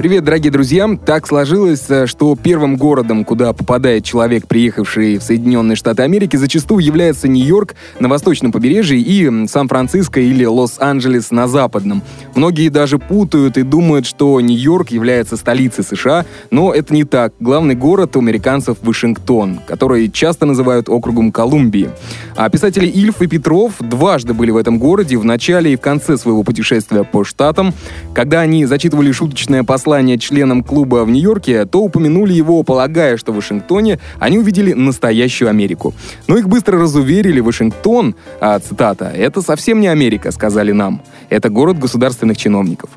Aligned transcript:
Привет, 0.00 0.24
дорогие 0.24 0.50
друзья! 0.50 0.88
Так 1.04 1.26
сложилось, 1.26 1.84
э, 1.90 2.06
что 2.06 2.34
первым 2.34 2.78
городом, 2.78 3.22
куда 3.22 3.52
попадает 3.52 4.02
человек, 4.02 4.46
приехавший 4.46 5.18
в 5.18 5.22
Соединенные 5.22 5.76
Штаты 5.76 6.04
Америки, 6.04 6.36
зачастую 6.36 6.82
является 6.82 7.28
Нью-Йорк 7.28 7.74
на 7.98 8.08
восточном 8.08 8.50
побережье 8.50 8.98
и 8.98 9.46
Сан-Франциско 9.46 10.18
или 10.18 10.46
Лос-Анджелес 10.46 11.32
на 11.32 11.48
западном. 11.48 12.02
Многие 12.34 12.70
даже 12.70 12.98
путают 12.98 13.58
и 13.58 13.62
думают, 13.62 14.06
что 14.06 14.40
Нью-Йорк 14.40 14.88
является 14.88 15.36
столицей 15.36 15.84
США, 15.84 16.24
но 16.50 16.72
это 16.72 16.94
не 16.94 17.04
так. 17.04 17.34
Главный 17.38 17.74
город 17.74 18.16
у 18.16 18.20
американцев 18.20 18.78
Вашингтон, 18.80 19.60
который 19.66 20.10
часто 20.10 20.46
называют 20.46 20.88
округом 20.88 21.30
Колумбии. 21.30 21.90
А 22.36 22.48
писатели 22.48 22.86
Ильф 22.86 23.20
и 23.20 23.26
Петров 23.26 23.74
дважды 23.80 24.32
были 24.32 24.50
в 24.50 24.56
этом 24.56 24.78
городе 24.78 25.18
в 25.18 25.26
начале 25.26 25.74
и 25.74 25.76
в 25.76 25.80
конце 25.82 26.16
своего 26.16 26.42
путешествия 26.42 27.04
по 27.04 27.22
штатам. 27.22 27.74
Когда 28.14 28.40
они 28.40 28.64
зачитывали 28.64 29.12
шуточное 29.12 29.62
послание 29.62 29.89
послание 29.90 30.18
членам 30.18 30.62
клуба 30.62 31.04
в 31.04 31.10
Нью-Йорке, 31.10 31.64
то 31.64 31.80
упомянули 31.80 32.32
его, 32.32 32.62
полагая, 32.62 33.16
что 33.16 33.32
в 33.32 33.34
Вашингтоне 33.34 33.98
они 34.20 34.38
увидели 34.38 34.72
настоящую 34.72 35.50
Америку. 35.50 35.94
Но 36.28 36.38
их 36.38 36.48
быстро 36.48 36.78
разуверили, 36.78 37.40
Вашингтон, 37.40 38.14
а, 38.40 38.60
цитата, 38.60 39.06
«это 39.06 39.42
совсем 39.42 39.80
не 39.80 39.88
Америка», 39.88 40.30
сказали 40.30 40.70
нам. 40.70 41.02
Это 41.30 41.48
город 41.48 41.78
государственных 41.78 42.36
чиновников. 42.36 42.90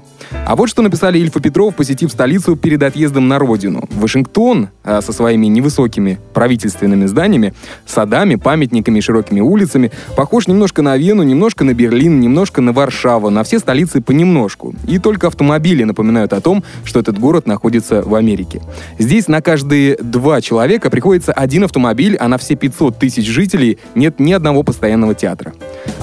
А 0.46 0.56
вот 0.56 0.68
что 0.68 0.82
написали 0.82 1.20
Ильф 1.20 1.38
и 1.38 1.40
Петров, 1.40 1.76
посетив 1.76 2.12
столицу 2.12 2.56
перед 2.56 2.82
отъездом 2.84 3.28
на 3.28 3.40
родину. 3.40 3.88
Вашингтон 3.92 4.70
а, 4.84 5.02
со 5.02 5.14
своими 5.14 5.46
невысокими 5.46 6.20
правительственными 6.34 7.06
зданиями, 7.06 7.54
садами, 7.86 8.36
памятниками 8.36 9.00
широкими 9.00 9.40
улицами 9.40 9.92
похож 10.18 10.48
немножко 10.48 10.82
на 10.82 10.98
Вену, 10.98 11.24
немножко 11.24 11.64
на 11.64 11.74
Берлин, 11.74 12.20
немножко 12.20 12.62
на 12.62 12.74
Варшаву, 12.74 13.30
на 13.30 13.44
все 13.44 13.60
столицы 13.60 14.02
понемножку. 14.02 14.74
И 14.88 14.98
только 14.98 15.28
автомобили 15.28 15.84
напоминают 15.84 16.34
о 16.34 16.42
том, 16.42 16.64
что 16.84 17.00
этот 17.00 17.20
город 17.20 17.46
находится 17.48 18.02
в 18.02 18.16
Америке. 18.16 18.62
Здесь 18.98 19.28
на 19.28 19.42
каждые 19.42 19.98
два 19.98 20.42
человека 20.42 20.90
приходится 20.90 21.32
один 21.32 21.64
автомобиль, 21.64 22.18
а 22.18 22.28
на 22.28 22.38
все 22.38 22.56
500 22.56 22.98
тысяч 22.98 23.28
жителей 23.28 23.78
нет 23.96 24.20
ни 24.20 24.34
одного 24.34 24.64
постоянного 24.64 25.14
театра. 25.14 25.54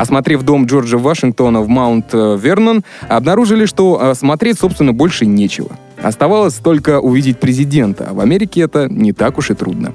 Осмотрев 0.01 0.43
дом 0.45 0.65
Джорджа 0.65 0.97
Вашингтона 0.97 1.61
в 1.61 1.69
Маунт-Вернон, 1.69 2.85
обнаружили, 3.07 3.67
что 3.67 3.99
а, 4.01 4.15
смотреть, 4.15 4.59
собственно, 4.59 4.95
больше 4.95 5.27
нечего. 5.27 5.73
Оставалось 6.03 6.55
только 6.55 7.01
увидеть 7.01 7.39
президента, 7.39 8.07
а 8.11 8.15
в 8.15 8.21
Америке 8.21 8.63
это 8.63 8.89
не 8.89 9.13
так 9.13 9.37
уж 9.37 9.51
и 9.51 9.55
трудно. 9.55 9.93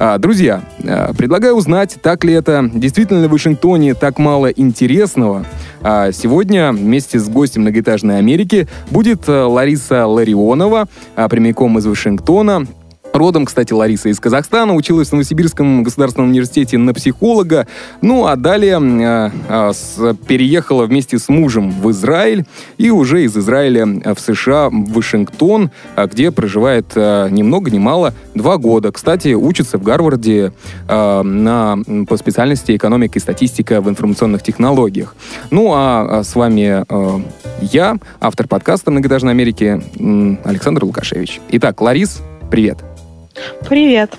А, 0.00 0.18
друзья, 0.18 0.62
а, 0.84 1.14
предлагаю 1.14 1.54
узнать, 1.54 1.96
так 2.02 2.24
ли 2.24 2.32
это, 2.32 2.68
действительно 2.74 3.20
ли 3.20 3.28
в 3.28 3.30
Вашингтоне 3.30 3.94
так 3.94 4.18
мало 4.18 4.48
интересного. 4.48 5.46
А 5.82 6.10
сегодня 6.10 6.72
вместе 6.72 7.20
с 7.20 7.28
гостем 7.28 7.62
многоэтажной 7.62 8.18
Америки 8.18 8.66
будет 8.90 9.28
Лариса 9.28 10.08
Ларионова, 10.08 10.88
а, 11.14 11.28
прямиком 11.28 11.78
из 11.78 11.86
Вашингтона, 11.86 12.66
Родом, 13.14 13.46
кстати, 13.46 13.72
Лариса 13.72 14.08
из 14.08 14.18
Казахстана, 14.18 14.74
училась 14.74 15.10
в 15.10 15.12
Новосибирском 15.12 15.84
государственном 15.84 16.30
университете 16.30 16.78
на 16.78 16.92
психолога. 16.92 17.68
Ну, 18.02 18.26
а 18.26 18.34
далее 18.34 18.80
э, 18.82 19.30
э, 19.48 19.72
с, 19.72 20.16
переехала 20.26 20.86
вместе 20.86 21.20
с 21.20 21.28
мужем 21.28 21.70
в 21.70 21.88
Израиль 21.92 22.44
и 22.76 22.90
уже 22.90 23.22
из 23.22 23.36
Израиля 23.36 23.86
в 23.86 24.18
США, 24.18 24.68
в 24.68 24.92
Вашингтон, 24.92 25.70
где 25.96 26.32
проживает 26.32 26.86
э, 26.96 27.28
ни 27.30 27.44
много 27.44 27.70
ни 27.70 27.78
мало 27.78 28.14
два 28.34 28.56
года. 28.56 28.90
Кстати, 28.90 29.34
учится 29.34 29.78
в 29.78 29.84
Гарварде 29.84 30.52
э, 30.88 31.22
на, 31.22 31.78
по 32.08 32.16
специальности 32.16 32.74
экономика 32.74 33.20
и 33.20 33.22
статистика 33.22 33.80
в 33.80 33.88
информационных 33.88 34.42
технологиях. 34.42 35.14
Ну, 35.52 35.70
а, 35.72 36.18
а 36.18 36.24
с 36.24 36.34
вами 36.34 36.84
э, 36.88 37.20
я, 37.60 37.96
автор 38.20 38.48
подкаста 38.48 38.90
«Многоэтажной 38.90 39.30
Америки» 39.30 39.80
Александр 40.44 40.84
Лукашевич. 40.84 41.40
Итак, 41.50 41.80
Ларис, 41.80 42.20
привет. 42.50 42.93
Привет. 43.68 44.16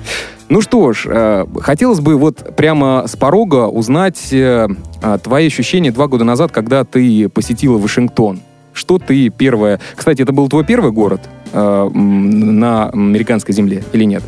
Ну 0.50 0.62
что 0.62 0.94
ж, 0.94 1.08
э, 1.08 1.46
хотелось 1.60 2.00
бы 2.00 2.18
вот 2.18 2.56
прямо 2.56 3.06
с 3.08 3.16
порога 3.16 3.68
узнать 3.68 4.32
э, 4.32 4.68
а, 5.02 5.18
твои 5.18 5.48
ощущения 5.48 5.92
два 5.92 6.08
года 6.08 6.24
назад, 6.24 6.52
когда 6.52 6.84
ты 6.84 7.30
посетила 7.30 7.78
Вашингтон. 7.78 8.42
Что 8.74 9.00
ты 9.00 9.30
первое... 9.30 9.80
Кстати, 9.96 10.22
это 10.22 10.34
был 10.34 10.48
твой 10.50 10.64
первый 10.64 10.92
город 10.92 11.22
э, 11.52 11.90
на 11.90 12.90
американской 12.90 13.56
земле 13.56 13.84
или 13.94 14.04
нет? 14.04 14.24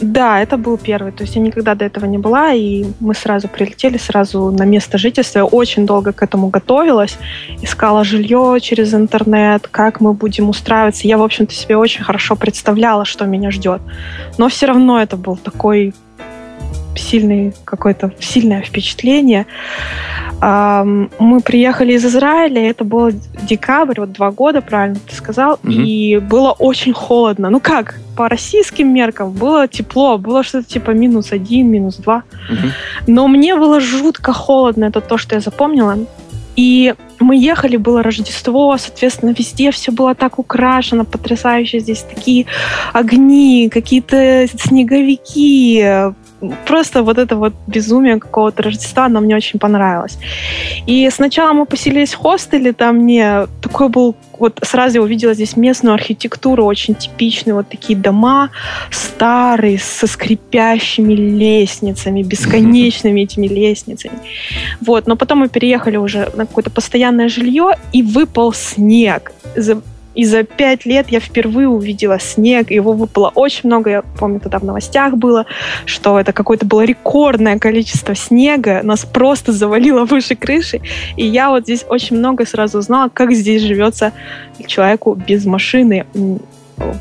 Да, 0.00 0.40
это 0.40 0.56
был 0.56 0.78
первый. 0.78 1.12
То 1.12 1.24
есть 1.24 1.34
я 1.34 1.42
никогда 1.42 1.74
до 1.74 1.84
этого 1.84 2.06
не 2.06 2.18
была, 2.18 2.52
и 2.52 2.84
мы 3.00 3.14
сразу 3.14 3.48
прилетели, 3.48 3.96
сразу 3.96 4.50
на 4.50 4.64
место 4.64 4.96
жительства. 4.98 5.40
Я 5.40 5.44
очень 5.44 5.86
долго 5.86 6.12
к 6.12 6.22
этому 6.22 6.48
готовилась, 6.48 7.18
искала 7.62 8.04
жилье 8.04 8.58
через 8.60 8.94
интернет, 8.94 9.66
как 9.68 10.00
мы 10.00 10.12
будем 10.12 10.48
устраиваться. 10.48 11.08
Я, 11.08 11.18
в 11.18 11.22
общем-то, 11.22 11.52
себе 11.52 11.76
очень 11.76 12.04
хорошо 12.04 12.36
представляла, 12.36 13.04
что 13.04 13.24
меня 13.24 13.50
ждет. 13.50 13.80
Но 14.38 14.48
все 14.48 14.66
равно 14.66 15.00
это 15.00 15.16
был 15.16 15.36
такой 15.36 15.94
сильный 16.98 17.54
какое-то 17.64 18.12
сильное 18.20 18.62
впечатление. 18.62 19.46
Мы 20.40 21.40
приехали 21.44 21.94
из 21.94 22.04
Израиля, 22.04 22.70
это 22.70 22.84
был 22.84 23.10
декабрь, 23.42 24.00
вот 24.00 24.12
два 24.12 24.30
года, 24.30 24.60
правильно 24.60 24.98
ты 25.08 25.16
сказал, 25.16 25.54
угу. 25.54 25.72
и 25.72 26.18
было 26.18 26.52
очень 26.52 26.92
холодно. 26.92 27.50
Ну 27.50 27.58
как, 27.58 27.98
по 28.16 28.28
российским 28.28 28.92
меркам 28.94 29.32
было 29.32 29.66
тепло, 29.66 30.16
было 30.16 30.44
что-то 30.44 30.68
типа 30.68 30.92
минус 30.92 31.32
один, 31.32 31.68
минус 31.68 31.96
два. 31.96 32.22
Угу. 32.50 32.68
Но 33.08 33.26
мне 33.26 33.56
было 33.56 33.80
жутко 33.80 34.32
холодно, 34.32 34.84
это 34.84 35.00
то, 35.00 35.18
что 35.18 35.34
я 35.34 35.40
запомнила. 35.40 35.98
И 36.54 36.94
мы 37.20 37.36
ехали, 37.36 37.76
было 37.76 38.02
Рождество, 38.02 38.76
соответственно, 38.78 39.34
везде 39.36 39.70
все 39.70 39.92
было 39.92 40.14
так 40.14 40.38
украшено, 40.38 41.04
потрясающе. 41.04 41.78
Здесь 41.78 42.02
такие 42.02 42.46
огни, 42.92 43.68
какие-то 43.72 44.46
снеговики, 44.56 46.12
просто 46.66 47.02
вот 47.02 47.18
это 47.18 47.36
вот 47.36 47.54
безумие 47.66 48.18
какого-то 48.18 48.62
Рождества 48.62 49.08
нам 49.08 49.24
мне 49.24 49.36
очень 49.36 49.58
понравилось. 49.58 50.18
И 50.86 51.08
сначала 51.10 51.52
мы 51.52 51.66
поселились 51.66 52.14
в 52.14 52.18
хостеле, 52.18 52.72
там 52.72 52.96
мне 52.96 53.46
такой 53.60 53.88
был 53.88 54.14
вот 54.38 54.60
сразу 54.62 54.96
я 54.96 55.02
увидела 55.02 55.34
здесь 55.34 55.56
местную 55.56 55.94
архитектуру, 55.94 56.64
очень 56.64 56.94
типичную, 56.94 57.56
вот 57.56 57.68
такие 57.68 57.98
дома 57.98 58.50
старые, 58.90 59.78
со 59.78 60.06
скрипящими 60.06 61.12
лестницами, 61.14 62.22
бесконечными 62.22 63.22
этими 63.22 63.48
лестницами. 63.48 64.18
Вот, 64.80 65.06
но 65.06 65.16
потом 65.16 65.38
мы 65.38 65.48
переехали 65.48 65.96
уже 65.96 66.30
на 66.36 66.46
какое-то 66.46 66.70
постоянное 66.70 67.28
жилье, 67.28 67.72
и 67.92 68.02
выпал 68.02 68.52
снег. 68.52 69.32
И 70.18 70.24
за 70.24 70.42
пять 70.42 70.84
лет 70.84 71.10
я 71.10 71.20
впервые 71.20 71.68
увидела 71.68 72.18
снег, 72.18 72.72
его 72.72 72.92
выпало 72.92 73.30
очень 73.36 73.68
много. 73.68 73.88
Я 73.88 74.02
помню, 74.02 74.40
тогда 74.40 74.58
в 74.58 74.64
новостях 74.64 75.16
было, 75.16 75.46
что 75.84 76.18
это 76.18 76.32
какое-то 76.32 76.66
было 76.66 76.84
рекордное 76.84 77.56
количество 77.60 78.16
снега. 78.16 78.80
Нас 78.82 79.04
просто 79.04 79.52
завалило 79.52 80.06
выше 80.06 80.34
крыши. 80.34 80.80
И 81.16 81.24
я 81.24 81.50
вот 81.50 81.62
здесь 81.62 81.84
очень 81.88 82.16
много 82.16 82.44
сразу 82.46 82.78
узнала, 82.78 83.08
как 83.14 83.30
здесь 83.30 83.62
живется 83.62 84.12
человеку 84.66 85.14
без 85.14 85.44
машины 85.44 86.04
в 86.12 86.40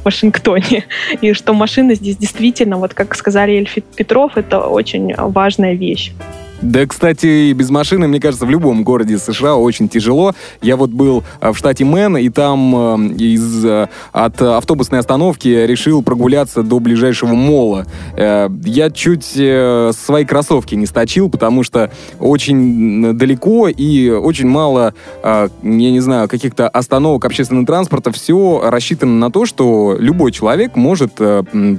Вашингтоне. 0.04 0.86
И 1.22 1.34
что 1.34 1.54
машина 1.56 1.96
здесь 1.96 2.18
действительно, 2.18 2.78
вот 2.78 2.94
как 2.94 3.16
сказали 3.16 3.54
Эльфи 3.54 3.84
Петров, 3.96 4.38
это 4.38 4.60
очень 4.60 5.16
важная 5.16 5.74
вещь. 5.74 6.14
Да, 6.62 6.86
кстати, 6.88 7.54
без 7.54 7.70
машины, 7.70 8.08
мне 8.08 8.20
кажется, 8.20 8.46
в 8.46 8.50
любом 8.50 8.84
городе 8.84 9.20
США 9.20 9.56
очень 9.56 9.90
тяжело. 9.90 10.34
Я 10.62 10.76
вот 10.76 10.90
был 10.90 11.24
э, 11.40 11.52
в 11.52 11.58
штате 11.58 11.86
Мэн, 11.86 12.18
и 12.18 12.30
там 12.30 12.76
э, 12.76 13.14
из, 13.16 13.64
э, 13.64 13.88
от 14.12 14.42
автобусной 14.42 15.00
остановки 15.00 15.48
решил 15.48 16.02
прогуляться 16.02 16.64
до 16.64 16.80
ближайшего 16.80 17.34
мола. 17.34 17.86
Я 18.16 18.90
чуть 18.92 19.26
свои 19.26 20.26
кроссовки 20.26 20.76
не 20.76 20.86
сточил, 20.86 21.30
потому 21.30 21.64
что 21.64 21.92
очень 22.20 23.14
далеко 23.18 23.68
и 23.68 24.10
очень 24.10 24.48
мало, 24.48 24.94
я 25.24 25.50
не 25.64 26.00
знаю, 26.00 26.28
каких-то 26.28 26.68
остановок 26.70 27.26
общественного 27.26 27.66
транспорта. 27.66 28.12
Все 28.12 28.62
рассчитано 28.64 29.14
на 29.14 29.32
то, 29.32 29.46
что 29.46 29.96
любой 30.00 30.32
человек 30.32 30.76
может 30.76 31.20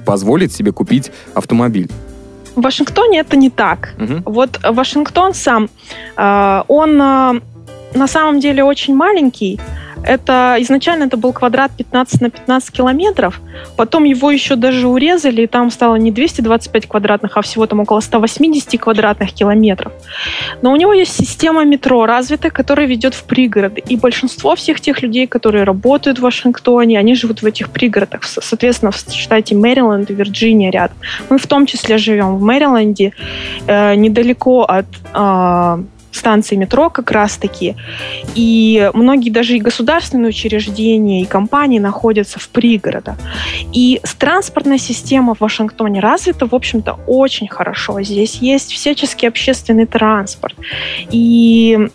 позволить 0.04 0.52
себе 0.52 0.72
купить 0.72 1.10
автомобиль. 1.34 1.90
В 2.56 2.62
Вашингтоне 2.62 3.20
это 3.20 3.36
не 3.36 3.50
так. 3.50 3.94
Угу. 3.98 4.32
Вот 4.32 4.60
Вашингтон 4.62 5.34
сам, 5.34 5.68
э, 6.16 6.62
он 6.68 7.00
э, 7.00 7.40
на 7.94 8.06
самом 8.06 8.40
деле 8.40 8.64
очень 8.64 8.94
маленький. 8.94 9.60
Это 10.04 10.56
изначально 10.60 11.04
это 11.04 11.16
был 11.16 11.32
квадрат 11.32 11.72
15 11.76 12.20
на 12.20 12.30
15 12.30 12.70
километров, 12.70 13.40
потом 13.76 14.04
его 14.04 14.30
еще 14.30 14.56
даже 14.56 14.88
урезали, 14.88 15.42
и 15.42 15.46
там 15.46 15.70
стало 15.70 15.96
не 15.96 16.10
225 16.10 16.86
квадратных, 16.86 17.36
а 17.36 17.42
всего 17.42 17.66
там 17.66 17.80
около 17.80 18.00
180 18.00 18.80
квадратных 18.80 19.32
километров. 19.32 19.92
Но 20.62 20.72
у 20.72 20.76
него 20.76 20.92
есть 20.92 21.14
система 21.14 21.64
метро 21.64 22.06
развитая, 22.06 22.50
которая 22.50 22.86
ведет 22.86 23.14
в 23.14 23.24
пригороды. 23.24 23.82
И 23.86 23.96
большинство 23.96 24.54
всех 24.56 24.80
тех 24.80 25.02
людей, 25.02 25.26
которые 25.26 25.64
работают 25.64 26.18
в 26.18 26.22
Вашингтоне, 26.22 26.98
они 26.98 27.14
живут 27.14 27.42
в 27.42 27.46
этих 27.46 27.70
пригородах, 27.70 28.24
соответственно, 28.24 28.92
в 28.92 28.96
штате 28.96 29.54
Мэриленд 29.54 30.10
и 30.10 30.14
Вирджиния 30.14 30.70
рядом. 30.70 30.96
Мы 31.30 31.38
в 31.38 31.46
том 31.46 31.66
числе 31.66 31.98
живем 31.98 32.36
в 32.36 32.42
Мэриленде, 32.42 33.12
э, 33.66 33.94
недалеко 33.94 34.62
от 34.62 34.86
э, 35.14 35.82
станции 36.10 36.56
метро 36.56 36.90
как 36.90 37.10
раз-таки. 37.10 37.76
И 38.34 38.90
многие 38.94 39.30
даже 39.30 39.56
и 39.56 39.60
государственные 39.60 40.30
учреждения, 40.30 41.22
и 41.22 41.26
компании 41.26 41.78
находятся 41.78 42.38
в 42.38 42.48
пригородах. 42.48 43.16
И 43.72 44.00
транспортная 44.18 44.78
система 44.78 45.34
в 45.34 45.40
Вашингтоне 45.40 46.00
развита, 46.00 46.46
в 46.46 46.54
общем-то, 46.54 46.98
очень 47.06 47.48
хорошо. 47.48 48.02
Здесь 48.02 48.36
есть 48.36 48.72
всяческий 48.72 49.28
общественный 49.28 49.86
транспорт. 49.86 50.56
И 51.10 51.88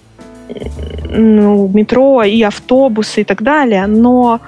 ну, 1.09 1.67
метро, 1.67 2.23
и 2.23 2.41
автобусы, 2.41 3.21
и 3.21 3.23
так 3.23 3.41
далее. 3.41 3.87
Но 3.87 4.39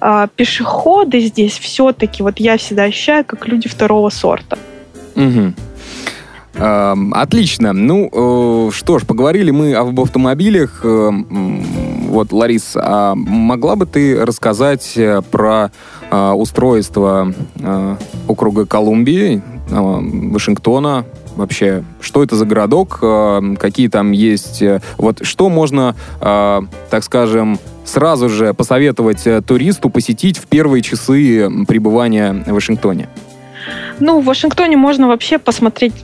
э, 0.00 0.28
пешеходы 0.36 1.20
здесь 1.20 1.58
все-таки, 1.58 2.22
вот 2.22 2.40
я 2.40 2.56
всегда 2.56 2.84
ощущаю, 2.84 3.24
как 3.24 3.46
люди 3.48 3.68
второго 3.68 4.10
сорта. 4.10 4.58
Угу. 5.16 5.54
Отлично. 6.54 7.72
Ну, 7.72 8.10
э, 8.12 8.70
что 8.72 8.98
ж, 8.98 9.06
поговорили 9.06 9.50
мы 9.50 9.74
об 9.74 9.98
автомобилях. 9.98 10.80
Э, 10.84 11.10
вот, 12.08 12.32
Ларис, 12.32 12.72
а 12.76 13.14
могла 13.14 13.76
бы 13.76 13.86
ты 13.86 14.24
рассказать 14.24 14.92
э, 14.96 15.22
про 15.30 15.70
устройство 16.34 17.32
округа 18.28 18.66
Колумбии, 18.66 19.40
Вашингтона, 19.70 21.06
вообще, 21.36 21.84
что 22.02 22.22
это 22.22 22.36
за 22.36 22.44
городок, 22.44 22.98
какие 23.58 23.88
там 23.88 24.12
есть, 24.12 24.62
вот 24.98 25.24
что 25.24 25.48
можно, 25.48 25.96
так 26.20 27.02
скажем, 27.02 27.58
сразу 27.86 28.28
же 28.28 28.52
посоветовать 28.52 29.26
туристу 29.46 29.88
посетить 29.88 30.36
в 30.36 30.48
первые 30.48 30.82
часы 30.82 31.48
пребывания 31.66 32.44
в 32.46 32.52
Вашингтоне? 32.52 33.08
Ну, 33.98 34.20
в 34.20 34.26
Вашингтоне 34.26 34.76
можно 34.76 35.08
вообще 35.08 35.38
посмотреть 35.38 35.94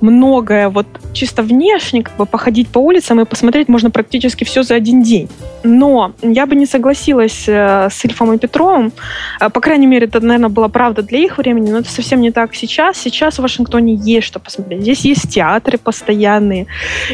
многое 0.00 0.68
вот 0.68 0.86
чисто 1.12 1.42
внешне, 1.42 2.02
как 2.02 2.16
бы 2.16 2.26
походить 2.26 2.68
по 2.68 2.78
улицам 2.78 3.20
и 3.20 3.24
посмотреть 3.24 3.68
можно 3.68 3.90
практически 3.90 4.44
все 4.44 4.62
за 4.62 4.74
один 4.74 5.02
день. 5.02 5.28
Но 5.62 6.12
я 6.22 6.46
бы 6.46 6.54
не 6.54 6.66
согласилась 6.66 7.44
э, 7.48 7.88
с 7.90 8.04
Ильфом 8.04 8.32
и 8.32 8.38
Петровым. 8.38 8.92
Э, 9.40 9.48
по 9.48 9.60
крайней 9.60 9.86
мере, 9.86 10.06
это, 10.06 10.20
наверное, 10.20 10.50
была 10.50 10.68
правда 10.68 11.02
для 11.02 11.18
их 11.18 11.38
времени, 11.38 11.70
но 11.70 11.78
это 11.78 11.90
совсем 11.90 12.20
не 12.20 12.30
так 12.30 12.54
сейчас. 12.54 12.98
Сейчас 12.98 13.38
в 13.38 13.42
Вашингтоне 13.42 13.94
есть 13.94 14.26
что 14.26 14.38
посмотреть. 14.38 14.82
Здесь 14.82 15.04
есть 15.04 15.30
театры 15.30 15.78
постоянные, 15.78 16.66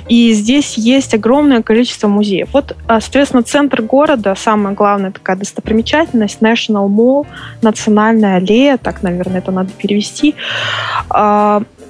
и 0.08 0.32
здесь 0.32 0.74
есть 0.74 1.14
огромное 1.14 1.62
количество 1.62 2.08
музеев. 2.08 2.48
Вот, 2.52 2.72
э, 2.72 3.00
соответственно, 3.00 3.42
центр 3.42 3.82
города, 3.82 4.34
самая 4.36 4.74
главная 4.74 5.12
такая 5.12 5.36
достопримечательность, 5.36 6.40
National 6.40 6.88
Mall, 6.88 7.26
Национальная 7.62 8.36
аллея, 8.36 8.76
так, 8.76 9.02
наверное, 9.02 9.38
это 9.38 9.52
надо 9.52 9.70
перевести. 9.72 10.34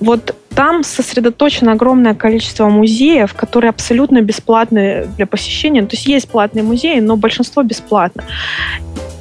Вот 0.02 0.34
там 0.54 0.82
сосредоточено 0.82 1.72
огромное 1.72 2.14
количество 2.14 2.68
музеев, 2.68 3.34
которые 3.34 3.70
абсолютно 3.70 4.20
бесплатны 4.20 5.06
для 5.16 5.26
посещения. 5.26 5.82
То 5.82 5.94
есть 5.96 6.06
есть 6.06 6.28
платные 6.28 6.64
музеи, 6.64 6.98
но 6.98 7.16
большинство 7.16 7.62
бесплатно. 7.62 8.24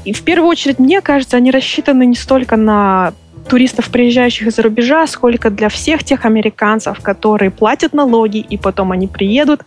И 0.06 0.12
в 0.12 0.24
первую 0.24 0.50
очередь, 0.50 0.80
мне 0.80 1.02
кажется, 1.02 1.38
они 1.38 1.52
рассчитаны 1.52 2.08
не 2.08 2.16
столько 2.16 2.58
на 2.58 3.14
туристов, 3.48 3.90
приезжающих 3.90 4.48
из-за 4.48 4.62
рубежа, 4.64 5.06
сколько 5.08 5.50
для 5.50 5.70
всех 5.70 6.04
тех 6.04 6.26
американцев, 6.26 7.00
которые 7.02 7.52
платят 7.52 7.94
налоги, 7.94 8.38
и 8.38 8.58
потом 8.58 8.92
они 8.92 9.08
приедут 9.08 9.62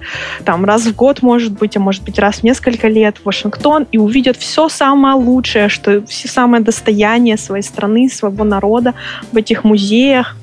там 0.44 0.64
раз 0.64 0.86
в 0.86 0.96
год, 0.96 1.22
может 1.22 1.52
быть, 1.52 1.76
а 1.76 1.80
может 1.80 2.02
быть 2.02 2.18
раз 2.18 2.36
в 2.36 2.42
несколько 2.42 2.88
лет 2.88 3.18
в 3.18 3.26
Вашингтон 3.26 3.86
и 3.92 3.98
увидят 3.98 4.36
все 4.36 4.68
самое 4.68 5.14
лучшее, 5.14 5.68
что 5.68 6.04
все 6.06 6.28
самое 6.28 6.62
достояние 6.62 7.36
своей 7.36 7.62
страны, 7.62 8.08
своего 8.08 8.44
народа 8.44 8.94
в 9.32 9.36
этих 9.36 9.64
музеях. 9.64 10.36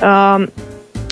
Эм, 0.00 0.50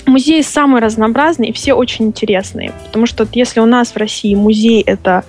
музеи 0.07 0.43
самые 0.43 0.83
разнообразные 0.83 1.51
и 1.51 1.53
все 1.53 1.75
очень 1.75 2.07
интересные. 2.07 2.73
Потому 2.87 3.07
что 3.07 3.25
вот 3.25 3.35
если 3.35 3.61
у 3.61 3.67
нас 3.67 3.93
в 3.93 3.97
России 3.97 4.35
музей 4.35 4.83
это 4.83 5.25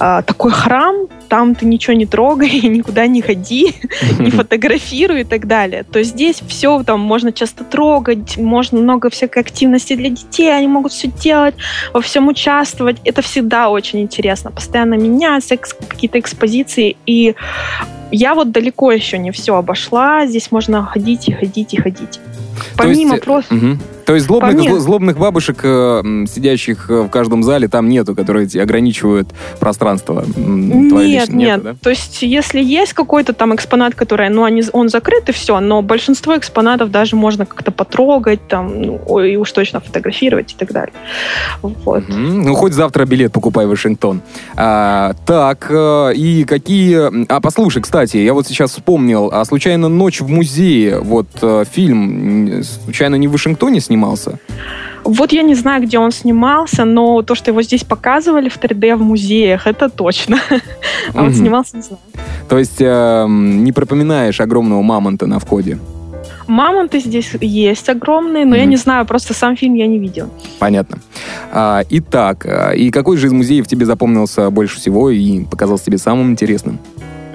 э, 0.00 0.22
такой 0.26 0.52
храм, 0.52 1.08
там 1.28 1.54
ты 1.54 1.66
ничего 1.66 1.94
не 1.94 2.06
трогай, 2.06 2.60
никуда 2.68 3.06
не 3.06 3.22
ходи, 3.22 3.74
не 4.18 4.30
фотографируй 4.30 5.22
и 5.22 5.24
так 5.24 5.46
далее, 5.46 5.84
то 5.84 6.02
здесь 6.02 6.42
все 6.46 6.82
там 6.82 7.00
можно 7.00 7.32
часто 7.32 7.64
трогать, 7.64 8.36
можно 8.36 8.78
много 8.78 9.10
всякой 9.10 9.42
активности 9.42 9.94
для 9.94 10.10
детей, 10.10 10.54
они 10.56 10.68
могут 10.68 10.92
все 10.92 11.08
делать, 11.08 11.54
во 11.92 12.00
всем 12.00 12.28
участвовать. 12.28 12.98
Это 13.04 13.22
всегда 13.22 13.70
очень 13.70 14.00
интересно. 14.00 14.50
Постоянно 14.50 14.94
меняются 14.94 15.56
какие-то 15.56 16.18
экспозиции. 16.18 16.96
И 17.06 17.34
я 18.10 18.34
вот 18.34 18.52
далеко 18.52 18.92
еще 18.92 19.18
не 19.18 19.30
все 19.30 19.56
обошла. 19.56 20.26
Здесь 20.26 20.50
можно 20.52 20.84
ходить 20.84 21.28
и 21.28 21.32
ходить 21.32 21.74
и 21.74 21.76
ходить. 21.80 22.20
Помимо 22.76 23.14
есть, 23.14 23.24
просто... 23.24 23.54
Угу. 23.54 23.78
То 24.06 24.14
есть 24.14 24.26
злобных, 24.26 24.56
Помимо... 24.56 24.80
злобных 24.80 25.18
бабушек, 25.18 25.60
э, 25.62 26.02
сидящих 26.28 26.90
э, 26.90 27.02
в 27.02 27.08
каждом 27.08 27.42
зале, 27.42 27.68
там 27.68 27.88
нету, 27.88 28.14
которые 28.14 28.46
ограничивают 28.62 29.28
пространство 29.58 30.24
Нет, 30.36 31.28
нет. 31.28 31.28
Нету, 31.30 31.62
да? 31.64 31.74
То 31.82 31.90
есть 31.90 32.20
если 32.22 32.62
есть 32.62 32.92
какой-то 32.92 33.32
там 33.32 33.54
экспонат, 33.54 33.94
который, 33.94 34.28
ну, 34.28 34.44
они, 34.44 34.62
он 34.72 34.90
закрыт 34.90 35.30
и 35.30 35.32
все, 35.32 35.58
но 35.60 35.80
большинство 35.80 36.36
экспонатов 36.36 36.90
даже 36.90 37.16
можно 37.16 37.46
как-то 37.46 37.70
потрогать, 37.70 38.46
там, 38.46 38.82
ну, 38.82 39.20
и 39.20 39.36
уж 39.36 39.50
точно 39.52 39.80
фотографировать 39.80 40.52
и 40.52 40.56
так 40.56 40.70
далее. 40.72 40.94
Вот. 41.62 42.04
Угу. 42.04 42.18
Ну, 42.18 42.54
хоть 42.54 42.74
завтра 42.74 43.06
билет 43.06 43.32
покупай 43.32 43.64
в 43.66 43.70
Вашингтон. 43.70 44.20
А, 44.54 45.14
так, 45.26 45.66
э, 45.70 46.12
и 46.14 46.44
какие... 46.44 47.26
А, 47.32 47.40
послушай, 47.40 47.80
кстати, 47.80 47.93
я 48.02 48.34
вот 48.34 48.46
сейчас 48.46 48.72
вспомнил, 48.72 49.30
а 49.32 49.44
случайно 49.44 49.88
«Ночь 49.88 50.20
в 50.20 50.28
музее», 50.28 51.00
вот 51.00 51.28
фильм, 51.70 52.62
случайно 52.62 53.14
не 53.14 53.28
в 53.28 53.32
Вашингтоне 53.32 53.80
снимался? 53.80 54.38
Вот 55.04 55.32
я 55.32 55.42
не 55.42 55.54
знаю, 55.54 55.82
где 55.82 55.98
он 55.98 56.10
снимался, 56.10 56.84
но 56.86 57.22
то, 57.22 57.34
что 57.34 57.50
его 57.50 57.60
здесь 57.62 57.84
показывали 57.84 58.48
в 58.48 58.58
3D 58.58 58.96
в 58.96 59.02
музеях, 59.02 59.66
это 59.66 59.90
точно. 59.90 60.38
А 61.12 61.22
он 61.22 61.34
снимался, 61.34 61.76
не 61.76 61.82
знаю. 61.82 62.00
То 62.48 62.58
есть 62.58 62.80
эм, 62.80 63.64
не 63.64 63.72
пропоминаешь 63.72 64.40
огромного 64.40 64.80
мамонта 64.82 65.26
на 65.26 65.38
входе? 65.38 65.78
Мамонты 66.46 67.00
здесь 67.00 67.30
есть 67.40 67.88
огромные, 67.88 68.44
но 68.44 68.54
mm-hmm. 68.54 68.60
я 68.60 68.64
не 68.64 68.76
знаю, 68.76 69.06
просто 69.06 69.34
сам 69.34 69.56
фильм 69.56 69.74
я 69.74 69.86
не 69.86 69.98
видел. 69.98 70.30
Понятно. 70.58 70.98
А, 71.52 71.82
итак, 71.88 72.46
а, 72.46 72.72
и 72.72 72.90
какой 72.90 73.16
же 73.16 73.26
из 73.26 73.32
музеев 73.32 73.66
тебе 73.66 73.86
запомнился 73.86 74.50
больше 74.50 74.78
всего 74.78 75.10
и 75.10 75.44
показался 75.44 75.86
тебе 75.86 75.98
самым 75.98 76.32
интересным? 76.32 76.78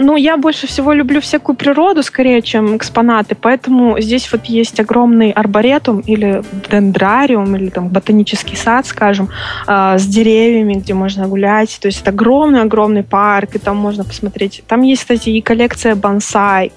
Ну, 0.02 0.16
я 0.16 0.38
больше 0.38 0.66
всего 0.66 0.94
люблю 0.94 1.20
всякую 1.20 1.58
природу, 1.58 2.04
скорее, 2.04 2.42
чем 2.42 2.78
экспонаты, 2.78 3.36
поэтому 3.36 4.00
здесь 4.00 4.32
вот 4.32 4.46
есть 4.46 4.80
огромный 4.80 5.32
арборетум 5.32 6.00
или 6.00 6.42
дендрариум, 6.72 7.54
или 7.58 7.70
там 7.70 7.90
ботанический 7.90 8.56
сад, 8.56 8.86
скажем, 8.86 9.28
э, 9.68 9.98
с 9.98 10.06
деревьями, 10.06 10.76
где 10.76 10.94
можно 10.94 11.28
гулять. 11.28 11.78
То 11.82 11.88
есть 11.88 12.02
это 12.02 12.12
огромный-огромный 12.12 13.04
парк, 13.04 13.56
и 13.56 13.60
там 13.60 13.76
можно 13.76 14.06
посмотреть. 14.06 14.64
Там 14.68 14.84
есть, 14.84 15.02
кстати, 15.02 15.32
и 15.32 15.42
коллекция 15.42 15.96
бонсай 15.96 16.72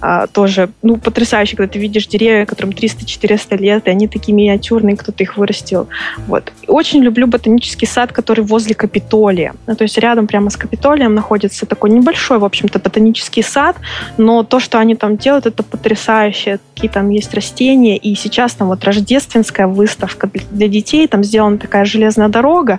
а, 0.00 0.26
тоже, 0.26 0.70
ну, 0.82 0.96
потрясающе, 0.96 1.56
когда 1.56 1.72
ты 1.72 1.78
видишь 1.78 2.06
деревья, 2.06 2.46
которым 2.46 2.70
300-400 2.70 3.56
лет, 3.58 3.86
и 3.86 3.90
они 3.90 4.06
такие 4.08 4.34
миниатюрные, 4.34 4.96
кто-то 4.96 5.22
их 5.22 5.36
вырастил. 5.36 5.88
Вот. 6.26 6.52
Очень 6.66 7.02
люблю 7.02 7.26
ботанический 7.26 7.86
сад, 7.86 8.12
который 8.12 8.44
возле 8.44 8.74
Капитолия. 8.74 9.54
Ну, 9.66 9.74
то 9.74 9.82
есть 9.82 9.98
рядом 9.98 10.26
прямо 10.26 10.50
с 10.50 10.56
Капитолием 10.56 11.14
находится 11.14 11.66
такой 11.66 11.90
небольшой, 11.90 12.38
в 12.38 12.44
общем-то, 12.44 12.78
ботанический 12.78 13.42
сад, 13.42 13.76
но 14.16 14.44
то, 14.44 14.60
что 14.60 14.78
они 14.78 14.94
там 14.94 15.16
делают, 15.16 15.46
это 15.46 15.62
потрясающе. 15.62 16.60
Какие 16.74 16.90
там 16.90 17.10
есть 17.10 17.34
растения, 17.34 17.96
и 17.96 18.14
сейчас 18.14 18.54
там 18.54 18.68
вот 18.68 18.84
рождественская 18.84 19.66
выставка 19.66 20.30
для 20.50 20.68
детей, 20.68 21.08
там 21.08 21.24
сделана 21.24 21.58
такая 21.58 21.84
железная 21.84 22.28
дорога, 22.28 22.78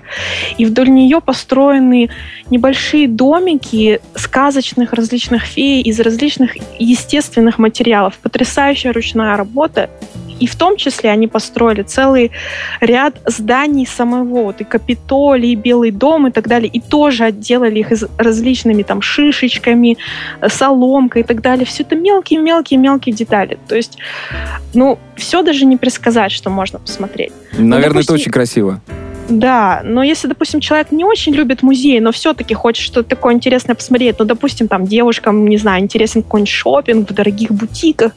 и 0.56 0.64
вдоль 0.64 0.88
нее 0.88 1.20
построены 1.20 2.08
небольшие 2.48 3.08
домики 3.08 4.00
сказочных 4.14 4.94
различных 4.94 5.42
фей 5.42 5.82
из 5.82 6.00
различных 6.00 6.56
естественных 6.78 7.09
естественных 7.10 7.58
материалов. 7.58 8.14
Потрясающая 8.22 8.92
ручная 8.92 9.36
работа. 9.36 9.90
И 10.38 10.46
в 10.46 10.54
том 10.54 10.76
числе 10.76 11.10
они 11.10 11.26
построили 11.26 11.82
целый 11.82 12.30
ряд 12.80 13.20
зданий 13.26 13.86
самого, 13.86 14.24
вот 14.24 14.60
и 14.60 14.64
Капитолий, 14.64 15.52
и 15.52 15.54
Белый 15.54 15.90
дом 15.90 16.28
и 16.28 16.30
так 16.30 16.48
далее, 16.48 16.70
и 16.72 16.80
тоже 16.80 17.24
отделали 17.24 17.80
их 17.80 17.92
из 17.92 18.04
различными 18.16 18.82
там 18.82 19.02
шишечками, 19.02 19.98
соломкой 20.48 21.22
и 21.22 21.24
так 21.24 21.42
далее. 21.42 21.66
Все 21.66 21.82
это 21.82 21.94
мелкие-мелкие-мелкие 21.94 23.14
детали. 23.14 23.58
То 23.68 23.76
есть, 23.76 23.98
ну, 24.72 24.98
все 25.16 25.42
даже 25.42 25.66
не 25.66 25.76
предсказать, 25.76 26.32
что 26.32 26.48
можно 26.48 26.78
посмотреть. 26.78 27.32
Наверное, 27.52 27.76
ну, 27.76 27.80
допустим, 27.80 28.14
это 28.14 28.22
очень 28.22 28.32
красиво. 28.32 28.80
Да, 29.30 29.82
но 29.84 30.02
если, 30.02 30.26
допустим, 30.26 30.60
человек 30.60 30.90
не 30.90 31.04
очень 31.04 31.32
любит 31.32 31.62
музей, 31.62 32.00
но 32.00 32.10
все-таки 32.10 32.52
хочет 32.52 32.84
что-то 32.84 33.10
такое 33.10 33.34
интересное 33.34 33.74
посмотреть, 33.74 34.18
ну, 34.18 34.24
допустим, 34.24 34.66
там 34.66 34.86
девушкам, 34.86 35.46
не 35.46 35.56
знаю, 35.56 35.82
интересен 35.82 36.22
какой-нибудь 36.22 36.50
шопинг 36.50 37.08
в 37.08 37.14
дорогих 37.14 37.52
бутиках, 37.52 38.12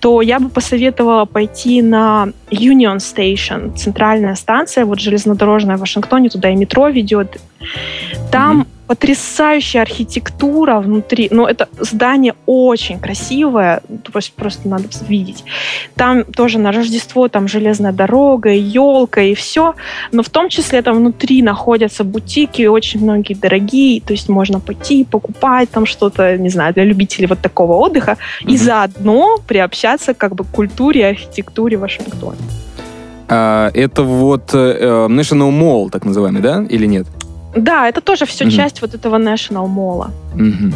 то 0.00 0.22
я 0.22 0.40
бы 0.40 0.48
посоветовала 0.48 1.26
пойти 1.26 1.82
на 1.82 2.28
Union 2.50 2.96
Station, 2.96 3.76
центральная 3.76 4.34
станция, 4.34 4.86
вот 4.86 5.00
железнодорожная 5.00 5.76
в 5.76 5.80
Вашингтоне, 5.80 6.30
туда 6.30 6.48
и 6.48 6.56
метро 6.56 6.88
ведет. 6.88 7.38
Там 8.32 8.62
mm-hmm 8.62 8.66
потрясающая 8.86 9.82
архитектура 9.82 10.80
внутри. 10.80 11.28
Ну, 11.30 11.46
это 11.46 11.68
здание 11.78 12.34
очень 12.46 12.98
красивое, 12.98 13.82
просто, 14.12 14.32
просто 14.36 14.68
надо 14.68 14.88
видеть. 15.08 15.44
Там 15.94 16.24
тоже 16.24 16.58
на 16.58 16.72
Рождество 16.72 17.28
там 17.28 17.48
железная 17.48 17.92
дорога, 17.92 18.50
елка 18.50 19.22
и 19.22 19.34
все. 19.34 19.74
Но 20.12 20.22
в 20.22 20.28
том 20.28 20.48
числе 20.48 20.82
там 20.82 20.96
внутри 20.96 21.42
находятся 21.42 22.04
бутики, 22.04 22.66
очень 22.66 23.02
многие 23.02 23.34
дорогие, 23.34 24.00
то 24.00 24.12
есть 24.12 24.28
можно 24.28 24.60
пойти 24.60 25.04
покупать 25.04 25.70
там 25.70 25.86
что-то, 25.86 26.36
не 26.36 26.50
знаю, 26.50 26.74
для 26.74 26.84
любителей 26.84 27.26
вот 27.26 27.40
такого 27.40 27.74
отдыха 27.74 28.12
mm-hmm. 28.12 28.52
и 28.52 28.56
заодно 28.56 29.38
приобщаться 29.46 30.14
как 30.14 30.34
бы 30.34 30.44
к 30.44 30.48
культуре 30.48 31.00
и 31.00 31.04
архитектуре 31.04 31.76
Вашингтона. 31.76 32.36
А, 33.28 33.70
это 33.74 34.02
вот 34.02 34.50
э, 34.52 35.06
National 35.08 35.50
Mall, 35.50 35.90
так 35.90 36.04
называемый, 36.04 36.42
да, 36.42 36.64
или 36.68 36.86
нет? 36.86 37.06
Да, 37.54 37.88
это 37.88 38.00
тоже 38.00 38.26
все 38.26 38.44
mm 38.44 38.50
часть 38.50 38.82
вот 38.82 38.94
этого 38.94 39.16
National 39.16 39.66
Mall. 39.66 40.10
mm 40.34 40.74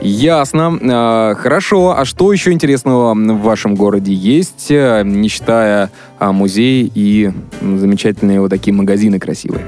Ясно. 0.00 0.78
А, 0.82 1.34
хорошо. 1.34 1.94
А 1.96 2.04
что 2.04 2.32
еще 2.32 2.52
интересного 2.52 3.14
в 3.14 3.42
вашем 3.42 3.74
городе 3.74 4.12
есть, 4.12 4.70
э, 4.70 5.02
не 5.04 5.28
считая 5.28 5.90
а, 6.18 6.32
музей 6.32 6.90
и 6.94 7.30
замечательные 7.60 8.40
вот 8.40 8.50
такие 8.50 8.74
магазины 8.74 9.18
красивые? 9.18 9.64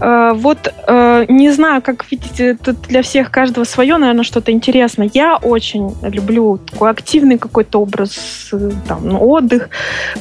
Uh, 0.00 0.32
вот 0.34 0.72
uh, 0.86 1.24
не 1.28 1.50
знаю, 1.50 1.82
как 1.82 2.08
видите, 2.08 2.54
тут 2.54 2.82
для 2.82 3.02
всех 3.02 3.32
каждого 3.32 3.64
свое, 3.64 3.96
наверное, 3.96 4.22
что-то 4.22 4.52
интересное. 4.52 5.10
Я 5.12 5.36
очень 5.36 5.92
люблю 6.02 6.58
такой 6.58 6.90
активный 6.90 7.36
какой-то 7.36 7.80
образ, 7.80 8.48
э, 8.52 8.70
там, 8.86 9.00
ну, 9.08 9.18
отдых, 9.18 9.70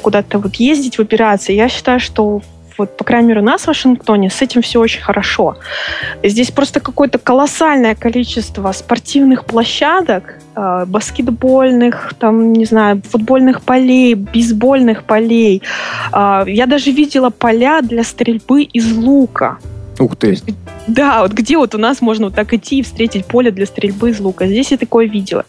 куда-то 0.02 0.40
вот 0.40 0.56
ездить, 0.56 0.98
выбираться. 0.98 1.54
Я 1.54 1.70
считаю, 1.70 2.00
что 2.00 2.42
вот, 2.78 2.98
по 2.98 3.04
крайней 3.04 3.30
мере, 3.30 3.42
у 3.42 3.44
нас 3.44 3.64
в 3.64 3.68
Вашингтоне 3.68 4.30
с 4.30 4.42
этим 4.42 4.62
все 4.62 4.80
очень 4.80 5.02
хорошо. 5.02 5.58
Здесь 6.24 6.52
просто 6.52 6.80
какое-то 6.80 7.18
колоссальное 7.18 7.96
количество 7.96 8.72
спортивных 8.72 9.46
площадок, 9.46 10.40
э, 10.56 10.86
баскетбольных, 10.86 12.14
там, 12.20 12.54
не 12.54 12.66
знаю, 12.66 13.02
футбольных 13.10 13.62
полей, 13.62 14.16
бейсбольных 14.16 15.04
полей. 15.04 15.62
Э, 16.14 16.44
я 16.48 16.66
даже 16.66 16.92
видела 16.92 17.30
поля 17.30 17.82
для 17.82 18.04
стрельбы 18.04 18.64
из 18.64 18.92
лука. 18.92 19.58
Ух 20.00 20.16
ты. 20.16 20.38
Да, 20.88 21.24
вот 21.24 21.34
где 21.34 21.58
вот 21.58 21.76
у 21.76 21.78
нас 21.78 22.02
можно 22.02 22.28
вот 22.28 22.36
так 22.36 22.54
идти 22.54 22.80
и 22.80 22.84
встретить 22.84 23.26
поле 23.26 23.52
для 23.52 23.66
стрельбы 23.66 24.12
из 24.12 24.20
лука. 24.20 24.48
Здесь 24.48 24.72
я 24.72 24.78
такое 24.78 25.08
видела. 25.08 25.44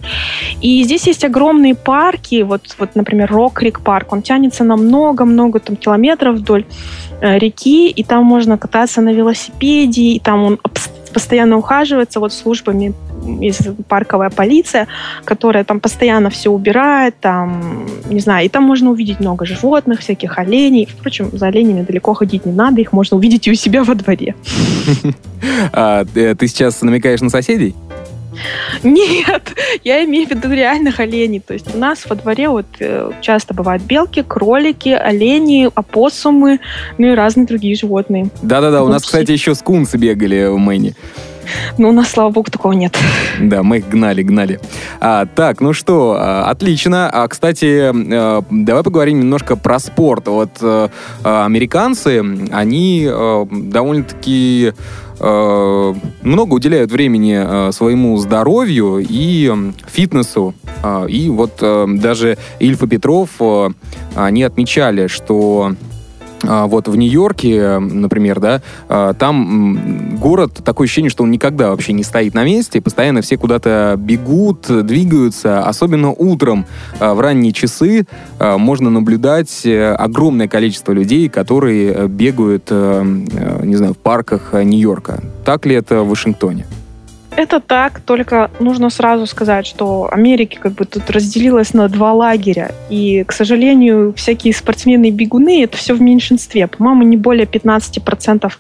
И 0.61 0.83
здесь 0.85 1.07
есть 1.07 1.25
огромные 1.25 1.75
парки, 1.75 2.43
вот, 2.43 2.62
вот 2.78 2.95
например, 2.95 3.31
Рок-Крик 3.31 3.81
парк. 3.81 4.12
Он 4.12 4.23
тянется 4.23 4.64
на 4.64 4.76
много-много 4.76 5.61
там 5.61 5.76
километров 5.76 6.37
вдоль 6.37 6.64
э, 7.21 7.38
реки, 7.38 7.88
и 7.88 8.02
там 8.02 8.25
можно 8.25 8.59
кататься 8.59 9.00
на 9.00 9.12
велосипеде, 9.12 10.02
и 10.02 10.19
там 10.19 10.45
он 10.45 10.59
постоянно 11.12 11.56
ухаживается 11.56 12.20
вот 12.20 12.32
службами 12.32 12.94
есть 13.40 13.68
парковая 13.88 14.30
полиция, 14.30 14.86
которая 15.24 15.64
там 15.64 15.80
постоянно 15.80 16.30
все 16.30 16.50
убирает, 16.50 17.14
там, 17.20 17.86
не 18.08 18.20
знаю, 18.20 18.46
и 18.46 18.48
там 18.48 18.64
можно 18.64 18.90
увидеть 18.90 19.20
много 19.20 19.44
животных, 19.44 20.00
всяких 20.00 20.38
оленей. 20.38 20.88
Впрочем, 20.90 21.30
за 21.32 21.48
оленями 21.48 21.82
далеко 21.82 22.14
ходить 22.14 22.46
не 22.46 22.52
надо, 22.52 22.80
их 22.80 22.92
можно 22.92 23.16
увидеть 23.16 23.46
и 23.48 23.50
у 23.50 23.54
себя 23.54 23.84
во 23.84 23.94
дворе. 23.94 24.34
А, 25.72 26.04
ты 26.04 26.48
сейчас 26.48 26.82
намекаешь 26.82 27.20
на 27.20 27.30
соседей? 27.30 27.76
Нет, 28.83 29.52
я 29.85 30.04
имею 30.04 30.26
в 30.26 30.30
виду 30.30 30.50
реальных 30.52 31.00
оленей. 31.00 31.40
То 31.40 31.54
есть 31.54 31.75
у 31.75 31.78
нас 31.78 32.04
во 32.09 32.16
дворе 32.16 32.49
вот 32.49 32.66
э, 32.80 33.11
часто 33.21 33.54
бывают 33.54 33.83
белки, 33.83 34.23
кролики, 34.23 34.90
олени, 34.90 35.71
опоссумы, 35.75 36.61
ну 36.99 37.09
и 37.09 37.14
разные 37.14 37.47
другие 37.47 37.75
животные. 37.75 38.30
Да-да-да, 38.42 38.83
у 38.83 38.88
нас, 38.88 39.04
кстати, 39.04 39.33
еще 39.33 39.54
скунсы 39.54 39.97
бегали 39.97 40.47
в 40.47 40.59
Мэне. 40.59 40.95
Ну, 41.78 41.88
у 41.88 41.92
нас, 41.92 42.11
слава 42.11 42.30
богу, 42.30 42.50
такого 42.50 42.73
нет. 42.73 42.97
Да, 43.40 43.62
мы 43.62 43.78
их 43.78 43.88
гнали, 43.88 44.23
гнали. 44.23 44.61
А, 45.00 45.26
так, 45.26 45.61
ну 45.61 45.73
что, 45.73 46.16
а, 46.18 46.50
отлично. 46.50 47.09
А, 47.11 47.26
кстати, 47.28 47.90
а, 47.90 48.42
давай 48.50 48.83
поговорим 48.83 49.21
немножко 49.21 49.57
про 49.57 49.78
спорт. 49.78 50.28
Вот 50.28 50.50
а, 50.61 50.90
американцы, 51.23 52.23
они 52.52 53.09
а, 53.11 53.47
довольно-таки 53.50 54.73
много 55.20 56.54
уделяют 56.54 56.92
времени 56.92 57.72
своему 57.72 58.16
здоровью 58.18 58.98
и 58.98 59.52
фитнесу. 59.87 60.54
И 61.08 61.28
вот 61.28 61.62
даже 62.00 62.38
Ильфа 62.60 62.87
Петров, 62.87 63.30
они 64.14 64.42
отмечали, 64.42 65.08
что 65.08 65.72
а, 65.72 65.88
вот 66.42 66.88
в 66.88 66.97
Нью-Йорке, 66.97 67.78
например, 67.78 68.40
да, 68.40 68.62
а, 68.88 69.14
там 69.14 70.16
город, 70.18 70.61
такое 70.64 70.87
ощущение, 70.87 71.11
что 71.11 71.25
он 71.25 71.30
никогда 71.30 71.71
вообще 71.71 71.92
не 71.92 72.04
стоит 72.04 72.35
на 72.35 72.45
месте, 72.45 72.80
постоянно 72.80 73.23
все 73.23 73.37
куда-то 73.37 73.97
бегут, 73.99 74.66
двигаются, 74.87 75.64
особенно 75.64 76.11
утром 76.11 76.66
а, 77.00 77.14
в 77.14 77.21
ранние 77.21 77.52
часы 77.52 78.07
можно 78.38 78.90
наблюдать 78.90 79.64
э, 79.64 79.92
огромное 79.95 80.49
количество 80.49 80.92
людей, 80.92 81.28
которые 81.28 81.92
э, 81.92 82.07
бегают, 82.07 82.64
э, 82.71 83.02
не 83.62 83.76
знаю, 83.76 83.95
в 83.95 83.99
парках 83.99 84.52
Нью-Йорка. 84.52 85.23
Так 85.45 85.66
ли 85.66 85.75
это 85.75 86.02
в 86.02 86.09
Вашингтоне? 86.09 86.66
Это 87.38 87.61
так, 87.61 88.00
только 88.00 88.50
нужно 88.59 88.90
сразу 88.90 89.25
сказать, 89.26 89.64
что 89.64 90.09
Америка 90.11 90.59
как 90.61 90.73
бы 90.73 90.85
тут 90.85 91.09
разделилась 91.09 91.73
на 91.73 91.88
два 91.88 92.12
лагеря. 92.12 92.73
И, 92.90 93.23
к 93.23 93.30
сожалению, 93.30 94.12
всякие 94.16 94.52
спортсмены 94.52 95.07
и 95.07 95.12
бегуны— 95.12 95.62
это 95.64 95.76
все 95.76 95.95
в 95.95 96.02
меньшинстве. 96.02 96.66
По-моему, 96.66 97.04
не 97.04 97.16
более 97.16 97.47
15% 97.47 98.52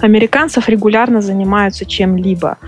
американцев 0.00 0.68
регулярно 0.68 1.22
занимаются 1.22 1.86
чем-либо. 1.86 2.58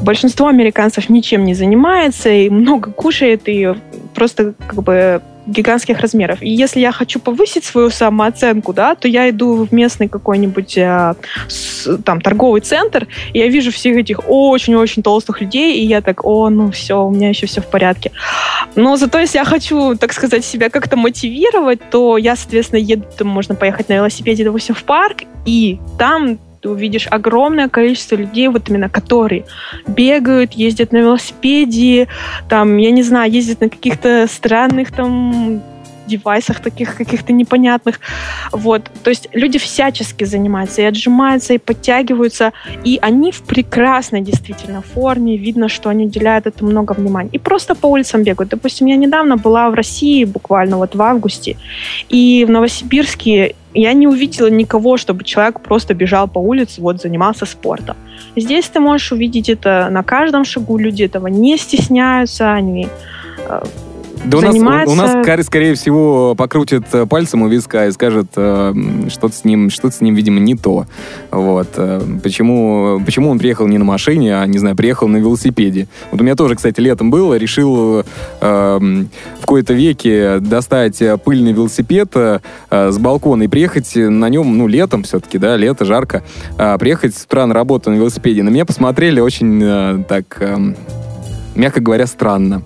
Большинство 0.00 0.46
американцев 0.46 1.10
ничем 1.10 1.44
не 1.44 1.52
занимается 1.52 2.30
и 2.30 2.48
много 2.48 2.90
кушает, 2.90 3.42
и 3.44 3.74
просто 4.14 4.54
как 4.66 4.82
бы 4.82 5.20
гигантских 5.46 5.98
размеров. 6.00 6.42
И 6.42 6.48
если 6.48 6.80
я 6.80 6.92
хочу 6.92 7.18
повысить 7.18 7.64
свою 7.64 7.90
самооценку, 7.90 8.72
да, 8.72 8.94
то 8.94 9.08
я 9.08 9.28
иду 9.30 9.64
в 9.64 9.72
местный 9.72 10.08
какой-нибудь 10.08 10.78
э, 10.78 11.14
с, 11.48 11.98
там 12.04 12.20
торговый 12.20 12.60
центр, 12.60 13.08
и 13.32 13.38
я 13.38 13.48
вижу 13.48 13.72
всех 13.72 13.96
этих 13.96 14.20
очень-очень 14.28 15.02
толстых 15.02 15.40
людей, 15.40 15.78
и 15.78 15.86
я 15.86 16.00
так, 16.00 16.24
о, 16.24 16.48
ну 16.50 16.70
все, 16.70 17.04
у 17.04 17.10
меня 17.10 17.28
еще 17.28 17.46
все 17.46 17.60
в 17.60 17.66
порядке. 17.66 18.12
Но 18.76 18.96
зато 18.96 19.18
если 19.18 19.38
я 19.38 19.44
хочу, 19.44 19.96
так 19.96 20.12
сказать, 20.12 20.44
себя 20.44 20.70
как-то 20.70 20.96
мотивировать, 20.96 21.80
то 21.90 22.16
я, 22.16 22.36
соответственно, 22.36 22.80
еду, 22.80 23.04
там 23.16 23.28
можно 23.28 23.54
поехать 23.54 23.88
на 23.88 23.94
велосипеде, 23.94 24.44
допустим, 24.44 24.74
в 24.74 24.84
парк, 24.84 25.22
и 25.44 25.78
там 25.98 26.38
ты 26.62 26.68
увидишь 26.68 27.08
огромное 27.10 27.68
количество 27.68 28.14
людей, 28.14 28.46
вот 28.46 28.68
именно 28.68 28.88
которые 28.88 29.44
бегают, 29.88 30.52
ездят 30.52 30.92
на 30.92 30.98
велосипеде, 30.98 32.06
там, 32.48 32.76
я 32.76 32.92
не 32.92 33.02
знаю, 33.02 33.32
ездят 33.32 33.60
на 33.60 33.68
каких-то 33.68 34.28
странных 34.30 34.92
там 34.92 35.60
девайсах 36.12 36.60
таких 36.60 36.96
каких-то 36.96 37.32
непонятных. 37.32 38.00
Вот. 38.52 38.90
То 39.02 39.10
есть 39.10 39.28
люди 39.32 39.58
всячески 39.58 40.24
занимаются 40.24 40.82
и 40.82 40.84
отжимаются, 40.84 41.54
и 41.54 41.58
подтягиваются, 41.58 42.52
и 42.84 42.98
они 43.02 43.32
в 43.32 43.42
прекрасной 43.42 44.20
действительно 44.20 44.82
форме. 44.82 45.36
Видно, 45.36 45.68
что 45.68 45.88
они 45.88 46.04
уделяют 46.04 46.46
этому 46.46 46.70
много 46.70 46.92
внимания. 46.92 47.30
И 47.32 47.38
просто 47.38 47.74
по 47.74 47.86
улицам 47.86 48.22
бегают. 48.22 48.50
Допустим, 48.50 48.86
я 48.88 48.96
недавно 48.96 49.36
была 49.36 49.70
в 49.70 49.74
России, 49.74 50.24
буквально 50.24 50.76
вот 50.76 50.94
в 50.94 51.02
августе, 51.02 51.56
и 52.08 52.44
в 52.46 52.50
Новосибирске 52.50 53.54
я 53.74 53.92
не 53.94 54.06
увидела 54.06 54.50
никого, 54.50 54.96
чтобы 54.96 55.24
человек 55.24 55.60
просто 55.60 55.94
бежал 55.94 56.28
по 56.28 56.38
улице, 56.38 56.80
вот 56.80 57.00
занимался 57.00 57.46
спортом. 57.46 57.96
Здесь 58.36 58.68
ты 58.68 58.80
можешь 58.80 59.12
увидеть 59.12 59.48
это 59.48 59.88
на 59.90 60.02
каждом 60.02 60.44
шагу. 60.44 60.78
Люди 60.78 61.04
этого 61.04 61.28
не 61.28 61.56
стесняются, 61.56 62.52
они 62.52 62.88
э, 63.48 63.62
да 64.24 64.38
занимается... 64.38 64.92
у 64.92 64.96
нас, 64.96 65.14
у 65.14 65.18
нас, 65.18 65.46
скорее 65.46 65.74
всего, 65.74 66.34
покрутит 66.34 66.84
э, 66.92 67.06
пальцем 67.06 67.42
у 67.42 67.48
виска 67.48 67.86
и 67.86 67.92
скажет, 67.92 68.28
э, 68.36 68.74
что-то 69.08 69.34
с 69.34 69.44
ним, 69.44 69.70
что-то 69.70 69.96
с 69.96 70.00
ним, 70.00 70.14
видимо, 70.14 70.40
не 70.40 70.54
то. 70.54 70.86
Вот. 71.30 71.68
Э, 71.76 72.00
почему, 72.22 73.00
почему 73.04 73.30
он 73.30 73.38
приехал 73.38 73.66
не 73.66 73.78
на 73.78 73.84
машине, 73.84 74.36
а, 74.36 74.46
не 74.46 74.58
знаю, 74.58 74.76
приехал 74.76 75.08
на 75.08 75.16
велосипеде. 75.16 75.88
Вот 76.10 76.20
у 76.20 76.24
меня 76.24 76.36
тоже, 76.36 76.54
кстати, 76.54 76.80
летом 76.80 77.10
было, 77.10 77.34
решил 77.34 78.00
э, 78.00 78.04
в 78.40 79.40
какой-то 79.40 79.72
веке 79.74 80.38
достать 80.38 81.02
пыльный 81.24 81.52
велосипед 81.52 82.10
э, 82.14 82.40
с 82.70 82.98
балкона 82.98 83.44
и 83.44 83.48
приехать 83.48 83.92
на 83.94 84.28
нем, 84.28 84.56
ну, 84.56 84.66
летом 84.66 85.02
все-таки, 85.02 85.38
да, 85.38 85.56
лето, 85.56 85.84
жарко, 85.84 86.22
э, 86.58 86.78
приехать 86.78 87.14
с 87.16 87.24
утра 87.24 87.46
на 87.46 87.54
работу 87.54 87.90
на 87.90 87.96
велосипеде. 87.96 88.42
На 88.42 88.50
меня 88.50 88.64
посмотрели 88.64 89.20
очень 89.20 89.60
э, 89.62 90.04
так, 90.08 90.36
э, 90.40 90.56
мягко 91.54 91.80
говоря, 91.80 92.06
странно. 92.06 92.62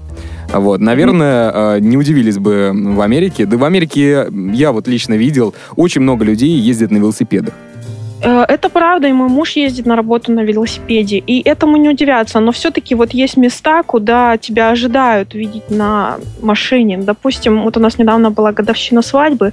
Вот, 0.60 0.80
наверное, 0.80 1.76
э, 1.76 1.80
не 1.80 1.96
удивились 1.96 2.38
бы 2.38 2.72
в 2.74 3.00
Америке. 3.00 3.46
Да 3.46 3.56
в 3.56 3.64
Америке 3.64 4.28
я 4.52 4.72
вот 4.72 4.88
лично 4.88 5.14
видел, 5.14 5.54
очень 5.76 6.00
много 6.00 6.24
людей 6.24 6.50
ездят 6.50 6.90
на 6.90 6.98
велосипедах. 6.98 7.54
Э, 8.22 8.44
это 8.48 8.68
правда, 8.68 9.08
и 9.08 9.12
мой 9.12 9.28
муж 9.28 9.56
ездит 9.56 9.86
на 9.86 9.96
работу 9.96 10.32
на 10.32 10.40
велосипеде, 10.40 11.18
и 11.18 11.48
этому 11.48 11.76
не 11.76 11.88
удивляться, 11.88 12.40
но 12.40 12.50
все-таки 12.52 12.94
вот 12.94 13.14
есть 13.14 13.36
места, 13.36 13.82
куда 13.82 14.36
тебя 14.38 14.70
ожидают 14.70 15.34
видеть 15.34 15.70
на 15.70 16.16
машине. 16.42 16.98
Допустим, 16.98 17.62
вот 17.62 17.76
у 17.76 17.80
нас 17.80 17.98
недавно 17.98 18.30
была 18.30 18.52
годовщина 18.52 19.02
свадьбы, 19.02 19.52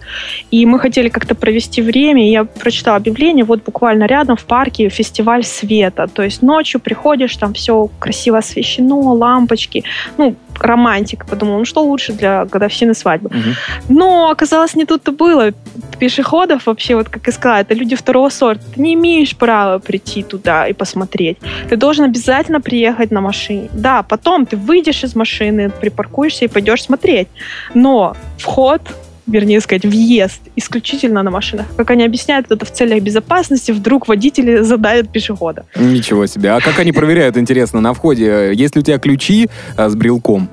и 0.52 0.66
мы 0.66 0.80
хотели 0.80 1.10
как-то 1.10 1.36
провести 1.36 1.82
время, 1.82 2.28
и 2.28 2.32
я 2.32 2.46
прочитала 2.46 2.98
объявление, 2.98 3.46
вот 3.46 3.64
буквально 3.64 4.06
рядом 4.06 4.38
в 4.38 4.46
парке 4.46 4.90
фестиваль 4.90 5.44
света, 5.44 6.08
то 6.08 6.24
есть 6.24 6.42
ночью 6.42 6.80
приходишь, 6.80 7.36
там 7.38 7.54
все 7.54 7.90
красиво 8.00 8.38
освещено, 8.38 9.14
лампочки, 9.14 9.84
ну, 10.18 10.36
романтик. 10.60 11.26
Подумала, 11.26 11.60
ну 11.60 11.66
что 11.66 11.84
лучше 11.84 12.14
для 12.14 12.46
годовщины 12.46 12.94
свадьбы. 12.94 13.30
Угу. 13.30 13.94
Но 13.96 14.30
оказалось, 14.30 14.76
не 14.76 14.86
тут-то 14.86 15.12
было. 15.12 15.52
Пешеходов 16.00 16.66
вообще, 16.66 16.96
вот 16.96 17.10
как 17.10 17.28
и 17.28 17.32
сказала, 17.32 17.60
это 17.60 17.74
люди 17.74 17.96
второго 17.96 18.30
сорта. 18.30 18.64
Ты 18.76 18.82
не 18.82 18.94
имеешь 18.94 19.36
права 19.36 19.80
прийти 19.80 20.24
туда 20.24 20.68
и 20.68 20.74
посмотреть. 20.74 21.38
Ты 21.70 21.76
должен 21.78 22.06
обязательно 22.06 22.62
приехать 22.62 23.12
на 23.12 23.22
машине. 23.22 23.70
Да, 23.74 24.04
потом 24.04 24.46
ты 24.46 24.58
выйдешь 24.58 25.04
из 25.04 25.16
машины, 25.16 25.70
припаркуешься 25.70 26.46
и 26.46 26.48
пойдешь 26.48 26.84
смотреть. 26.84 27.28
Но 27.74 28.16
вход 28.38 28.82
вернее 29.28 29.62
сказать, 29.62 29.86
въезд 29.86 30.42
исключительно 30.56 31.24
на 31.24 31.32
машинах. 31.32 31.66
Как 31.78 31.92
они 31.92 32.04
объясняют, 32.04 32.52
это 32.52 32.66
в 32.66 32.72
целях 32.72 33.02
безопасности, 33.02 33.72
вдруг 33.72 34.08
водители 34.08 34.58
задавят 34.64 35.10
пешехода. 35.10 35.66
Ничего 35.76 36.26
себе. 36.28 36.52
А 36.52 36.60
как 36.60 36.80
они 36.80 36.92
проверяют, 36.92 37.38
интересно, 37.38 37.82
на 37.82 37.94
входе? 37.94 38.52
Есть 38.54 38.76
ли 38.76 38.82
у 38.82 38.84
тебя 38.84 39.00
ключи 39.00 39.50
а, 39.78 39.90
с 39.90 39.96
брелком? 39.96 40.50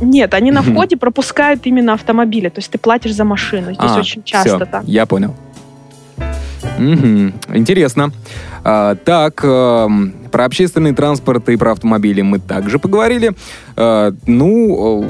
Нет, 0.00 0.34
они 0.34 0.50
на 0.50 0.62
входе 0.62 0.96
пропускают 0.96 1.66
именно 1.66 1.92
автомобили, 1.92 2.48
то 2.48 2.58
есть 2.58 2.70
ты 2.70 2.78
платишь 2.78 3.14
за 3.14 3.24
машину. 3.24 3.66
Здесь 3.74 3.78
а, 3.78 3.98
очень 3.98 4.22
часто 4.24 4.56
все, 4.56 4.66
так. 4.66 4.84
Я 4.86 5.06
понял. 5.06 5.34
Угу, 6.78 7.56
интересно. 7.56 8.10
А, 8.64 8.96
так, 8.96 9.40
а, 9.44 9.88
про 10.34 10.46
общественный 10.46 10.92
транспорт 10.92 11.48
и 11.48 11.56
про 11.56 11.70
автомобили 11.70 12.20
мы 12.20 12.40
также 12.40 12.80
поговорили. 12.80 13.34
А, 13.76 14.12
ну, 14.26 15.08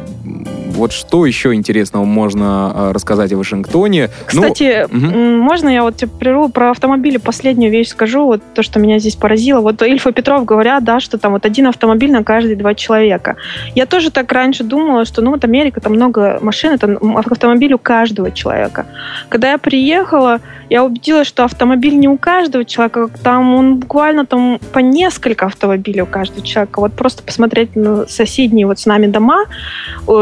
вот 0.74 0.92
что 0.92 1.24
еще 1.24 1.54
интересного 1.54 2.04
можно 2.04 2.44
а, 2.74 2.92
рассказать 2.92 3.32
о 3.32 3.38
Вашингтоне? 3.38 4.10
Ну, 4.34 4.42
Кстати, 4.42 4.86
ну, 4.90 5.08
угу. 5.08 5.42
можно 5.42 5.70
я 5.70 5.82
вот 5.82 5.96
тебе 5.96 6.10
прерву 6.10 6.50
про 6.50 6.72
автомобили 6.72 7.16
последнюю 7.16 7.72
вещь 7.72 7.88
скажу, 7.88 8.26
вот 8.26 8.42
то, 8.52 8.62
что 8.62 8.78
меня 8.78 8.98
здесь 8.98 9.16
поразило. 9.16 9.60
Вот 9.60 9.80
Ильф 9.80 10.06
и 10.06 10.12
Петров 10.12 10.44
говорят, 10.44 10.84
да, 10.84 11.00
что 11.00 11.16
там 11.16 11.32
вот 11.32 11.46
один 11.46 11.68
автомобиль 11.68 12.12
на 12.12 12.22
каждые 12.22 12.56
два 12.56 12.74
человека. 12.74 13.36
Я 13.74 13.86
тоже 13.86 14.10
так 14.10 14.30
раньше 14.30 14.62
думала, 14.62 15.06
что 15.06 15.22
ну 15.22 15.30
вот 15.30 15.42
Америка, 15.44 15.80
там 15.80 15.94
много 15.94 16.38
машин, 16.42 16.74
это 16.74 16.98
автомобиль 17.14 17.72
у 17.72 17.78
каждого 17.78 18.30
человека. 18.30 18.84
Когда 19.30 19.52
я 19.52 19.56
приехала, 19.56 20.40
я 20.68 20.84
убедилась, 20.84 21.28
что 21.28 21.44
автомобиль 21.44 21.96
не 21.96 22.08
у 22.08 22.18
каждого 22.18 22.64
человека, 22.66 23.08
там 23.22 23.54
он 23.54 23.76
буквально 23.76 24.26
там 24.26 24.58
по 24.72 24.80
несколько 24.80 25.13
автомобилей 25.46 26.02
у 26.02 26.06
каждого 26.06 26.46
человека. 26.46 26.80
Вот 26.80 26.92
просто 26.92 27.22
посмотреть 27.22 27.76
на 27.76 28.06
соседние 28.06 28.66
вот 28.66 28.78
с 28.78 28.86
нами 28.86 29.06
дома, 29.06 29.44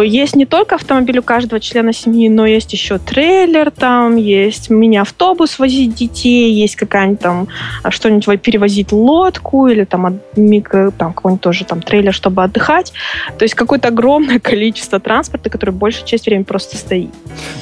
есть 0.03 0.37
не 0.37 0.47
только 0.47 0.77
автомобиль 0.77 1.19
у 1.19 1.23
каждого 1.23 1.61
члена 1.61 1.93
семьи, 1.93 2.29
но 2.29 2.47
есть 2.47 2.73
еще 2.73 2.99
трейлер 2.99 3.71
там, 3.71 4.17
есть 4.17 4.71
мини-автобус 4.71 5.59
возить 5.59 5.95
детей, 5.95 6.53
есть 6.53 6.77
какая-нибудь 6.77 7.21
там 7.21 7.49
а, 7.83 7.91
что-нибудь 7.91 8.41
перевозить 8.43 8.93
лодку 8.93 9.67
или 9.69 9.85
там, 9.85 10.21
микро, 10.37 10.91
там 10.91 11.13
какой-нибудь 11.13 11.43
тоже 11.43 11.65
там 11.65 11.83
трейлер, 11.83 12.13
чтобы 12.13 12.43
отдыхать. 12.43 12.93
То 13.39 13.45
есть 13.45 13.55
какое-то 13.55 13.89
огромное 13.89 14.39
количество 14.41 15.01
транспорта, 15.01 15.51
который 15.51 15.71
большую 15.71 16.07
часть 16.07 16.27
времени 16.27 16.45
просто 16.45 16.77
стоит. 16.77 17.11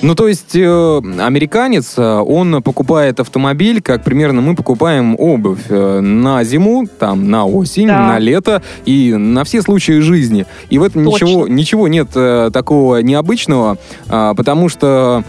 Ну, 0.02 0.14
то 0.14 0.28
есть 0.28 0.54
э, 0.54 0.98
американец, 1.18 1.94
э, 1.96 2.02
он 2.02 2.62
покупает 2.62 3.20
автомобиль, 3.20 3.82
как 3.82 4.04
примерно 4.04 4.40
мы 4.40 4.54
покупаем 4.54 5.14
обувь 5.18 5.66
э, 5.68 6.00
на 6.00 6.44
зиму, 6.44 6.86
там, 6.98 7.19
на 7.20 7.46
осень, 7.46 7.86
да. 7.86 8.06
на 8.06 8.18
лето 8.18 8.62
и 8.84 9.14
на 9.14 9.44
все 9.44 9.62
случаи 9.62 10.00
жизни. 10.00 10.46
И 10.68 10.78
в 10.78 10.82
этом 10.82 11.04
ничего, 11.04 11.46
ничего 11.46 11.88
нет 11.88 12.08
э, 12.14 12.50
такого 12.52 13.02
необычного, 13.02 13.78
а, 14.08 14.34
потому 14.34 14.68
что 14.68 15.24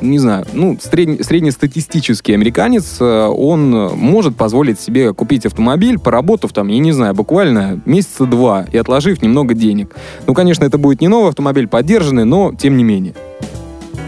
не 0.00 0.18
знаю, 0.20 0.44
ну, 0.52 0.78
средне, 0.80 1.24
среднестатистический 1.24 2.32
американец, 2.32 2.98
э, 3.00 3.26
он 3.26 3.70
может 3.96 4.36
позволить 4.36 4.78
себе 4.78 5.12
купить 5.12 5.46
автомобиль, 5.46 5.98
поработав 5.98 6.52
там, 6.52 6.68
я 6.68 6.78
не 6.78 6.92
знаю, 6.92 7.14
буквально 7.14 7.80
месяца 7.84 8.26
два 8.26 8.66
и 8.70 8.76
отложив 8.76 9.20
немного 9.20 9.54
денег. 9.54 9.96
Ну, 10.28 10.34
конечно, 10.34 10.64
это 10.64 10.78
будет 10.78 11.00
не 11.00 11.08
новый 11.08 11.30
автомобиль, 11.30 11.66
поддержанный, 11.66 12.24
но 12.24 12.52
тем 12.56 12.76
не 12.76 12.84
менее. 12.84 13.14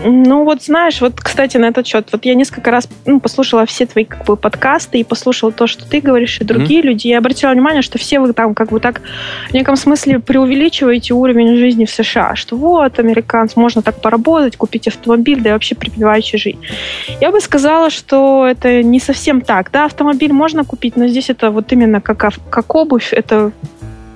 Ну 0.05 0.45
вот 0.45 0.63
знаешь, 0.63 1.01
вот, 1.01 1.21
кстати, 1.21 1.57
на 1.57 1.67
этот 1.67 1.87
счет, 1.87 2.09
вот 2.13 2.25
я 2.25 2.35
несколько 2.35 2.71
раз 2.71 2.89
ну, 3.07 3.21
послушала 3.21 3.67
все 3.67 3.87
твои 3.87 4.05
как 4.05 4.25
бы 4.25 4.37
подкасты 4.37 4.99
и 4.99 5.05
послушала 5.05 5.53
то, 5.53 5.67
что 5.67 5.89
ты 5.89 6.01
говоришь, 6.01 6.41
и 6.41 6.45
другие 6.45 6.81
mm-hmm. 6.81 6.85
люди, 6.85 7.07
и 7.09 7.13
обратила 7.13 7.51
внимание, 7.51 7.83
что 7.83 7.99
все 7.99 8.21
вы 8.21 8.33
там 8.33 8.55
как 8.55 8.71
бы 8.71 8.81
так 8.81 9.03
в 9.51 9.55
неком 9.55 9.77
смысле 9.77 10.19
преувеличиваете 10.19 11.15
уровень 11.15 11.57
жизни 11.57 11.85
в 11.85 11.91
США, 11.91 12.35
что 12.35 12.57
вот, 12.57 12.99
американцы, 12.99 13.59
можно 13.61 13.83
так 13.83 14.01
поработать, 14.01 14.57
купить 14.57 14.89
автомобиль, 14.89 15.41
да 15.41 15.51
и 15.51 15.53
вообще 15.53 15.75
припеваючи 15.75 16.39
жить. 16.39 16.59
Я 17.21 17.31
бы 17.31 17.41
сказала, 17.41 17.91
что 17.91 18.47
это 18.47 18.83
не 18.83 19.01
совсем 19.01 19.41
так. 19.41 19.71
Да, 19.71 19.85
автомобиль 19.85 20.33
можно 20.33 20.65
купить, 20.65 20.97
но 20.97 21.09
здесь 21.09 21.31
это 21.31 21.51
вот 21.51 21.73
именно 21.73 22.01
как, 22.01 22.35
как 22.51 22.75
обувь, 22.75 23.13
это 23.13 23.53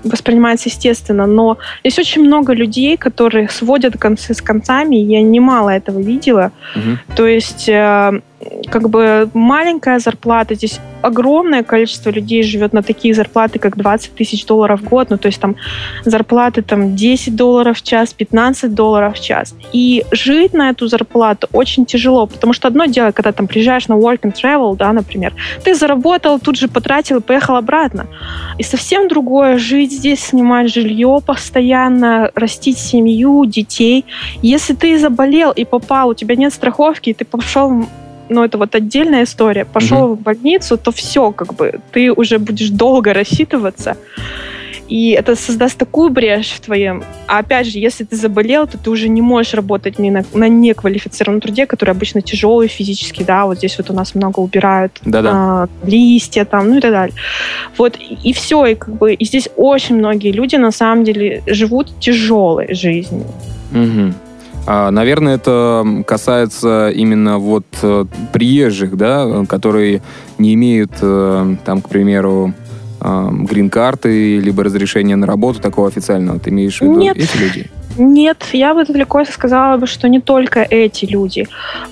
воспринимается 0.04 0.68
естественно, 0.68 1.26
но 1.26 1.58
есть 1.82 1.98
очень 1.98 2.22
много 2.22 2.52
людей, 2.52 2.96
которые 2.96 3.48
сводят 3.48 3.98
концы 3.98 4.34
с 4.34 4.40
концами, 4.40 4.96
я 4.96 5.22
немало 5.22 5.70
этого 5.70 5.98
видела. 5.98 6.52
Угу. 6.76 7.16
То 7.16 7.26
есть 7.26 7.68
э, 7.68 8.20
как 8.70 8.88
бы 8.88 9.28
маленькая 9.34 9.98
зарплата, 9.98 10.54
здесь 10.54 10.80
огромное 11.02 11.62
количество 11.62 12.10
людей 12.10 12.42
живет 12.42 12.72
на 12.72 12.82
такие 12.82 13.14
зарплаты, 13.14 13.58
как 13.58 13.76
20 13.76 14.14
тысяч 14.14 14.46
долларов 14.46 14.80
в 14.80 14.84
год, 14.84 15.10
ну 15.10 15.18
то 15.18 15.28
есть 15.28 15.40
там 15.40 15.56
зарплаты 16.04 16.62
там 16.62 16.96
10 16.96 17.36
долларов 17.36 17.78
в 17.78 17.82
час, 17.82 18.14
15 18.14 18.74
долларов 18.74 19.16
в 19.16 19.20
час. 19.22 19.54
И 19.72 20.04
жить 20.12 20.54
на 20.54 20.70
эту 20.70 20.86
зарплату 20.86 21.48
очень 21.52 21.84
тяжело, 21.84 22.26
потому 22.26 22.52
что 22.52 22.68
одно 22.68 22.86
дело, 22.86 23.12
когда 23.12 23.32
там 23.32 23.46
приезжаешь 23.46 23.88
на 23.88 23.94
work 23.94 24.20
and 24.22 24.34
travel, 24.34 24.76
да, 24.76 24.92
например, 24.92 25.34
ты 25.62 25.74
заработал, 25.74 26.38
тут 26.38 26.56
же 26.56 26.68
потратил 26.68 27.18
и 27.18 27.20
поехал 27.20 27.56
обратно. 27.56 28.06
И 28.58 28.62
совсем 28.62 29.08
другое 29.08 29.58
жить 29.58 29.92
здесь, 29.92 30.24
снимать 30.24 30.72
жилье 30.72 31.20
постоянно, 31.24 32.30
растить 32.34 32.78
семью, 32.78 33.44
детей. 33.44 34.04
Если 34.42 34.74
ты 34.74 34.98
заболел 34.98 35.52
и 35.52 35.64
попал, 35.64 36.08
у 36.08 36.14
тебя 36.14 36.36
нет 36.36 36.52
страховки, 36.52 37.10
и 37.10 37.14
ты 37.14 37.24
пошел 37.24 37.86
ну, 38.28 38.44
это 38.44 38.58
вот 38.58 38.74
отдельная 38.74 39.24
история. 39.24 39.64
Пошел 39.64 40.04
угу. 40.04 40.14
в 40.14 40.20
больницу, 40.20 40.76
то 40.76 40.92
все, 40.92 41.32
как 41.32 41.54
бы, 41.54 41.80
ты 41.92 42.12
уже 42.12 42.38
будешь 42.38 42.70
долго 42.70 43.12
рассчитываться. 43.12 43.96
И 44.88 45.10
это 45.10 45.34
создаст 45.34 45.78
такую 45.78 46.10
брешь 46.10 46.50
в 46.50 46.60
твоем. 46.60 47.02
А 47.26 47.38
опять 47.38 47.66
же, 47.66 47.78
если 47.78 48.04
ты 48.04 48.16
заболел, 48.16 48.66
то 48.66 48.76
ты 48.76 48.90
уже 48.90 49.08
не 49.08 49.22
можешь 49.22 49.54
работать 49.54 49.98
не 49.98 50.10
на, 50.10 50.24
на 50.34 50.48
неквалифицированном 50.48 51.40
труде, 51.40 51.66
который 51.66 51.90
обычно 51.90 52.20
тяжелый 52.20 52.68
физически, 52.68 53.22
да, 53.22 53.46
вот 53.46 53.58
здесь 53.58 53.78
вот 53.78 53.90
у 53.90 53.94
нас 53.94 54.14
много 54.14 54.40
убирают 54.40 55.00
а, 55.06 55.68
листья 55.84 56.44
там, 56.44 56.68
ну 56.68 56.78
и 56.78 56.80
так 56.80 56.92
далее. 56.92 57.16
Вот, 57.78 57.96
и, 57.98 58.28
и 58.28 58.32
все, 58.34 58.66
и 58.66 58.74
как 58.74 58.94
бы, 58.94 59.14
и 59.14 59.24
здесь 59.24 59.48
очень 59.56 59.96
многие 59.96 60.32
люди 60.32 60.56
на 60.56 60.70
самом 60.70 61.04
деле 61.04 61.42
живут 61.46 61.98
тяжелой 61.98 62.74
жизнью. 62.74 63.26
Угу. 63.72 64.12
А, 64.66 64.90
наверное, 64.90 65.34
это 65.34 65.84
касается 66.06 66.90
именно 66.90 67.38
вот 67.38 67.66
э, 67.82 68.06
приезжих, 68.32 68.96
да, 68.96 69.44
которые 69.46 70.02
не 70.38 70.54
имеют, 70.54 70.92
э, 71.02 71.56
там, 71.64 71.82
к 71.82 71.88
примеру, 71.88 72.54
э, 73.00 73.28
грин-карты, 73.30 74.38
либо 74.38 74.64
разрешения 74.64 75.16
на 75.16 75.26
работу 75.26 75.60
такого 75.60 75.88
официального. 75.88 76.38
Ты 76.38 76.50
имеешь 76.50 76.78
в 76.78 76.82
виду 76.82 76.98
Нет. 76.98 77.16
эти 77.16 77.36
люди? 77.36 77.70
Нет, 77.98 78.48
я 78.52 78.74
бы 78.74 78.84
далеко 78.84 79.24
сказала 79.24 79.76
бы, 79.76 79.86
что 79.86 80.08
не 80.08 80.20
только 80.20 80.60
эти 80.60 81.04
люди. 81.04 81.46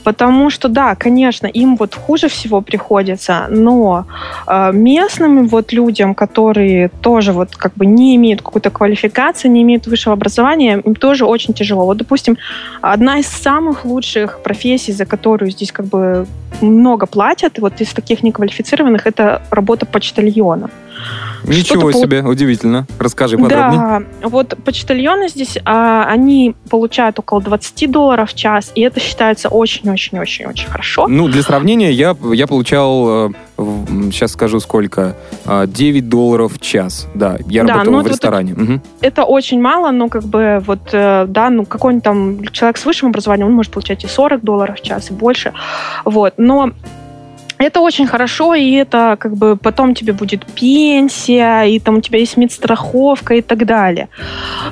Потому 0.05 0.51
что, 0.51 0.69
да, 0.69 0.95
конечно, 0.95 1.47
им 1.47 1.77
вот 1.77 1.95
хуже 1.95 2.29
всего 2.29 2.61
приходится, 2.61 3.47
но 3.51 4.07
э, 4.47 4.73
местным 4.73 5.49
вот 5.49 5.73
людям, 5.73 6.15
которые 6.15 6.89
тоже 6.89 7.33
вот 7.33 7.57
как 7.57 7.75
бы 7.75 7.87
не 7.87 8.17
имеют 8.17 8.43
какой-то 8.43 8.71
квалификации, 8.71 9.49
не 9.49 9.63
имеют 9.63 9.87
высшего 9.87 10.15
образования, 10.15 10.83
им 10.85 10.95
тоже 10.95 11.25
очень 11.25 11.55
тяжело. 11.55 11.85
Вот, 11.85 11.97
допустим, 11.97 12.37
одна 12.81 13.19
из 13.19 13.27
самых 13.27 13.85
лучших 13.85 14.41
профессий, 14.43 14.93
за 14.93 15.07
которую 15.07 15.51
здесь 15.51 15.73
как 15.73 15.87
бы 15.87 16.27
много 16.61 17.07
платят, 17.07 17.59
вот 17.59 17.81
из 17.81 17.93
таких 17.93 18.23
неквалифицированных, 18.23 19.07
это 19.07 19.43
работа 19.51 19.87
почтальона. 19.87 20.69
Ничего 21.45 21.93
себе, 21.93 22.23
по... 22.23 22.29
удивительно. 22.29 22.87
Расскажи 22.99 23.37
подробнее. 23.37 24.07
Да, 24.21 24.29
вот 24.29 24.55
почтальоны 24.65 25.29
здесь, 25.29 25.59
а, 25.65 26.05
они 26.05 26.55
получают 26.71 27.19
около 27.19 27.41
20 27.41 27.91
долларов 27.91 28.31
в 28.31 28.35
час, 28.35 28.73
и 28.75 28.83
это 28.83 29.01
считается 29.01 29.49
очень-очень-очень-очень 29.49 30.69
хорошо. 30.69 31.09
Ну, 31.09 31.29
для 31.29 31.43
сравнения, 31.43 31.91
я, 31.91 32.17
я 32.33 32.47
получал, 32.47 33.33
сейчас 33.57 34.31
э, 34.31 34.35
скажу 34.35 34.61
сколько, 34.61 35.17
9 35.47 36.03
а, 36.05 36.07
долларов 36.07 36.55
в 36.55 36.61
час. 36.61 37.09
Да, 37.15 37.39
я 37.47 37.65
да, 37.65 37.75
работал 37.75 37.93
ну, 37.93 38.03
в 38.03 38.07
ресторане. 38.07 38.53
Это, 38.53 38.63
угу. 38.63 38.81
это 39.01 39.25
очень 39.25 39.61
мало, 39.61 39.91
но 39.91 40.09
как 40.09 40.25
бы 40.25 40.63
вот, 40.67 40.91
э, 40.93 41.27
да, 41.29 41.51
ну 41.51 41.65
какой-нибудь 41.65 42.05
там 42.05 42.45
человек 42.49 42.77
с 42.77 42.85
высшим 42.85 43.09
образованием, 43.09 43.49
он 43.49 43.55
может 43.55 43.73
получать 43.73 44.05
и 44.05 44.07
40 44.07 44.43
долларов 44.43 44.79
в 44.79 44.83
час, 44.83 45.11
и 45.11 45.15
больше. 45.15 45.53
Вот, 46.05 46.35
но 46.37 46.73
это 47.63 47.81
очень 47.81 48.07
хорошо, 48.07 48.55
и 48.55 48.73
это 48.73 49.17
как 49.19 49.37
бы 49.37 49.57
потом 49.57 49.95
тебе 49.95 50.13
будет 50.13 50.45
пенсия, 50.47 51.63
и 51.65 51.79
там 51.79 51.97
у 51.97 52.01
тебя 52.01 52.19
есть 52.19 52.37
медстраховка 52.37 53.35
и 53.35 53.43
так 53.43 53.67
далее. 53.67 54.09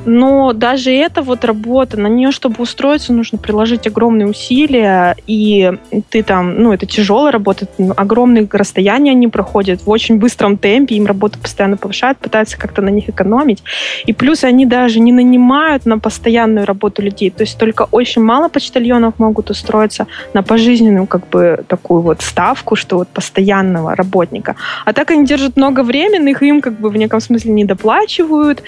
Но 0.06 0.52
даже 0.52 0.90
эта 0.90 1.22
вот 1.22 1.44
работа, 1.44 1.98
на 1.98 2.06
нее, 2.06 2.30
чтобы 2.30 2.62
устроиться, 2.62 3.12
нужно 3.12 3.38
приложить 3.38 3.86
огромные 3.86 4.26
усилия, 4.26 5.16
и 5.26 5.72
ты 6.10 6.22
там, 6.22 6.62
ну, 6.62 6.72
это 6.72 6.86
тяжелая 6.86 7.32
работа, 7.32 7.66
огромные 7.96 8.48
расстояния 8.50 9.12
они 9.12 9.28
проходят 9.28 9.82
в 9.82 9.90
очень 9.90 10.18
быстром 10.18 10.56
темпе, 10.56 10.96
им 10.96 11.06
работу 11.06 11.38
постоянно 11.38 11.76
повышают, 11.76 12.18
пытаются 12.18 12.58
как-то 12.58 12.82
на 12.82 12.88
них 12.88 13.08
экономить. 13.08 13.62
И 14.06 14.12
плюс 14.12 14.44
они 14.44 14.66
даже 14.66 15.00
не 15.00 15.12
нанимают 15.12 15.86
на 15.86 15.98
постоянную 15.98 16.66
работу 16.66 17.02
людей, 17.02 17.30
то 17.30 17.42
есть 17.42 17.58
только 17.58 17.86
очень 17.90 18.22
мало 18.22 18.48
почтальонов 18.48 19.18
могут 19.18 19.50
устроиться 19.50 20.06
на 20.34 20.42
пожизненную 20.42 21.06
как 21.06 21.28
бы 21.28 21.64
такую 21.68 22.02
вот 22.02 22.22
ставку, 22.22 22.76
что 22.80 22.96
вот 22.96 23.08
постоянного 23.08 23.94
работника. 23.94 24.56
А 24.84 24.92
так 24.92 25.10
они 25.10 25.24
держат 25.26 25.56
много 25.56 25.82
временных, 25.82 26.42
им 26.42 26.60
как 26.60 26.80
бы 26.80 26.90
в 26.90 26.96
неком 26.96 27.20
смысле 27.20 27.52
не 27.52 27.64
доплачивают, 27.64 28.62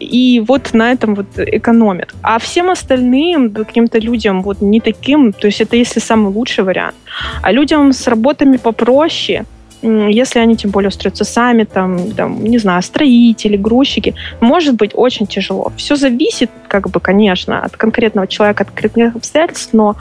и 0.00 0.44
вот 0.48 0.74
на 0.74 0.92
этом 0.92 1.14
вот 1.14 1.26
экономят. 1.36 2.14
А 2.22 2.38
всем 2.38 2.70
остальным, 2.70 3.50
каким-то 3.50 3.98
людям 3.98 4.42
вот 4.42 4.60
не 4.60 4.80
таким, 4.80 5.32
то 5.32 5.46
есть 5.46 5.60
это 5.60 5.76
если 5.76 6.00
самый 6.00 6.32
лучший 6.32 6.64
вариант. 6.64 6.96
А 7.42 7.52
людям 7.52 7.92
с 7.92 8.08
работами 8.08 8.56
попроще, 8.56 9.44
если 9.84 10.38
они 10.38 10.56
тем 10.56 10.70
более 10.70 10.88
устроятся 10.88 11.24
сами, 11.24 11.64
там, 11.64 12.12
там, 12.12 12.42
не 12.44 12.58
знаю, 12.58 12.82
строители, 12.82 13.56
грузчики, 13.56 14.14
может 14.40 14.76
быть 14.76 14.92
очень 14.94 15.26
тяжело. 15.26 15.72
Все 15.76 15.96
зависит, 15.96 16.50
как 16.68 16.88
бы, 16.90 17.00
конечно, 17.00 17.60
от 17.60 17.76
конкретного 17.76 18.26
человека, 18.26 18.64
от 18.64 18.70
конкретных 18.70 19.16
обстоятельств, 19.16 19.72
но 19.72 19.96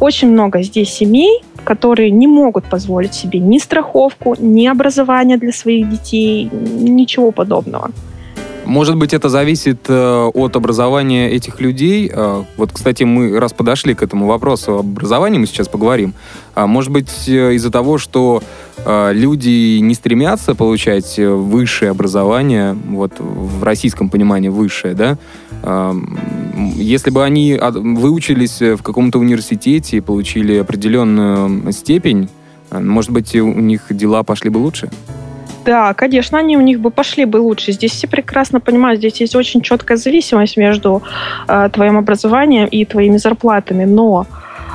очень 0.00 0.30
много 0.30 0.62
здесь 0.62 0.90
семей, 0.90 1.42
которые 1.64 2.10
не 2.10 2.26
могут 2.26 2.64
позволить 2.64 3.14
себе 3.14 3.38
ни 3.40 3.58
страховку, 3.58 4.36
ни 4.38 4.66
образование 4.66 5.36
для 5.36 5.52
своих 5.52 5.90
детей, 5.90 6.48
ничего 6.52 7.32
подобного. 7.32 7.90
Может 8.66 8.96
быть, 8.96 9.14
это 9.14 9.28
зависит 9.28 9.86
э, 9.88 10.30
от 10.34 10.56
образования 10.56 11.30
этих 11.30 11.60
людей. 11.60 12.10
Э, 12.12 12.42
вот, 12.56 12.72
кстати, 12.72 13.04
мы 13.04 13.38
раз 13.38 13.52
подошли 13.52 13.94
к 13.94 14.02
этому 14.02 14.26
вопросу 14.26 14.78
образования, 14.78 15.38
мы 15.38 15.46
сейчас 15.46 15.68
поговорим. 15.68 16.14
А 16.56 16.66
может 16.66 16.90
быть, 16.90 17.28
э, 17.28 17.54
из-за 17.54 17.70
того, 17.70 17.98
что 17.98 18.42
люди 18.84 19.78
не 19.78 19.94
стремятся 19.94 20.54
получать 20.54 21.18
высшее 21.18 21.90
образование, 21.90 22.74
вот 22.74 23.12
в 23.18 23.64
российском 23.64 24.10
понимании 24.10 24.48
высшее, 24.48 24.94
да? 24.94 25.16
Э, 25.62 25.94
если 26.74 27.10
бы 27.10 27.24
они 27.24 27.58
выучились 27.60 28.60
в 28.60 28.82
каком-то 28.82 29.18
университете 29.18 29.96
и 29.96 30.00
получили 30.00 30.56
определенную 30.56 31.72
степень, 31.72 32.28
может 32.70 33.12
быть, 33.12 33.34
у 33.36 33.60
них 33.60 33.86
дела 33.90 34.24
пошли 34.24 34.50
бы 34.50 34.58
лучше? 34.58 34.90
Да, 35.66 35.94
конечно, 35.94 36.38
они 36.38 36.56
у 36.56 36.60
них 36.60 36.78
бы 36.80 36.90
пошли 36.90 37.24
бы 37.24 37.38
лучше. 37.38 37.72
Здесь 37.72 37.90
все 37.90 38.06
прекрасно 38.06 38.60
понимают, 38.60 39.00
здесь 39.00 39.20
есть 39.20 39.34
очень 39.34 39.62
четкая 39.62 39.96
зависимость 39.96 40.56
между 40.56 41.02
э, 41.48 41.68
твоим 41.72 41.98
образованием 41.98 42.68
и 42.68 42.84
твоими 42.84 43.16
зарплатами, 43.16 43.84
но 43.84 44.26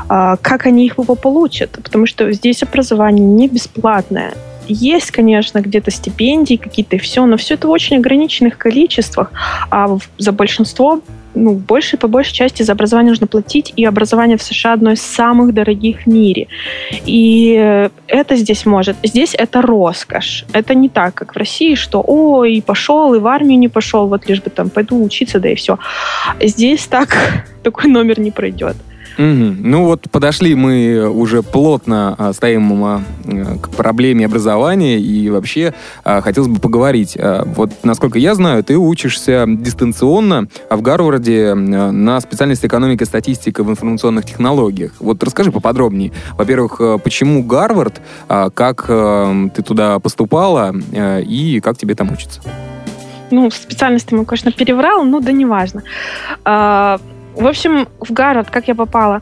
э, 0.09 0.35
как 0.41 0.65
они 0.65 0.85
их 0.85 0.97
бы 0.97 1.15
получат? 1.15 1.71
Потому 1.83 2.05
что 2.05 2.31
здесь 2.33 2.61
образование 2.63 3.25
не 3.25 3.47
бесплатное. 3.47 4.33
Есть, 4.67 5.11
конечно, 5.11 5.59
где-то 5.59 5.91
стипендии 5.91 6.55
какие-то 6.55 6.97
все, 6.97 7.25
но 7.25 7.37
все 7.37 7.55
это 7.55 7.67
в 7.67 7.71
очень 7.71 7.97
ограниченных 7.97 8.57
количествах, 8.57 9.31
а 9.69 9.97
за 10.17 10.31
большинство 10.31 11.01
ну, 11.33 11.53
больше 11.53 11.97
по 11.97 12.07
большей 12.07 12.33
части 12.33 12.63
за 12.63 12.73
образование 12.73 13.11
нужно 13.11 13.27
платить, 13.27 13.73
и 13.75 13.85
образование 13.85 14.37
в 14.37 14.43
США 14.43 14.73
одно 14.73 14.91
из 14.91 15.01
самых 15.01 15.53
дорогих 15.53 16.01
в 16.01 16.07
мире. 16.07 16.47
И 17.05 17.89
это 18.07 18.35
здесь 18.35 18.65
может. 18.65 18.97
Здесь 19.03 19.33
это 19.37 19.61
роскошь. 19.61 20.45
Это 20.53 20.75
не 20.75 20.89
так, 20.89 21.13
как 21.13 21.33
в 21.33 21.37
России, 21.37 21.75
что 21.75 22.03
ой, 22.05 22.61
пошел, 22.65 23.13
и 23.13 23.19
в 23.19 23.27
армию 23.27 23.59
не 23.59 23.69
пошел, 23.69 24.07
вот 24.07 24.27
лишь 24.27 24.41
бы 24.41 24.49
там 24.49 24.69
пойду 24.69 25.01
учиться, 25.03 25.39
да 25.39 25.49
и 25.49 25.55
все. 25.55 25.77
Здесь 26.41 26.87
так 26.87 27.17
такой 27.63 27.89
номер 27.89 28.19
не 28.19 28.31
пройдет. 28.31 28.75
Угу. 29.17 29.55
Ну 29.59 29.85
вот 29.85 30.09
подошли 30.09 30.55
мы 30.55 31.09
уже 31.09 31.43
плотно 31.43 32.15
а, 32.17 32.33
стоим 32.33 32.83
а, 32.83 33.01
к 33.61 33.69
проблеме 33.69 34.25
образования 34.25 34.99
и 34.99 35.29
вообще 35.29 35.73
а, 36.03 36.21
хотелось 36.21 36.49
бы 36.49 36.59
поговорить. 36.59 37.17
Вот 37.55 37.71
насколько 37.83 38.19
я 38.19 38.35
знаю, 38.35 38.63
ты 38.63 38.77
учишься 38.77 39.45
дистанционно 39.47 40.47
в 40.69 40.81
Гарварде 40.81 41.53
на 41.53 42.19
специальности 42.21 42.65
экономика 42.67 43.03
и 43.03 43.07
статистика 43.07 43.63
в 43.63 43.69
информационных 43.69 44.25
технологиях. 44.25 44.93
Вот 44.99 45.23
расскажи 45.23 45.51
поподробнее. 45.51 46.11
Во-первых, 46.37 47.01
почему 47.03 47.43
Гарвард, 47.43 48.01
как 48.27 48.87
ты 48.87 49.63
туда 49.63 49.99
поступала 49.99 50.73
и 50.93 51.59
как 51.63 51.77
тебе 51.77 51.95
там 51.95 52.11
учиться? 52.11 52.41
Ну, 53.29 53.49
специальности 53.49 54.13
мы, 54.13 54.25
конечно, 54.25 54.51
переврал, 54.51 55.03
но 55.03 55.19
да 55.19 55.31
неважно. 55.31 55.83
В 57.35 57.47
общем, 57.47 57.87
в 57.99 58.11
Гарвард, 58.11 58.49
как 58.49 58.67
я 58.67 58.75
попала, 58.75 59.21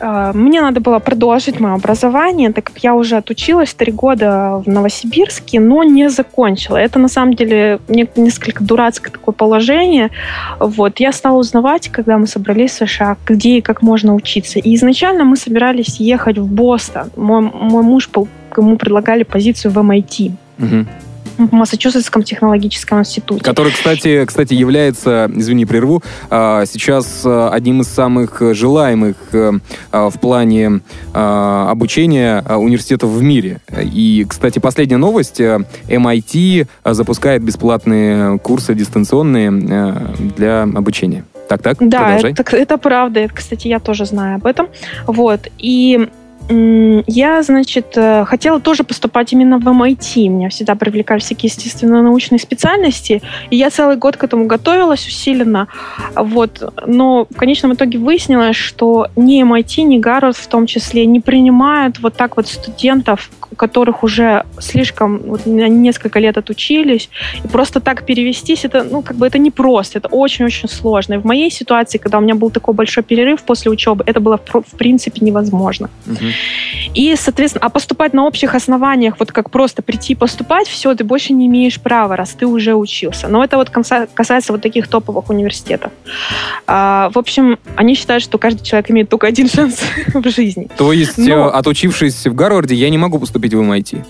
э, 0.00 0.32
мне 0.34 0.60
надо 0.60 0.80
было 0.80 0.98
продолжить 0.98 1.60
мое 1.60 1.74
образование, 1.74 2.52
так 2.52 2.64
как 2.64 2.78
я 2.78 2.94
уже 2.94 3.16
отучилась 3.16 3.74
три 3.74 3.92
года 3.92 4.62
в 4.64 4.68
Новосибирске, 4.68 5.60
но 5.60 5.82
не 5.82 6.08
закончила. 6.10 6.76
Это 6.76 6.98
на 6.98 7.08
самом 7.08 7.34
деле 7.34 7.80
несколько 7.88 8.64
дурацкое 8.64 9.12
такое 9.12 9.34
положение. 9.34 10.10
Вот. 10.58 11.00
Я 11.00 11.12
стала 11.12 11.38
узнавать, 11.38 11.88
когда 11.88 12.18
мы 12.18 12.26
собрались 12.26 12.72
в 12.72 12.86
США, 12.86 13.16
где 13.26 13.58
и 13.58 13.60
как 13.60 13.82
можно 13.82 14.14
учиться. 14.14 14.58
И 14.58 14.74
изначально 14.74 15.24
мы 15.24 15.36
собирались 15.36 16.00
ехать 16.00 16.38
в 16.38 16.46
Бостон. 16.46 17.10
Мой, 17.16 17.40
мой 17.40 17.82
муж, 17.82 18.08
ему 18.56 18.76
предлагали 18.76 19.22
позицию 19.22 19.72
в 19.72 19.78
MIT. 19.78 20.32
Угу 20.58 20.86
в 21.38 21.52
Массачусетском 21.52 22.22
технологическом 22.22 23.00
институте. 23.00 23.42
Который, 23.42 23.72
кстати, 23.72 24.24
кстати, 24.24 24.54
является, 24.54 25.30
извини, 25.34 25.66
прерву, 25.66 26.02
а, 26.30 26.64
сейчас 26.66 27.22
а, 27.24 27.50
одним 27.50 27.80
из 27.80 27.88
самых 27.88 28.40
желаемых 28.54 29.16
э, 29.32 29.52
а, 29.92 30.10
в 30.10 30.20
плане 30.20 30.80
обучения 31.12 32.42
университетов 32.48 33.10
в 33.10 33.22
мире. 33.22 33.60
И, 33.80 34.26
кстати, 34.28 34.58
последняя 34.58 34.96
новость. 34.96 35.40
MIT 35.40 36.66
запускает 36.84 37.42
бесплатные 37.42 38.38
курсы 38.38 38.74
дистанционные 38.74 39.50
для 40.36 40.62
обучения. 40.62 41.24
Так, 41.48 41.62
так, 41.62 41.76
Да, 41.80 42.18
это, 42.18 42.56
это 42.56 42.78
правда. 42.78 43.28
Кстати, 43.32 43.68
я 43.68 43.80
тоже 43.80 44.06
знаю 44.06 44.36
об 44.36 44.46
этом. 44.46 44.68
Вот. 45.06 45.48
И 45.58 46.08
я, 46.48 47.42
значит, 47.42 47.96
э, 47.96 48.24
хотела 48.26 48.60
тоже 48.60 48.84
поступать 48.84 49.32
именно 49.32 49.58
в 49.58 49.66
MIT. 49.66 50.28
Меня 50.28 50.48
всегда 50.50 50.74
привлекали 50.74 51.20
всякие 51.20 51.48
естественно-научные 51.48 52.38
специальности. 52.38 53.22
И 53.50 53.56
я 53.56 53.70
целый 53.70 53.96
год 53.96 54.16
к 54.16 54.24
этому 54.24 54.46
готовилась 54.46 55.06
усиленно. 55.06 55.68
Вот. 56.14 56.74
Но 56.86 57.26
в 57.30 57.36
конечном 57.36 57.74
итоге 57.74 57.98
выяснилось, 57.98 58.56
что 58.56 59.08
ни 59.16 59.42
MIT, 59.42 59.82
ни 59.84 59.98
Гарвард 59.98 60.36
в 60.36 60.46
том 60.46 60.66
числе 60.66 61.06
не 61.06 61.20
принимают 61.20 61.98
вот 62.00 62.14
так 62.14 62.36
вот 62.36 62.46
студентов, 62.46 63.30
которых 63.54 64.02
уже 64.02 64.44
слишком, 64.58 65.18
вот, 65.18 65.46
несколько 65.46 66.18
лет 66.18 66.38
отучились. 66.38 67.08
И 67.44 67.48
просто 67.48 67.80
так 67.80 68.06
перевестись, 68.06 68.64
это, 68.64 68.84
ну, 68.84 69.02
как 69.02 69.16
бы 69.16 69.26
это 69.26 69.38
не 69.38 69.50
просто, 69.50 69.98
это 69.98 70.08
очень-очень 70.08 70.68
сложно. 70.68 71.14
И 71.14 71.18
в 71.18 71.24
моей 71.24 71.50
ситуации, 71.50 71.98
когда 71.98 72.18
у 72.18 72.20
меня 72.20 72.34
был 72.34 72.50
такой 72.50 72.74
большой 72.74 73.02
перерыв 73.02 73.42
после 73.42 73.70
учебы, 73.70 74.04
это 74.06 74.20
было 74.20 74.38
в 74.38 74.76
принципе 74.76 75.24
невозможно. 75.24 75.90
Угу. 76.06 76.24
И, 76.94 77.14
соответственно, 77.16 77.64
а 77.66 77.68
поступать 77.68 78.12
на 78.12 78.26
общих 78.26 78.54
основаниях, 78.54 79.16
вот 79.18 79.32
как 79.32 79.50
просто 79.50 79.82
прийти 79.82 80.14
поступать, 80.14 80.68
все, 80.68 80.94
ты 80.94 81.04
больше 81.04 81.32
не 81.32 81.46
имеешь 81.46 81.80
права, 81.80 82.16
раз 82.16 82.30
ты 82.30 82.46
уже 82.46 82.74
учился. 82.74 83.28
Но 83.28 83.42
это 83.42 83.56
вот 83.56 83.70
касается 83.70 84.52
вот 84.52 84.62
таких 84.62 84.88
топовых 84.88 85.30
университетов. 85.30 85.92
А, 86.66 87.10
в 87.14 87.18
общем, 87.18 87.58
они 87.76 87.94
считают, 87.94 88.22
что 88.22 88.38
каждый 88.38 88.64
человек 88.64 88.90
имеет 88.90 89.08
только 89.08 89.26
один 89.26 89.48
шанс 89.48 89.80
в 90.14 90.28
жизни. 90.30 90.68
То 90.76 90.92
есть, 90.92 91.18
Но... 91.18 91.48
Э, 91.48 91.50
отучившись 91.50 92.26
в 92.26 92.34
Гарварде, 92.34 92.74
я 92.74 92.90
не 92.90 92.98
могу 92.98 93.18
поступить 93.44 93.54
в 93.54 93.60
MIT? 93.60 94.04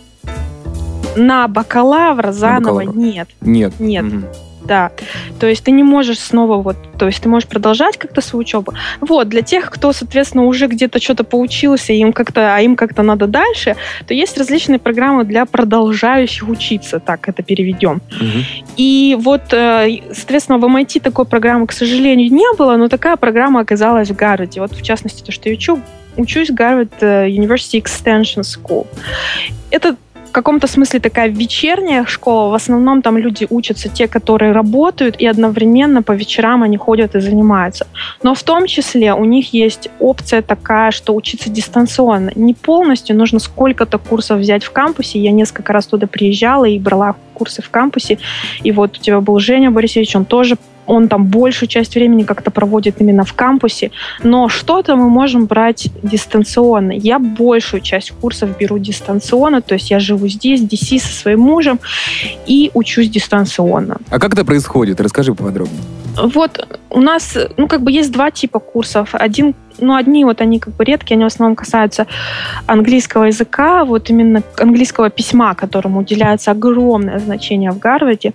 На 1.16 1.48
бакалавра 1.48 2.32
заново 2.32 2.80
на 2.80 2.86
бакалавра. 2.86 2.98
нет. 2.98 3.28
Нет. 3.40 3.72
Нет. 3.78 4.04
Угу. 4.04 4.22
Да. 4.66 4.90
То 5.38 5.46
есть 5.46 5.62
ты 5.62 5.72
не 5.72 5.82
можешь 5.82 6.18
снова 6.18 6.62
вот, 6.62 6.76
то 6.98 7.06
есть 7.06 7.22
ты 7.22 7.28
можешь 7.28 7.46
продолжать 7.46 7.98
как-то 7.98 8.22
свою 8.22 8.40
учебу. 8.40 8.72
Вот, 9.00 9.28
для 9.28 9.42
тех, 9.42 9.70
кто, 9.70 9.92
соответственно, 9.92 10.46
уже 10.46 10.68
где-то 10.68 11.02
что-то 11.02 11.22
поучился, 11.22 11.92
им 11.92 12.12
как-то, 12.12 12.56
а 12.56 12.60
им 12.60 12.74
как-то 12.74 13.02
надо 13.02 13.26
дальше, 13.26 13.76
то 14.06 14.14
есть 14.14 14.38
различные 14.38 14.78
программы 14.78 15.24
для 15.24 15.44
продолжающих 15.44 16.48
учиться, 16.48 16.98
так 16.98 17.28
это 17.28 17.42
переведем. 17.42 18.00
Угу. 18.20 18.44
И 18.78 19.16
вот, 19.20 19.52
э, 19.52 20.00
соответственно, 20.12 20.58
в 20.58 20.64
MIT 20.64 21.00
такой 21.00 21.26
программы, 21.26 21.66
к 21.66 21.72
сожалению, 21.72 22.32
не 22.32 22.56
было, 22.56 22.76
но 22.76 22.88
такая 22.88 23.16
программа 23.16 23.60
оказалась 23.60 24.08
в 24.08 24.16
Гарварде. 24.16 24.60
Вот, 24.60 24.72
в 24.72 24.82
частности, 24.82 25.22
то, 25.22 25.30
что 25.30 25.50
я 25.50 25.56
учу, 25.56 25.78
учусь 26.16 26.50
в 26.50 26.54
Гарвард 26.54 26.92
э, 27.00 27.28
University 27.28 27.82
Extension 27.82 28.42
School. 28.42 28.86
Это 29.70 29.96
каком-то 30.34 30.66
смысле 30.66 31.00
такая 31.00 31.28
вечерняя 31.28 32.04
школа. 32.04 32.50
В 32.50 32.54
основном 32.54 33.02
там 33.02 33.16
люди 33.16 33.46
учатся 33.50 33.88
те, 33.88 34.08
которые 34.08 34.52
работают, 34.52 35.16
и 35.20 35.26
одновременно 35.26 36.02
по 36.02 36.12
вечерам 36.12 36.62
они 36.62 36.76
ходят 36.76 37.14
и 37.14 37.20
занимаются. 37.20 37.86
Но 38.22 38.34
в 38.34 38.42
том 38.42 38.66
числе 38.66 39.14
у 39.14 39.24
них 39.24 39.54
есть 39.54 39.88
опция 40.00 40.42
такая, 40.42 40.90
что 40.90 41.14
учиться 41.14 41.50
дистанционно. 41.50 42.32
Не 42.34 42.52
полностью, 42.52 43.16
нужно 43.16 43.38
сколько-то 43.38 43.98
курсов 43.98 44.40
взять 44.40 44.64
в 44.64 44.72
кампусе. 44.72 45.20
Я 45.20 45.30
несколько 45.30 45.72
раз 45.72 45.86
туда 45.86 46.06
приезжала 46.06 46.64
и 46.64 46.78
брала 46.78 47.14
курсы 47.34 47.62
в 47.62 47.70
кампусе. 47.70 48.18
И 48.64 48.72
вот 48.72 48.98
у 48.98 49.00
тебя 49.00 49.20
был 49.20 49.38
Женя 49.38 49.70
Борисович, 49.70 50.16
он 50.16 50.24
тоже 50.24 50.56
он 50.86 51.08
там 51.08 51.26
большую 51.26 51.68
часть 51.68 51.94
времени 51.94 52.22
как-то 52.22 52.50
проводит 52.50 53.00
именно 53.00 53.24
в 53.24 53.32
кампусе, 53.34 53.90
но 54.22 54.48
что-то 54.48 54.96
мы 54.96 55.08
можем 55.08 55.46
брать 55.46 55.88
дистанционно. 56.02 56.92
Я 56.92 57.18
большую 57.18 57.80
часть 57.80 58.12
курсов 58.12 58.56
беру 58.58 58.78
дистанционно, 58.78 59.62
то 59.62 59.74
есть 59.74 59.90
я 59.90 59.98
живу 59.98 60.28
здесь, 60.28 60.60
в 60.60 60.64
DC 60.64 60.98
со 60.98 61.12
своим 61.12 61.40
мужем 61.40 61.80
и 62.46 62.70
учусь 62.74 63.08
дистанционно. 63.08 63.98
А 64.10 64.18
как 64.18 64.34
это 64.34 64.44
происходит? 64.44 65.00
Расскажи 65.00 65.34
поподробнее. 65.34 65.80
Вот 66.16 66.66
у 66.94 67.00
нас, 67.00 67.36
ну, 67.56 67.66
как 67.68 67.82
бы 67.82 67.90
есть 67.90 68.12
два 68.12 68.30
типа 68.30 68.60
курсов. 68.60 69.14
Один 69.14 69.54
ну, 69.78 69.94
одни 69.94 70.24
вот 70.24 70.40
они 70.40 70.58
как 70.58 70.74
бы 70.74 70.84
редкие, 70.84 71.16
они 71.16 71.24
в 71.24 71.26
основном 71.26 71.56
касаются 71.56 72.06
английского 72.66 73.24
языка, 73.24 73.84
вот 73.84 74.10
именно 74.10 74.42
английского 74.58 75.10
письма, 75.10 75.54
которому 75.54 76.00
уделяется 76.00 76.50
огромное 76.50 77.18
значение 77.18 77.70
в 77.70 77.78
Гарварде. 77.78 78.32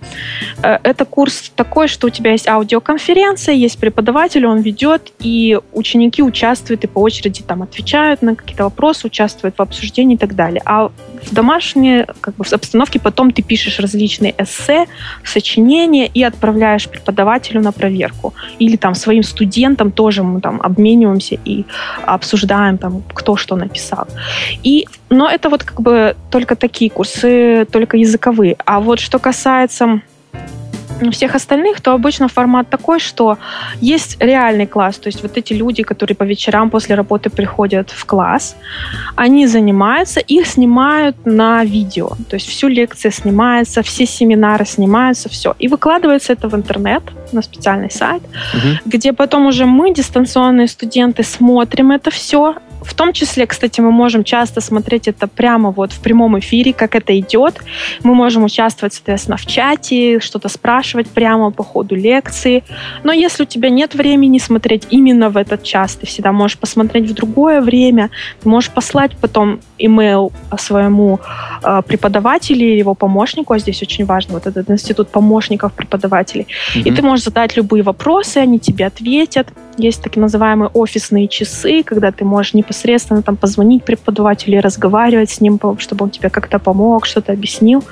Э, 0.62 0.78
это 0.82 1.04
курс 1.04 1.52
такой, 1.54 1.88
что 1.88 2.06
у 2.06 2.10
тебя 2.10 2.32
есть 2.32 2.48
аудиоконференция, 2.48 3.54
есть 3.54 3.78
преподаватель, 3.78 4.46
он 4.46 4.60
ведет, 4.60 5.12
и 5.20 5.58
ученики 5.72 6.22
участвуют 6.22 6.84
и 6.84 6.86
по 6.86 6.98
очереди 6.98 7.42
там 7.42 7.62
отвечают 7.62 8.22
на 8.22 8.34
какие-то 8.34 8.64
вопросы, 8.64 9.06
участвуют 9.06 9.56
в 9.58 9.62
обсуждении 9.62 10.14
и 10.16 10.18
так 10.18 10.34
далее. 10.34 10.62
А 10.64 10.90
в 11.22 11.34
домашней 11.34 12.06
как 12.20 12.36
бы, 12.36 12.44
в 12.44 12.52
обстановке 12.52 12.98
потом 12.98 13.30
ты 13.30 13.42
пишешь 13.42 13.78
различные 13.78 14.34
эссе, 14.38 14.86
сочинения 15.24 16.06
и 16.06 16.22
отправляешь 16.22 16.88
преподавателю 16.88 17.60
на 17.60 17.72
проверку. 17.72 18.34
Или 18.58 18.76
там 18.76 18.94
своим 18.94 19.22
студентам 19.22 19.90
тоже 19.90 20.22
мы 20.22 20.40
там 20.40 20.60
обмениваемся 20.60 21.38
и 21.44 21.64
обсуждаем, 22.04 22.78
там, 22.78 23.02
кто 23.12 23.36
что 23.36 23.56
написал. 23.56 24.06
И, 24.62 24.86
но 25.08 25.28
это 25.30 25.48
вот 25.48 25.64
как 25.64 25.80
бы 25.80 26.16
только 26.30 26.56
такие 26.56 26.90
курсы, 26.90 27.66
только 27.70 27.96
языковые. 27.96 28.56
А 28.64 28.80
вот 28.80 29.00
что 29.00 29.18
касается 29.18 30.00
всех 31.10 31.34
остальных, 31.34 31.80
то 31.80 31.92
обычно 31.92 32.28
формат 32.28 32.68
такой, 32.68 33.00
что 33.00 33.38
есть 33.80 34.16
реальный 34.20 34.66
класс, 34.66 34.96
то 34.96 35.08
есть 35.08 35.22
вот 35.22 35.36
эти 35.36 35.52
люди, 35.52 35.82
которые 35.82 36.16
по 36.16 36.24
вечерам 36.24 36.70
после 36.70 36.94
работы 36.94 37.30
приходят 37.30 37.90
в 37.90 38.04
класс, 38.04 38.56
они 39.16 39.46
занимаются, 39.46 40.20
их 40.20 40.46
снимают 40.46 41.16
на 41.24 41.64
видео, 41.64 42.10
то 42.28 42.34
есть 42.34 42.48
всю 42.48 42.68
лекцию 42.68 43.12
снимается, 43.12 43.82
все 43.82 44.06
семинары 44.06 44.66
снимаются, 44.66 45.28
все. 45.28 45.54
И 45.58 45.68
выкладывается 45.68 46.32
это 46.32 46.48
в 46.48 46.54
интернет, 46.54 47.02
на 47.32 47.42
специальный 47.42 47.90
сайт, 47.90 48.22
угу. 48.54 48.68
где 48.84 49.12
потом 49.12 49.46
уже 49.46 49.66
мы, 49.66 49.94
дистанционные 49.94 50.68
студенты, 50.68 51.22
смотрим 51.22 51.92
это 51.92 52.10
все, 52.10 52.56
в 52.82 52.94
том 52.94 53.12
числе, 53.12 53.46
кстати, 53.46 53.80
мы 53.80 53.90
можем 53.90 54.24
часто 54.24 54.60
смотреть 54.60 55.08
это 55.08 55.26
прямо 55.26 55.70
вот 55.70 55.92
в 55.92 56.00
прямом 56.00 56.38
эфире, 56.38 56.72
как 56.72 56.94
это 56.94 57.18
идет. 57.18 57.60
Мы 58.02 58.14
можем 58.14 58.44
участвовать, 58.44 58.94
соответственно, 58.94 59.36
в 59.36 59.46
чате, 59.46 60.18
что-то 60.20 60.48
спрашивать 60.48 60.89
прямо 61.08 61.50
по 61.50 61.64
ходу 61.64 61.94
лекции. 61.94 62.62
Но 63.04 63.12
если 63.12 63.42
у 63.42 63.46
тебя 63.46 63.70
нет 63.70 63.94
времени 63.94 64.38
смотреть 64.38 64.86
именно 64.90 65.30
в 65.30 65.36
этот 65.36 65.62
час, 65.62 65.96
ты 65.96 66.06
всегда 66.06 66.32
можешь 66.32 66.58
посмотреть 66.58 67.10
в 67.10 67.14
другое 67.14 67.60
время, 67.60 68.10
ты 68.42 68.48
можешь 68.48 68.70
послать 68.70 69.16
потом 69.20 69.60
имейл 69.78 70.32
своему 70.58 71.20
э, 71.62 71.82
преподавателю 71.86 72.66
или 72.66 72.78
его 72.78 72.94
помощнику, 72.94 73.52
а 73.52 73.58
здесь 73.58 73.82
очень 73.82 74.04
важно 74.04 74.34
вот 74.34 74.46
этот 74.46 74.70
институт 74.70 75.08
помощников 75.08 75.72
преподавателей. 75.72 76.46
Mm-hmm. 76.74 76.82
И 76.88 76.92
ты 76.92 77.02
можешь 77.02 77.24
задать 77.24 77.56
любые 77.56 77.82
вопросы, 77.82 78.38
они 78.38 78.58
тебе 78.58 78.86
ответят. 78.86 79.48
Есть 79.80 80.02
так 80.02 80.16
называемые 80.16 80.70
офисные 80.74 81.26
часы, 81.26 81.82
когда 81.82 82.12
ты 82.12 82.24
можешь 82.24 82.52
непосредственно 82.52 83.22
там 83.22 83.36
позвонить 83.36 83.82
преподавателю 83.82 84.58
и 84.58 84.60
разговаривать 84.60 85.30
с 85.30 85.40
ним, 85.40 85.58
чтобы 85.78 86.04
он 86.04 86.10
тебе 86.10 86.28
как-то 86.28 86.58
помог, 86.58 87.06
что-то 87.06 87.32
объяснил. 87.32 87.82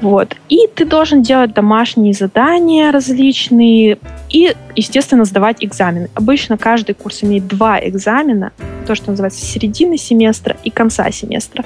Вот. 0.00 0.36
И 0.48 0.68
ты 0.74 0.84
должен 0.84 1.22
делать 1.22 1.52
домашние 1.52 2.12
задания 2.12 2.92
различные 2.92 3.98
и, 4.30 4.54
естественно, 4.76 5.24
сдавать 5.24 5.64
экзамены. 5.64 6.08
Обычно 6.14 6.56
каждый 6.56 6.94
курс 6.94 7.24
имеет 7.24 7.48
два 7.48 7.80
экзамена, 7.80 8.52
то, 8.86 8.94
что 8.94 9.10
называется 9.10 9.44
середины 9.44 9.98
семестра 9.98 10.56
и 10.62 10.70
конца 10.70 11.10
семестра. 11.10 11.64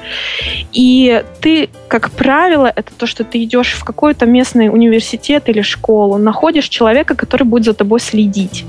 И 0.72 1.22
ты, 1.40 1.68
как 1.88 2.10
правило, 2.10 2.72
это 2.74 2.92
то, 2.96 3.06
что 3.06 3.24
ты 3.24 3.42
идешь 3.44 3.72
в 3.72 3.84
какой-то 3.84 4.24
местный 4.24 4.70
университет 4.70 5.48
или 5.48 5.60
школу, 5.60 6.16
находишь 6.16 6.68
человека, 6.68 7.14
который 7.14 7.44
будет 7.44 7.64
за 7.64 7.74
тобой 7.74 8.00
следить. 8.00 8.64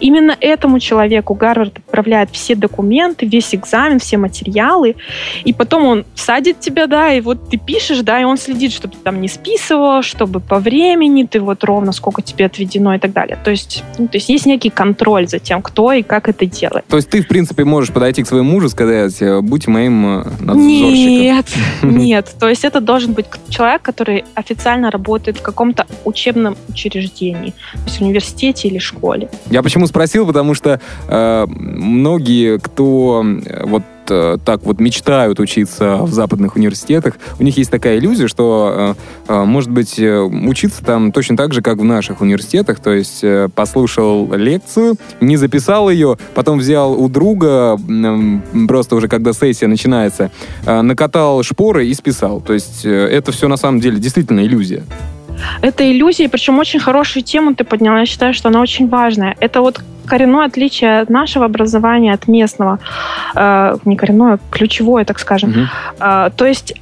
Именно 0.00 0.36
этому 0.40 0.80
человеку 0.80 1.34
Гарвард 1.34 1.78
отправляет 1.78 2.30
все 2.32 2.54
документы, 2.54 3.26
весь 3.26 3.54
экзамен, 3.54 3.98
все 3.98 4.16
материалы, 4.16 4.96
и 5.44 5.52
потом 5.52 5.84
он 5.84 6.04
садит 6.14 6.60
тебя, 6.60 6.86
да, 6.86 7.12
и 7.12 7.20
вот 7.20 7.48
ты 7.50 7.56
пишешь, 7.58 8.00
да, 8.00 8.20
и 8.20 8.24
он 8.24 8.36
следит, 8.36 8.72
чтобы 8.72 8.94
ты 8.94 9.00
там 9.02 9.20
не 9.20 9.28
списывал, 9.28 10.02
чтобы 10.02 10.40
по 10.40 10.58
времени 10.58 11.24
ты 11.24 11.40
вот 11.40 11.64
ровно 11.64 11.92
сколько 11.92 12.22
тебе 12.22 12.46
отведено 12.46 12.94
и 12.94 12.98
так 12.98 13.12
далее. 13.12 13.38
То 13.42 13.50
есть, 13.50 13.84
ну, 13.98 14.08
то 14.08 14.16
есть 14.16 14.28
есть 14.28 14.46
некий 14.46 14.70
контроль 14.70 15.28
за 15.28 15.38
тем, 15.38 15.62
кто 15.62 15.92
и 15.92 16.02
как 16.02 16.28
это 16.28 16.46
делает. 16.46 16.84
То 16.88 16.96
есть 16.96 17.10
ты, 17.10 17.22
в 17.22 17.28
принципе, 17.28 17.64
можешь 17.64 17.92
подойти 17.92 18.22
к 18.22 18.28
своему 18.28 18.52
мужу 18.52 18.66
и 18.66 18.70
сказать, 18.70 19.20
«Э, 19.22 19.40
будь 19.40 19.66
моим 19.66 20.20
э, 20.20 20.24
надзорщиком. 20.40 20.62
Нет, 20.62 21.46
нет. 21.82 22.34
То 22.38 22.48
есть 22.48 22.64
это 22.64 22.80
должен 22.80 23.12
быть 23.12 23.26
человек, 23.48 23.82
который 23.82 24.24
официально 24.34 24.90
работает 24.90 25.38
в 25.38 25.42
каком-то 25.42 25.86
учебном 26.04 26.56
учреждении, 26.68 27.50
то 27.72 27.84
есть 27.86 27.98
в 27.98 28.02
университете 28.02 28.68
или 28.68 28.78
школе. 28.78 29.28
Я 29.50 29.62
почему 29.72 29.86
спросил? 29.86 30.26
Потому 30.26 30.52
что 30.52 30.80
э, 31.08 31.46
многие, 31.48 32.58
кто 32.58 33.24
э, 33.24 33.64
вот 33.64 33.82
э, 34.10 34.36
так 34.44 34.64
вот 34.64 34.80
мечтают 34.80 35.40
учиться 35.40 35.96
в 36.02 36.12
западных 36.12 36.56
университетах, 36.56 37.14
у 37.40 37.42
них 37.42 37.56
есть 37.56 37.70
такая 37.70 37.98
иллюзия, 37.98 38.28
что, 38.28 38.94
э, 39.28 39.32
э 39.32 39.44
может 39.44 39.70
быть, 39.70 39.98
э, 39.98 40.20
учиться 40.20 40.84
там 40.84 41.10
точно 41.10 41.38
так 41.38 41.54
же, 41.54 41.62
как 41.62 41.78
в 41.78 41.84
наших 41.84 42.20
университетах, 42.20 42.80
то 42.80 42.92
есть 42.92 43.24
э, 43.24 43.48
послушал 43.54 44.30
лекцию, 44.34 44.96
не 45.22 45.38
записал 45.38 45.88
ее, 45.88 46.18
потом 46.34 46.58
взял 46.58 46.92
у 46.92 47.08
друга, 47.08 47.78
э, 47.78 48.66
просто 48.68 48.96
уже 48.96 49.08
когда 49.08 49.32
сессия 49.32 49.68
начинается, 49.68 50.30
э, 50.66 50.82
накатал 50.82 51.42
шпоры 51.42 51.86
и 51.86 51.94
списал. 51.94 52.42
То 52.42 52.52
есть 52.52 52.84
э, 52.84 52.90
это 52.90 53.32
все 53.32 53.48
на 53.48 53.56
самом 53.56 53.80
деле 53.80 53.98
действительно 53.98 54.40
иллюзия. 54.40 54.84
Это 55.60 55.90
иллюзия, 55.90 56.28
причем 56.28 56.58
очень 56.58 56.80
хорошую 56.80 57.22
тему 57.22 57.54
ты 57.54 57.64
подняла. 57.64 58.00
Я 58.00 58.06
считаю, 58.06 58.34
что 58.34 58.48
она 58.48 58.60
очень 58.60 58.88
важная. 58.88 59.36
Это 59.40 59.60
вот 59.60 59.80
коренное 60.06 60.46
отличие 60.46 61.00
от 61.00 61.10
нашего 61.10 61.44
образования, 61.44 62.12
от 62.12 62.28
местного. 62.28 62.78
Э, 63.34 63.76
не 63.84 63.96
коренное, 63.96 64.38
ключевое, 64.50 65.04
так 65.04 65.18
скажем. 65.18 65.50
Угу. 65.50 65.60
Э, 66.00 66.30
то 66.36 66.46
есть 66.46 66.74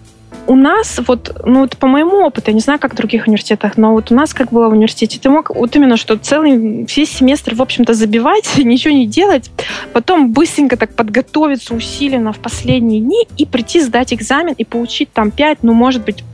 у 0.47 0.57
нас, 0.57 1.01
вот, 1.07 1.41
ну, 1.45 1.61
вот 1.61 1.77
по 1.77 1.87
моему 1.87 2.27
опыту, 2.27 2.51
я 2.51 2.55
не 2.55 2.61
знаю, 2.61 2.81
как 2.81 2.95
в 2.95 2.97
других 2.97 3.27
университетах, 3.27 3.77
но 3.77 3.93
вот 3.93 4.11
у 4.11 4.15
нас, 4.15 4.35
как 4.35 4.51
было 4.51 4.69
в 4.69 4.73
университете, 4.73 5.21
ты 5.21 5.31
мог 5.31 5.51
вот 5.51 5.77
именно, 5.77 5.97
что 5.97 6.17
целый, 6.17 6.87
все 6.87 7.07
семестр, 7.07 7.55
в 7.55 7.63
общем-то, 7.63 7.95
забивать, 7.95 8.51
ничего 8.59 8.93
не 8.93 9.07
делать, 9.07 9.51
потом 9.93 10.33
быстренько 10.33 10.77
так 10.77 10.95
подготовиться 10.95 11.75
усиленно 11.75 12.33
в 12.33 12.39
последние 12.39 13.01
дни 13.01 13.27
и 13.37 13.47
прийти 13.47 13.81
сдать 13.81 14.13
экзамен 14.13 14.55
и 14.57 14.65
получить 14.65 15.13
там 15.13 15.31
5, 15.31 15.59
ну, 15.63 15.73
может 15.73 16.05
быть, 16.05 16.25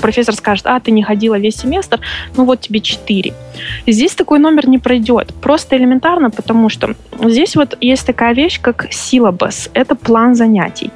профессор 0.00 0.34
скажет, 0.34 0.66
а, 0.66 0.80
ты 0.80 0.90
не 0.90 1.02
ходила 1.02 1.38
весь 1.38 1.56
семестр, 1.56 2.00
ну 2.36 2.44
вот 2.44 2.60
тебе 2.60 2.80
4. 2.80 3.32
Здесь 3.86 4.14
такой 4.14 4.38
номер 4.38 4.68
не 4.68 4.78
пройдет. 4.78 5.34
Просто 5.40 5.76
элементарно, 5.76 6.30
потому 6.30 6.68
что 6.68 6.94
здесь 7.24 7.56
вот 7.56 7.76
есть 7.80 8.06
такая 8.06 8.34
вещь, 8.34 8.60
как 8.60 8.92
силабус. 8.92 9.70
Это 9.74 9.94
план 9.94 10.34
занятий. 10.34 10.90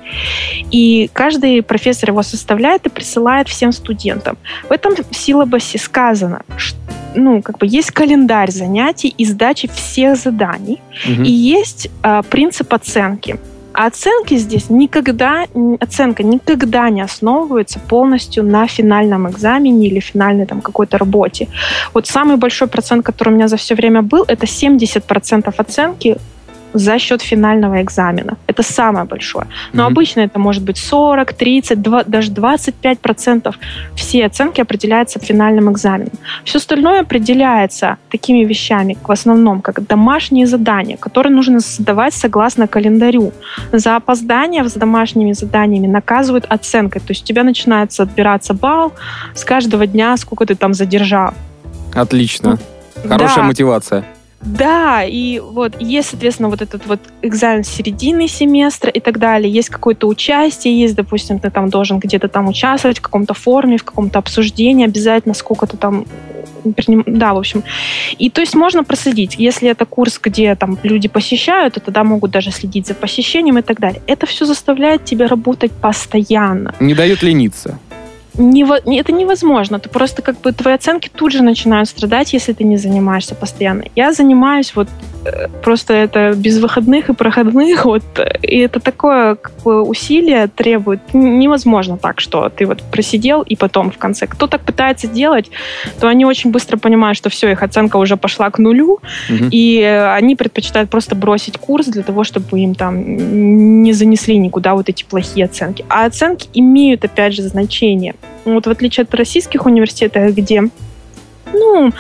И 0.71 1.11
каждый 1.13 1.63
профессор 1.63 2.11
его 2.11 2.23
составляет 2.23 2.87
и 2.87 2.91
присылает 2.91 3.49
всем 3.49 3.73
студентам. 3.73 4.37
В 4.69 4.73
этом 4.73 4.95
силабусе 5.11 5.79
сказано, 5.79 6.43
что 6.57 6.79
ну, 7.15 7.43
как 7.43 7.59
бы 7.59 7.67
есть 7.67 7.91
календарь 7.91 8.51
занятий 8.51 9.09
и 9.09 9.25
сдачи 9.27 9.69
всех 9.69 10.17
заданий, 10.17 10.81
угу. 11.05 11.23
и 11.23 11.31
есть 11.31 11.91
э, 12.03 12.23
принцип 12.31 12.73
оценки. 12.73 13.39
А 13.75 13.87
оценки 13.87 14.37
здесь 14.37 14.71
никогда, 14.71 15.47
оценка 15.81 16.23
никогда 16.23 16.91
не 16.91 17.01
основывается 17.01 17.79
полностью 17.79 18.45
на 18.45 18.67
финальном 18.67 19.29
экзамене 19.31 19.89
или 19.89 20.01
финальной 20.01 20.47
там 20.47 20.61
какой-то 20.61 20.99
работе. 20.99 21.49
Вот 21.95 22.07
самый 22.07 22.37
большой 22.37 22.69
процент, 22.69 23.05
который 23.05 23.31
у 23.31 23.37
меня 23.37 23.49
за 23.49 23.57
все 23.57 23.75
время 23.75 24.03
был, 24.03 24.25
это 24.29 24.47
70% 24.47 25.55
оценки 25.57 26.19
за 26.75 26.99
счет 26.99 27.23
финального 27.23 27.81
экзамена. 27.83 28.37
Это 28.47 28.63
самое 28.63 29.05
большое. 29.05 29.47
Но 29.73 29.83
Мгм. 29.85 29.93
обычно 29.93 30.21
это 30.21 30.39
может 30.39 30.63
быть 30.63 30.79
40, 30.79 31.33
30, 31.33 31.83
два- 31.83 32.05
даже 32.05 32.31
25 32.31 32.99
процентов. 33.01 33.57
Все 33.95 34.27
оценки 34.27 34.61
определяются 34.61 35.19
финальным 35.19 35.71
экзаменом. 35.73 36.13
Все 36.45 36.59
остальное 36.59 37.01
определяется 37.01 37.97
такими 38.11 38.45
вещами, 38.45 38.97
в 39.03 39.11
основном, 39.13 39.61
как 39.61 39.87
домашние 39.87 40.47
задания, 40.47 40.97
которые 40.97 41.33
нужно 41.35 41.61
сдавать 41.61 42.15
согласно 42.15 42.67
календарю. 42.67 43.33
За 43.73 43.97
опоздание 43.97 44.69
с 44.69 44.73
домашними 44.73 45.33
заданиями 45.33 45.87
наказывают 45.87 46.47
оценкой. 46.49 47.01
То 47.01 47.11
есть 47.11 47.23
у 47.23 47.27
тебя 47.27 47.45
начинается 47.45 48.03
отбираться 48.03 48.55
балл 48.55 48.93
с 49.35 49.45
каждого 49.45 49.87
дня, 49.87 50.17
сколько 50.17 50.47
ты 50.47 50.55
там 50.55 50.75
задержал. 50.75 51.33
Отлично. 51.95 52.59
Хорошая 53.09 53.37
Да. 53.37 53.43
мотивация. 53.43 54.05
Да, 54.43 55.05
и 55.05 55.39
вот 55.39 55.81
есть, 55.81 56.11
соответственно, 56.11 56.49
вот 56.49 56.63
этот 56.63 56.87
вот 56.87 57.01
экзамен 57.23 57.65
середины 57.65 58.29
семестра 58.29 58.91
и 58.91 59.01
так 59.01 59.19
далее. 59.19 59.53
Есть 59.53 59.69
какое-то 59.69 60.09
участие, 60.09 60.81
есть, 60.81 60.97
допустим, 60.97 61.39
ты 61.39 61.51
там 61.51 61.69
должен 61.69 61.99
где-то 61.99 62.29
там 62.29 62.49
участвовать 62.49 62.99
в 62.99 63.03
каком-то 63.03 63.35
форуме, 63.35 63.79
в 63.79 63.85
каком-то 63.85 64.19
обсуждении, 64.19 64.85
обязательно 64.85 65.35
сколько-то 65.35 65.77
там 65.77 66.05
приним- 66.65 67.05
да, 67.07 67.35
в 67.35 67.39
общем. 67.39 67.63
И 68.19 68.31
то 68.31 68.41
есть 68.41 68.55
можно 68.55 68.85
проследить. 68.85 69.37
Если 69.39 69.69
это 69.69 69.85
курс, 69.85 70.21
где 70.23 70.55
там 70.55 70.79
люди 70.83 71.09
посещают, 71.09 71.75
то 71.75 71.81
тогда 71.81 72.05
могут 72.05 72.31
даже 72.31 72.51
следить 72.51 72.87
за 72.87 72.95
посещением 72.95 73.59
и 73.59 73.63
так 73.63 73.81
далее. 73.81 74.03
Это 74.07 74.27
все 74.27 74.45
заставляет 74.45 75.05
тебя 75.05 75.29
работать 75.29 75.73
постоянно. 75.73 76.75
Не 76.81 76.95
дает 76.95 77.23
лениться. 77.23 77.79
Не- 78.39 78.99
это 78.99 79.13
невозможно. 79.13 79.79
Ты 79.79 79.89
просто 79.89 80.23
как 80.23 80.41
бы 80.41 80.53
твои 80.53 80.75
оценки 80.75 81.11
тут 81.15 81.33
же 81.33 81.43
начинают 81.43 81.89
страдать, 81.89 82.33
если 82.33 82.53
ты 82.53 82.65
не 82.65 82.77
занимаешься 82.79 83.35
постоянно. 83.35 83.85
Я 83.95 84.13
занимаюсь 84.13 84.75
вот 84.75 84.89
э, 85.27 85.49
просто 85.63 85.93
это 85.93 86.33
без 86.35 86.59
выходных 86.59 87.11
и 87.11 87.13
проходных, 87.15 87.85
вот, 87.85 88.03
и 88.43 88.59
это 88.59 88.81
такое 88.81 89.35
как 89.35 89.53
бы, 89.65 89.83
усилие 89.83 90.47
требует. 90.49 91.01
Невозможно 91.13 91.99
так, 91.99 92.21
что 92.21 92.49
ты 92.49 92.65
вот 92.67 92.83
просидел 92.83 93.43
и 93.43 93.55
потом 93.57 93.91
в 93.91 93.99
конце. 93.99 94.27
Кто 94.27 94.47
так 94.47 94.63
пытается 94.63 95.07
делать, 95.09 95.51
то 96.01 96.09
они 96.09 96.25
очень 96.25 96.51
быстро 96.51 96.79
понимают, 96.79 97.19
что 97.19 97.29
все, 97.29 97.51
их 97.53 97.63
оценка 97.63 97.97
уже 97.99 98.17
пошла 98.17 98.51
к 98.51 98.59
нулю, 98.59 99.01
Мгм. 99.29 99.49
и 99.51 99.81
э, 99.81 100.15
они 100.15 100.37
предпочитают 100.37 100.89
просто 100.91 101.15
бросить 101.15 101.59
курс 101.59 101.87
для 101.87 102.03
того, 102.03 102.25
чтобы 102.25 102.61
им 102.61 102.75
там 102.75 103.83
не 103.83 103.93
занесли 103.93 104.39
никуда 104.39 104.75
вот 104.75 104.89
эти 104.89 105.05
плохие 105.05 105.45
оценки. 105.47 105.85
А 105.89 106.07
оценки 106.07 106.49
имеют, 106.55 107.05
опять 107.05 107.35
же, 107.35 107.43
значение. 107.43 108.15
Вот 108.45 108.67
в 108.67 108.71
отличие 108.71 109.05
от 109.05 109.15
российских 109.15 109.67
университетов, 109.67 110.35
где 110.35 110.65
ну, 111.53 111.93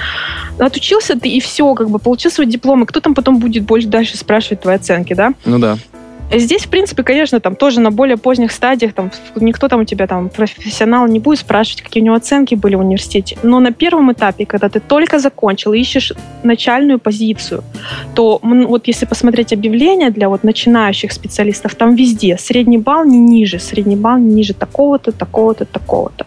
отучился 0.59 1.19
ты 1.19 1.29
и 1.29 1.41
все, 1.41 1.75
как 1.75 1.91
бы 1.91 1.99
получил 1.99 2.31
свой 2.31 2.47
диплом, 2.47 2.83
и 2.83 2.87
кто 2.87 3.01
там 3.01 3.15
потом 3.15 3.39
будет 3.39 3.65
больше 3.65 3.89
дальше 3.89 4.17
спрашивать 4.17 4.61
твои 4.61 4.77
оценки, 4.77 5.15
да? 5.15 5.35
Ну 5.45 5.59
да. 5.59 5.79
Здесь, 6.33 6.63
в 6.63 6.69
принципе, 6.69 7.03
конечно, 7.03 7.41
там 7.41 7.57
тоже 7.57 7.81
на 7.81 7.91
более 7.91 8.17
поздних 8.17 8.53
стадиях, 8.53 8.95
там 8.95 9.11
никто 9.37 9.69
там 9.69 9.81
у 9.81 9.85
тебя 9.85 10.07
там 10.07 10.31
профессионал 10.31 11.07
не 11.07 11.19
будет 11.19 11.41
спрашивать, 11.41 11.83
какие 11.83 12.03
у 12.03 12.07
него 12.07 12.15
оценки 12.15 12.55
были 12.55 12.75
в 12.75 12.81
университете. 12.81 13.37
Но 13.43 13.61
на 13.61 13.73
первом 13.73 14.13
этапе, 14.13 14.47
когда 14.47 14.69
ты 14.69 14.81
только 14.81 15.19
закончил 15.19 15.75
и 15.75 15.81
ищешь 15.81 16.13
начальную 16.43 16.99
позицию, 16.99 17.63
то 18.15 18.41
вот 18.43 18.87
если 18.87 19.07
посмотреть 19.07 19.53
объявления 19.53 20.11
для 20.11 20.29
вот 20.29 20.45
начинающих 20.45 21.13
специалистов, 21.13 21.75
там 21.75 21.95
везде 21.95 22.39
средний 22.39 22.79
балл 22.79 23.05
не 23.05 23.19
ниже, 23.19 23.59
средний 23.59 23.97
балл 23.97 24.19
не 24.19 24.35
ниже 24.35 24.55
такого-то, 24.55 25.13
такого-то, 25.13 25.67
такого-то. 25.67 26.27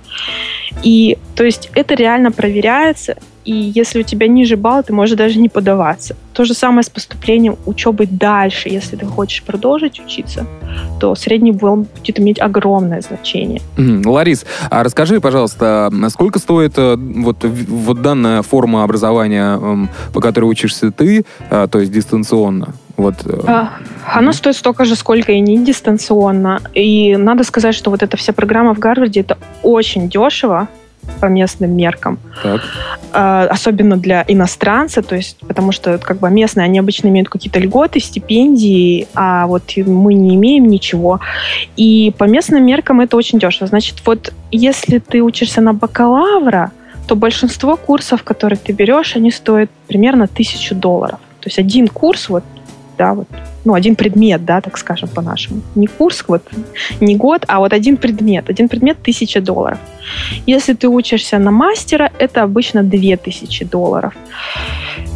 И 0.83 1.17
то 1.35 1.43
есть 1.43 1.69
это 1.73 1.95
реально 1.95 2.31
проверяется, 2.31 3.17
и 3.45 3.71
если 3.75 3.99
у 3.99 4.03
тебя 4.03 4.27
ниже 4.27 4.58
балла, 4.58 4.81
ты 4.81 4.91
можешь 4.91 5.15
даже 5.15 5.39
не 5.39 5.49
подаваться. 5.49 6.15
То 6.34 6.45
же 6.45 6.53
самое 6.55 6.84
с 6.84 6.89
поступлением 6.89 7.58
учебы 7.65 8.08
дальше. 8.08 8.69
Если 8.69 8.95
ты 8.95 9.05
хочешь 9.05 9.43
продолжить 9.43 9.99
учиться, 9.99 10.47
то 10.99 11.15
средний 11.15 11.51
балл 11.51 11.86
будет 11.97 12.19
иметь 12.19 12.39
огромное 12.39 13.01
значение. 13.01 13.62
Ларис, 13.77 14.45
а 14.71 14.84
расскажи, 14.84 15.21
пожалуйста, 15.21 15.91
а 15.93 16.10
сколько 16.10 16.39
стоит 16.39 16.73
э, 16.77 16.95
вот, 16.97 17.43
вот 17.43 18.01
данная 18.01 18.41
форма 18.41 18.84
образования, 18.84 19.58
эм, 19.58 19.89
по 20.12 20.21
которой 20.21 20.45
учишься 20.45 20.91
ты, 20.91 21.25
а, 21.51 21.67
то 21.67 21.79
есть 21.79 21.91
дистанционно? 21.91 22.73
Вот, 22.97 23.15
э, 23.25 23.39
А, 23.45 23.73
Оно 24.12 24.31
стоит 24.31 24.55
столько 24.55 24.86
же, 24.86 24.95
сколько 24.95 25.31
и 25.31 25.39
не 25.39 25.63
дистанционно. 25.63 26.62
И 26.73 27.15
надо 27.15 27.43
сказать, 27.43 27.75
что 27.75 27.91
вот 27.91 28.01
эта 28.01 28.17
вся 28.17 28.34
программа 28.34 28.73
в 28.73 28.79
Гарварде 28.79 29.19
это 29.19 29.38
очень 29.62 30.10
дешево 30.10 30.67
по 31.19 31.25
местным 31.25 31.75
меркам. 31.75 32.19
так. 32.43 32.61
А, 33.11 33.47
особенно 33.49 33.97
для 33.97 34.25
иностранца, 34.27 35.01
то 35.01 35.15
есть, 35.15 35.37
потому 35.47 35.71
что 35.71 35.97
как 35.97 36.19
бы 36.19 36.29
местные, 36.29 36.65
они 36.65 36.79
обычно 36.79 37.07
имеют 37.07 37.29
какие-то 37.29 37.59
льготы, 37.59 37.99
стипендии, 37.99 39.07
а 39.15 39.47
вот 39.47 39.63
мы 39.77 40.13
не 40.13 40.35
имеем 40.35 40.67
ничего. 40.67 41.19
И 41.77 42.13
по 42.17 42.25
местным 42.25 42.65
меркам 42.65 43.01
это 43.01 43.15
очень 43.15 43.39
дешево. 43.39 43.67
Значит, 43.67 44.01
вот 44.05 44.33
если 44.51 44.99
ты 44.99 45.21
учишься 45.21 45.61
на 45.61 45.73
бакалавра, 45.73 46.71
то 47.07 47.15
большинство 47.15 47.77
курсов, 47.77 48.23
которые 48.23 48.57
ты 48.57 48.73
берешь, 48.73 49.15
они 49.15 49.31
стоят 49.31 49.69
примерно 49.87 50.27
тысячу 50.27 50.75
долларов. 50.75 51.19
То 51.39 51.47
есть 51.47 51.59
один 51.59 51.87
курс, 51.87 52.29
вот, 52.29 52.43
да, 52.97 53.13
вот, 53.13 53.27
ну, 53.65 53.73
один 53.73 53.95
предмет, 53.95 54.45
да, 54.45 54.62
так 54.62 54.78
скажем, 54.78 55.10
по-нашему. 55.10 55.62
Не 55.75 55.88
курс, 55.88 56.23
вот, 56.28 56.43
не 57.01 57.15
год, 57.15 57.43
а 57.47 57.60
вот 57.60 57.73
один 57.73 57.97
предмет. 57.97 58.49
Один 58.49 58.69
предмет 58.69 58.97
тысяча 59.01 59.41
долларов. 59.41 59.80
Если 60.45 60.73
ты 60.73 60.88
учишься 60.88 61.39
на 61.39 61.51
мастера, 61.51 62.12
это 62.19 62.43
обычно 62.43 62.84
2000 62.84 63.65
долларов. 63.65 64.13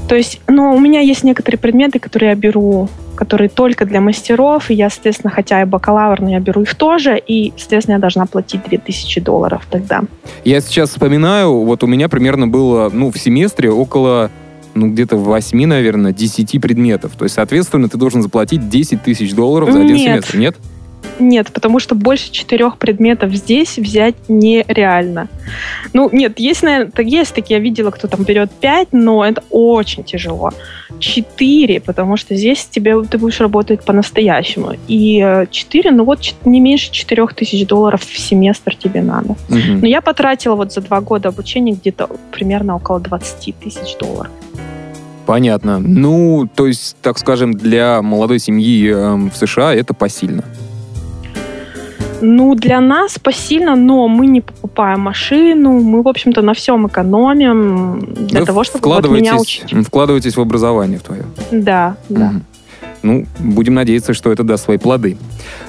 То 0.09 0.15
есть, 0.15 0.41
ну, 0.47 0.75
у 0.75 0.79
меня 0.79 1.01
есть 1.01 1.23
некоторые 1.23 1.59
предметы, 1.59 1.99
которые 1.99 2.29
я 2.31 2.35
беру, 2.35 2.89
которые 3.15 3.49
только 3.49 3.85
для 3.85 4.01
мастеров, 4.01 4.71
и 4.71 4.73
я, 4.73 4.89
соответственно, 4.89 5.31
хотя 5.31 5.61
и 5.61 5.65
бакалавр, 5.65 6.21
но 6.21 6.31
я 6.31 6.39
беру 6.39 6.63
их 6.63 6.73
тоже, 6.73 7.21
и, 7.27 7.53
соответственно, 7.57 7.95
я 7.95 7.99
должна 7.99 8.25
платить 8.25 8.63
2000 8.67 9.21
долларов 9.21 9.67
тогда. 9.69 10.01
Я 10.43 10.61
сейчас 10.61 10.89
вспоминаю, 10.89 11.63
вот 11.63 11.83
у 11.83 11.87
меня 11.87 12.09
примерно 12.09 12.47
было, 12.47 12.89
ну, 12.91 13.11
в 13.11 13.19
семестре 13.19 13.69
около, 13.69 14.31
ну, 14.79 14.89
где-то 14.89 15.17
8, 15.17 15.65
наверное, 15.65 16.13
10 16.13 16.61
предметов. 16.61 17.13
То 17.17 17.25
есть, 17.25 17.35
соответственно, 17.35 17.89
ты 17.89 17.97
должен 17.97 18.21
заплатить 18.21 18.69
10 18.69 19.03
тысяч 19.03 19.33
долларов 19.33 19.71
за 19.71 19.81
один 19.81 19.95
Нет. 19.95 20.05
семестр, 20.25 20.37
нет? 20.37 20.55
Нет, 21.19 21.51
потому 21.53 21.79
что 21.79 21.95
больше 21.95 22.31
четырех 22.31 22.77
предметов 22.77 23.33
здесь 23.33 23.77
взять 23.77 24.15
нереально. 24.29 25.27
Ну, 25.93 26.09
нет, 26.11 26.39
есть, 26.39 26.63
наверное, 26.63 26.93
есть 27.05 27.33
такие, 27.33 27.57
я 27.57 27.63
видела, 27.63 27.91
кто 27.91 28.07
там 28.07 28.23
берет 28.23 28.51
пять, 28.51 28.89
но 28.91 29.25
это 29.25 29.43
очень 29.49 30.03
тяжело. 30.03 30.51
Четыре, 30.99 31.81
потому 31.81 32.17
что 32.17 32.35
здесь 32.35 32.65
тебе, 32.65 33.01
ты 33.03 33.17
будешь 33.17 33.39
работать 33.41 33.83
по-настоящему. 33.83 34.73
И 34.87 35.21
э, 35.21 35.45
четыре, 35.51 35.91
ну 35.91 36.03
вот 36.03 36.19
не 36.45 36.59
меньше 36.59 36.91
четырех 36.91 37.33
тысяч 37.33 37.67
долларов 37.67 38.01
в 38.01 38.17
семестр 38.17 38.75
тебе 38.75 39.01
надо. 39.01 39.35
Мгм. 39.49 39.81
Но 39.81 39.87
я 39.87 40.01
потратила 40.01 40.55
вот 40.55 40.73
за 40.73 40.81
два 40.81 41.01
года 41.01 41.29
обучения 41.29 41.73
где-то 41.73 42.09
примерно 42.31 42.75
около 42.75 42.99
20 42.99 43.55
тысяч 43.59 43.97
долларов. 43.99 44.31
Понятно. 45.29 45.77
Ну, 45.77 46.49
то 46.55 46.65
есть, 46.65 46.95
так 47.03 47.19
скажем, 47.19 47.53
для 47.53 48.01
молодой 48.01 48.39
семьи 48.39 48.91
эм, 48.91 49.29
в 49.29 49.37
США 49.37 49.75
это 49.75 49.93
посильно. 49.93 50.43
Ну, 52.19 52.55
для 52.55 52.81
нас 52.81 53.19
посильно, 53.19 53.75
но 53.75 54.07
мы 54.07 54.25
не 54.25 54.41
покупаем 54.41 55.01
машину, 55.01 55.81
мы, 55.81 56.01
в 56.01 56.07
общем-то, 56.07 56.41
на 56.41 56.55
всем 56.55 56.87
экономим 56.87 57.99
для 58.25 58.39
Вы 58.39 58.45
того, 58.47 58.63
чтобы 58.63 58.89
вот 58.89 59.07
меня 59.07 59.33
вкладываетесь, 59.35 59.63
учить. 59.67 59.85
вкладываетесь 59.85 60.35
в 60.35 60.41
образование 60.41 60.97
в 60.97 61.03
твое. 61.03 61.25
Да, 61.51 61.95
да. 62.09 62.29
Мгм. 62.29 62.45
Ну, 63.03 63.25
будем 63.37 63.75
надеяться, 63.75 64.15
что 64.15 64.31
это 64.31 64.41
даст 64.41 64.63
свои 64.65 64.79
плоды. 64.79 65.15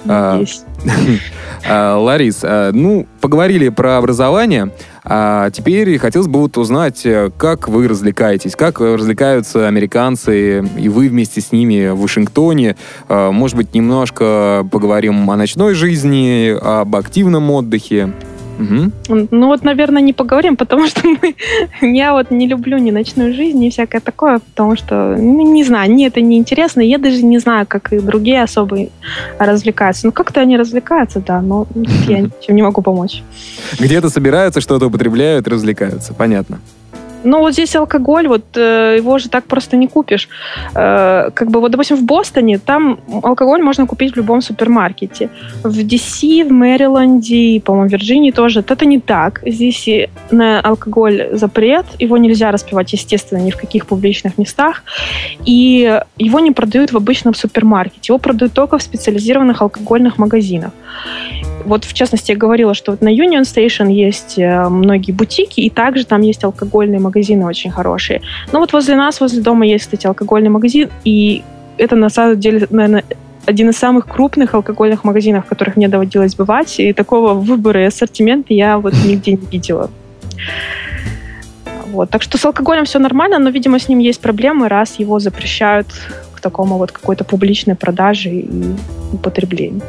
А, 0.06 0.40
Есть. 0.40 0.64
А, 1.68 1.98
Ларис, 1.98 2.40
а, 2.42 2.72
ну, 2.72 3.06
поговорили 3.20 3.68
про 3.68 3.98
образование, 3.98 4.72
а 5.02 5.50
теперь 5.50 5.98
хотелось 5.98 6.28
бы 6.28 6.40
вот 6.40 6.58
узнать, 6.58 7.04
э, 7.06 7.30
как 7.36 7.68
вы 7.68 7.88
развлекаетесь, 7.88 8.54
как 8.56 8.80
э, 8.80 8.94
развлекаются 8.94 9.66
американцы, 9.68 10.64
и 10.78 10.88
вы 10.88 11.08
вместе 11.08 11.40
с 11.40 11.52
ними 11.52 11.90
в 11.90 12.00
Вашингтоне. 12.00 12.76
А, 13.08 13.30
Может 13.32 13.56
быть, 13.56 13.74
немножко 13.74 14.66
поговорим 14.70 15.30
о 15.30 15.36
ночной 15.36 15.74
жизни, 15.74 16.56
об 16.60 16.96
активном 16.96 17.50
отдыхе. 17.50 18.12
Мгм. 18.60 18.92
Ну 19.30 19.46
вот, 19.46 19.64
наверное, 19.64 20.02
не 20.02 20.12
поговорим, 20.12 20.56
потому 20.56 20.86
что 20.86 21.00
мы, 21.08 21.34
я 21.80 22.12
вот 22.12 22.30
не 22.30 22.46
люблю 22.46 22.78
ни 22.78 22.90
ночную 22.90 23.32
жизнь, 23.34 23.58
ни 23.58 23.70
всякое 23.70 24.00
такое, 24.00 24.38
потому 24.38 24.76
что, 24.76 25.16
ну, 25.18 25.52
не 25.52 25.64
знаю, 25.64 25.90
мне 25.90 26.08
это 26.08 26.20
не 26.20 26.36
интересно, 26.36 26.82
я 26.82 26.98
даже 26.98 27.24
не 27.24 27.38
знаю, 27.38 27.66
как 27.66 27.92
и 27.92 28.00
другие 28.00 28.42
особо 28.42 28.88
развлекаются. 29.38 30.06
Ну, 30.06 30.12
как-то 30.12 30.40
они 30.40 30.58
развлекаются, 30.58 31.20
да, 31.20 31.40
но 31.40 31.66
я 32.06 32.18
ничем 32.20 32.56
не 32.56 32.62
могу 32.62 32.82
помочь. 32.82 33.22
Где-то 33.78 34.10
собираются, 34.10 34.60
что-то 34.60 34.86
употребляют, 34.86 35.48
развлекаются. 35.48 36.12
Понятно. 36.12 36.60
Ну, 37.24 37.40
вот 37.40 37.52
здесь 37.52 37.76
алкоголь, 37.76 38.28
вот 38.28 38.44
э, 38.56 38.96
его 38.98 39.18
же 39.18 39.28
так 39.28 39.44
просто 39.44 39.76
не 39.76 39.88
купишь. 39.88 40.28
Э, 40.74 41.30
как 41.34 41.50
бы 41.50 41.60
вот, 41.60 41.70
допустим, 41.70 41.96
в 41.96 42.04
Бостоне 42.04 42.58
там 42.58 42.98
алкоголь 43.22 43.62
можно 43.62 43.86
купить 43.86 44.12
в 44.12 44.16
любом 44.16 44.40
супермаркете. 44.40 45.28
В 45.62 45.78
DC, 45.78 46.48
в 46.48 46.52
Мэриленде, 46.52 47.60
по-моему, 47.60 47.88
в 47.88 47.92
Вирджинии 47.92 48.30
тоже. 48.30 48.60
Это 48.60 48.86
не 48.86 49.00
так. 49.00 49.42
Здесь 49.46 49.88
на 50.30 50.60
алкоголь 50.60 51.28
запрет, 51.32 51.86
его 51.98 52.16
нельзя 52.16 52.50
распивать, 52.50 52.92
естественно, 52.92 53.38
ни 53.38 53.50
в 53.50 53.56
каких 53.56 53.86
публичных 53.86 54.38
местах. 54.38 54.82
И 55.44 56.00
его 56.18 56.40
не 56.40 56.52
продают 56.52 56.92
в 56.92 56.96
обычном 56.96 57.34
супермаркете. 57.34 58.12
Его 58.12 58.18
продают 58.18 58.52
только 58.52 58.78
в 58.78 58.82
специализированных 58.82 59.62
алкогольных 59.62 60.18
магазинах. 60.18 60.70
Вот, 61.64 61.84
в 61.84 61.92
частности, 61.92 62.32
я 62.32 62.36
говорила, 62.36 62.74
что 62.74 62.92
вот 62.92 63.02
на 63.02 63.08
Union 63.08 63.42
Station 63.42 63.92
есть 63.92 64.38
э, 64.38 64.68
многие 64.68 65.12
бутики, 65.12 65.60
и 65.60 65.70
также 65.70 66.04
там 66.04 66.22
есть 66.22 66.42
алкогольные 66.44 67.00
магазины 67.00 67.46
очень 67.46 67.70
хорошие. 67.70 68.22
Но 68.52 68.60
вот 68.60 68.72
возле 68.72 68.96
нас, 68.96 69.20
возле 69.20 69.42
дома 69.42 69.66
есть, 69.66 69.84
кстати, 69.84 70.06
алкогольный 70.06 70.50
магазин, 70.50 70.88
и 71.04 71.42
это 71.76 71.96
на 71.96 72.08
самом 72.08 72.38
деле, 72.40 72.66
наверное, 72.70 73.04
один 73.46 73.70
из 73.70 73.76
самых 73.76 74.06
крупных 74.06 74.54
алкогольных 74.54 75.04
магазинов, 75.04 75.46
в 75.46 75.48
которых 75.48 75.76
мне 75.76 75.88
доводилось 75.88 76.34
бывать, 76.34 76.78
и 76.80 76.92
такого 76.92 77.34
выбора 77.34 77.82
и 77.82 77.86
ассортимента 77.86 78.54
я 78.54 78.78
вот 78.78 78.94
нигде 79.04 79.32
не 79.32 79.46
видела. 79.50 79.90
Вот. 81.86 82.10
Так 82.10 82.22
что 82.22 82.38
с 82.38 82.44
алкоголем 82.44 82.84
все 82.84 82.98
нормально, 82.98 83.38
но, 83.38 83.50
видимо, 83.50 83.78
с 83.78 83.88
ним 83.88 83.98
есть 83.98 84.20
проблемы, 84.20 84.68
раз 84.68 84.98
его 84.98 85.18
запрещают 85.18 85.88
к 86.34 86.40
такому 86.40 86.78
вот 86.78 86.92
какой-то 86.92 87.24
публичной 87.24 87.74
продаже 87.74 88.30
и 88.30 88.48
употреблению. 89.12 89.82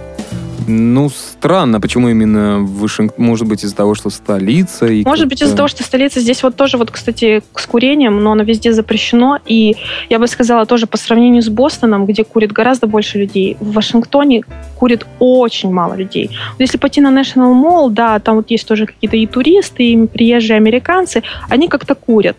Ну, 0.68 1.10
странно, 1.10 1.82
почему 1.82 2.10
именно 2.10 2.60
Вашингтон? 2.60 3.26
Может 3.26 3.48
быть, 3.48 3.64
из-за 3.64 3.76
того, 3.76 3.96
что 3.96 4.10
столица? 4.10 4.86
И 4.86 5.04
Может 5.04 5.28
быть, 5.28 5.42
из-за 5.42 5.56
того, 5.56 5.68
что 5.68 5.84
столица. 5.84 6.20
Здесь 6.20 6.44
вот 6.44 6.56
тоже, 6.56 6.78
вот, 6.78 6.92
кстати, 6.92 7.42
с 7.56 7.66
курением, 7.66 8.24
но 8.24 8.34
оно 8.34 8.44
везде 8.44 8.72
запрещено. 8.74 9.40
И 9.46 9.76
я 10.10 10.20
бы 10.20 10.28
сказала, 10.28 10.66
тоже 10.66 10.88
по 10.88 10.98
сравнению 10.98 11.42
с 11.42 11.50
Бостоном, 11.50 12.06
где 12.06 12.24
курит 12.24 12.52
гораздо 12.52 12.88
больше 12.88 13.18
людей, 13.18 13.58
в 13.60 13.74
Вашингтоне 13.74 14.44
курит 14.78 15.06
очень 15.20 15.72
мало 15.72 15.96
людей. 15.96 16.30
Если 16.60 16.78
пойти 16.78 17.02
на 17.02 17.10
National 17.10 17.54
Mall, 17.54 17.90
да, 17.90 18.20
там 18.20 18.36
вот 18.38 18.52
есть 18.52 18.68
тоже 18.68 18.86
какие-то 18.86 19.18
и 19.18 19.26
туристы, 19.28 19.84
и 19.84 20.08
приезжие 20.08 20.58
американцы, 20.58 21.24
они 21.50 21.68
как-то 21.68 21.96
курят. 21.96 22.38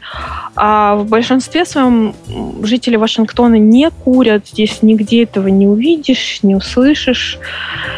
А 0.54 0.96
в 0.96 1.06
большинстве 1.08 1.64
своем 1.64 2.14
жители 2.62 2.96
Вашингтона 2.96 3.56
не 3.56 3.90
курят. 3.90 4.46
Здесь 4.48 4.82
нигде 4.82 5.24
этого 5.24 5.48
не 5.48 5.66
увидишь, 5.66 6.40
не 6.42 6.54
услышишь. 6.54 7.38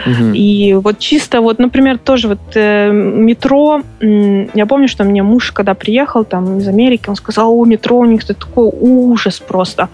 Угу. 0.07 0.14
И 0.35 0.75
вот 0.75 0.99
чисто 0.99 1.41
вот, 1.41 1.59
например, 1.59 1.99
тоже 1.99 2.29
вот 2.29 2.41
э, 2.55 2.91
метро. 2.91 3.83
Я 4.01 4.67
помню, 4.67 4.89
что 4.89 5.05
мне 5.05 5.23
муж, 5.23 5.53
когда 5.53 5.75
приехал 5.75 6.25
там 6.25 6.59
из 6.59 6.69
Америки, 6.69 7.09
он 7.09 7.17
сказал, 7.17 7.59
о, 7.59 7.65
метро 7.65 7.99
у 7.99 8.05
них 8.05 8.25
это 8.25 8.35
такой 8.35 8.71
ужас 8.73 9.41
просто. 9.41 9.89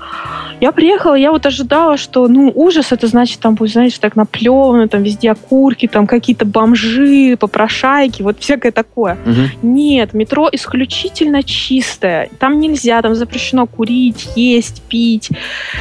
Я 0.61 0.73
приехала, 0.73 1.15
я 1.15 1.33
вот 1.33 1.47
ожидала, 1.47 1.97
что, 1.97 2.29
ну, 2.29 2.53
ужас, 2.55 2.93
это 2.93 3.07
значит, 3.07 3.41
там 3.41 3.55
будет, 3.55 3.73
знаете, 3.73 3.97
так 3.99 4.15
наплевано, 4.15 4.89
там 4.89 5.03
везде 5.03 5.31
окурки, 5.31 5.89
там 5.89 6.07
какие-то 6.07 6.45
бомжи, 6.45 7.37
попрошайки, 7.39 8.21
вот 8.21 8.41
всякое 8.41 8.71
такое. 8.71 9.17
Угу. 9.25 9.67
Нет, 9.67 10.13
метро 10.13 10.51
исключительно 10.53 11.43
чистое. 11.43 12.29
Там 12.39 12.61
нельзя, 12.61 13.01
там 13.01 13.15
запрещено 13.15 13.67
курить, 13.67 14.29
есть, 14.37 14.83
пить, 14.83 15.31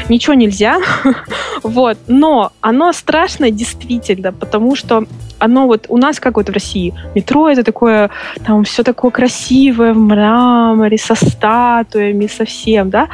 ничего 0.08 0.34
нельзя. 0.34 0.78
вот, 1.64 1.98
но 2.08 2.54
оно 2.62 2.94
страшное 2.94 3.52
действительно, 3.52 4.29
потому 4.32 4.76
что 4.76 5.06
оно 5.40 5.68
вот 5.68 5.86
у 5.90 5.98
нас 5.98 6.20
как 6.20 6.36
вот 6.38 6.50
в 6.50 6.52
России 6.52 6.94
метро 7.16 7.50
это 7.50 7.64
такое 7.64 8.10
там 8.46 8.64
все 8.64 8.84
такое 8.84 9.12
красивое 9.12 9.94
в 9.94 9.98
мраморе 9.98 10.98
со 10.98 11.16
статуями 11.16 12.28
совсем, 12.28 12.90
да, 12.90 13.08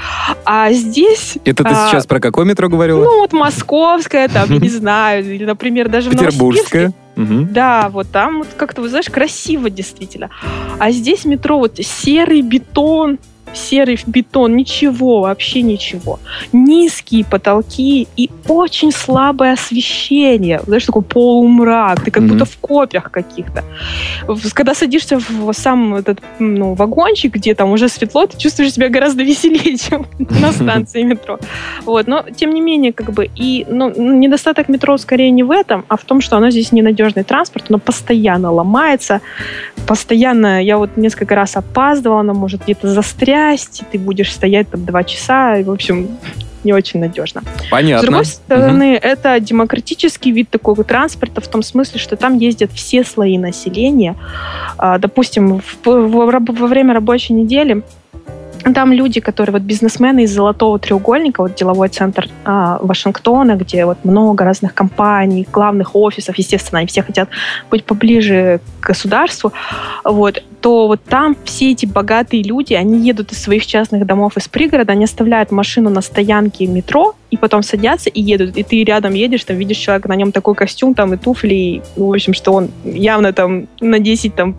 а 0.44 0.72
здесь 0.72 1.38
это 1.46 1.64
ты 1.64 1.70
а, 1.70 1.88
сейчас 1.90 2.06
про 2.08 2.20
какое 2.20 2.46
метро 2.46 2.70
говорила? 2.70 3.04
Ну 3.04 3.20
вот 3.20 3.34
московское 3.34 4.28
там 4.28 4.50
не 4.50 4.70
знаю 4.70 5.24
или 5.26 5.46
например 5.46 5.90
даже 5.90 6.10
Петербургское. 6.10 6.94
Угу. 7.18 7.48
Да, 7.52 7.90
вот 7.90 8.08
там 8.12 8.40
вот 8.40 8.50
как-то, 8.58 8.82
вы 8.82 8.90
знаешь, 8.90 9.10
красиво 9.10 9.70
действительно. 9.70 10.30
А 10.80 10.92
здесь 10.92 11.24
метро 11.24 11.58
вот 11.58 11.78
серый 11.78 12.42
бетон, 12.42 13.20
серый 13.56 14.00
бетон, 14.06 14.56
ничего, 14.56 15.22
вообще 15.22 15.62
ничего. 15.62 16.20
Низкие 16.54 17.26
потолки 17.26 18.08
и 18.16 18.30
очень 18.48 18.92
слабое 18.92 19.54
освещение. 19.54 20.62
Знаешь, 20.66 20.86
такой 20.86 21.02
полумрак, 21.02 22.04
ты 22.04 22.12
как 22.12 22.24
mm-hmm. 22.24 22.28
будто 22.28 22.46
в 22.46 22.58
копиях 22.58 23.12
каких-то. 23.12 23.64
Когда 24.54 24.74
садишься 24.74 25.20
в 25.20 25.54
сам 25.54 25.96
этот 25.96 26.22
ну, 26.40 26.74
вагончик, 26.74 27.34
где 27.34 27.56
там 27.56 27.72
уже 27.72 27.90
светло, 27.90 28.26
ты 28.26 28.38
чувствуешь 28.38 28.74
себя 28.74 28.90
гораздо 28.90 29.24
веселее, 29.30 29.78
чем 29.78 30.06
на 30.20 30.52
станции 30.52 31.04
метро. 31.04 31.40
Вот, 31.86 32.08
но 32.08 32.26
тем 32.36 32.52
не 32.52 32.62
менее, 32.62 32.94
как 32.94 33.12
бы, 33.12 33.30
и 33.36 33.66
ну, 33.70 33.92
недостаток 33.96 34.70
метро 34.70 34.98
скорее 34.98 35.32
не 35.32 35.44
в 35.44 35.52
этом, 35.52 35.86
а 35.88 35.98
в 35.98 36.04
том, 36.04 36.22
что 36.22 36.38
оно 36.38 36.50
здесь 36.50 36.72
ненадежный 36.72 37.24
транспорт, 37.24 37.66
оно 37.70 37.80
постоянно 37.80 38.52
ломается, 38.52 39.22
постоянно, 39.88 40.64
я 40.64 40.78
вот 40.78 40.98
несколько 40.98 41.36
раз 41.36 41.56
опаздывала, 41.56 42.20
оно 42.20 42.34
может 42.34 42.64
где-то 42.64 42.88
застрять, 42.88 43.45
часть, 43.46 43.84
ты 43.92 44.00
будешь 44.00 44.34
стоять 44.34 44.70
там 44.70 44.86
два 44.86 45.04
часа, 45.04 45.58
и, 45.58 45.64
в 45.64 45.72
общем, 45.72 46.18
не 46.64 46.74
очень 46.74 47.00
надежно. 47.00 47.44
Понятно. 47.70 48.00
С 48.00 48.06
другой 48.06 48.26
стороны, 48.26 48.98
угу. 48.98 49.00
это 49.04 49.40
демократический 49.40 50.32
вид 50.32 50.50
такого 50.50 50.84
транспорта 50.84 51.42
в 51.42 51.48
том 51.48 51.62
смысле, 51.62 52.00
что 52.00 52.16
там 52.16 52.38
ездят 52.38 52.72
все 52.72 53.04
слои 53.04 53.38
населения. 53.38 54.16
А, 54.78 54.98
допустим, 54.98 55.60
в, 55.60 55.86
в, 55.86 56.42
во 56.42 56.68
время 56.68 56.94
рабочей 56.94 57.34
недели 57.34 57.84
там 58.74 58.92
люди, 58.92 59.20
которые 59.20 59.54
вот 59.54 59.62
бизнесмены 59.62 60.24
из 60.24 60.34
Золотого 60.34 60.80
треугольника, 60.80 61.42
вот 61.42 61.56
деловой 61.56 61.90
центр 61.90 62.30
а, 62.46 62.80
Вашингтона, 62.82 63.56
где 63.56 63.86
вот 63.86 64.04
много 64.04 64.44
разных 64.44 64.74
компаний, 64.74 65.48
главных 65.52 65.96
офисов, 65.96 66.38
естественно, 66.38 66.80
они 66.80 66.88
все 66.88 67.04
хотят 67.04 67.30
быть 67.70 67.84
поближе 67.86 68.60
к 68.80 68.88
государству, 68.88 69.54
вот, 70.04 70.44
то 70.62 70.88
вот 70.88 71.04
там 71.04 71.36
все 71.46 71.72
эти 71.72 71.86
богатые 71.86 72.42
люди, 72.42 72.74
они 72.74 73.08
едут 73.08 73.32
из 73.32 73.42
своих 73.42 73.66
частных 73.68 74.06
домов 74.06 74.38
из 74.38 74.48
пригорода, 74.48 74.94
они 74.94 75.04
оставляют 75.04 75.52
машину 75.52 75.90
на 75.90 76.02
стоянке 76.02 76.66
метро, 76.66 77.16
и 77.30 77.38
потом 77.38 77.64
садятся 77.64 78.10
и 78.10 78.22
едут. 78.22 78.58
И 78.58 78.64
ты 78.64 78.84
рядом 78.84 79.14
едешь, 79.14 79.44
там 79.44 79.58
видишь 79.58 79.78
человека, 79.78 80.10
на 80.10 80.16
нем 80.16 80.32
такой 80.32 80.56
костюм, 80.56 80.96
там 80.96 81.14
и 81.14 81.18
туфли, 81.18 81.54
и, 81.54 81.82
ну, 81.96 82.08
в 82.08 82.14
общем, 82.14 82.34
что 82.34 82.54
он 82.54 82.70
явно 82.84 83.34
там 83.34 83.68
на 83.80 84.00
10 84.00 84.36
там, 84.36 84.56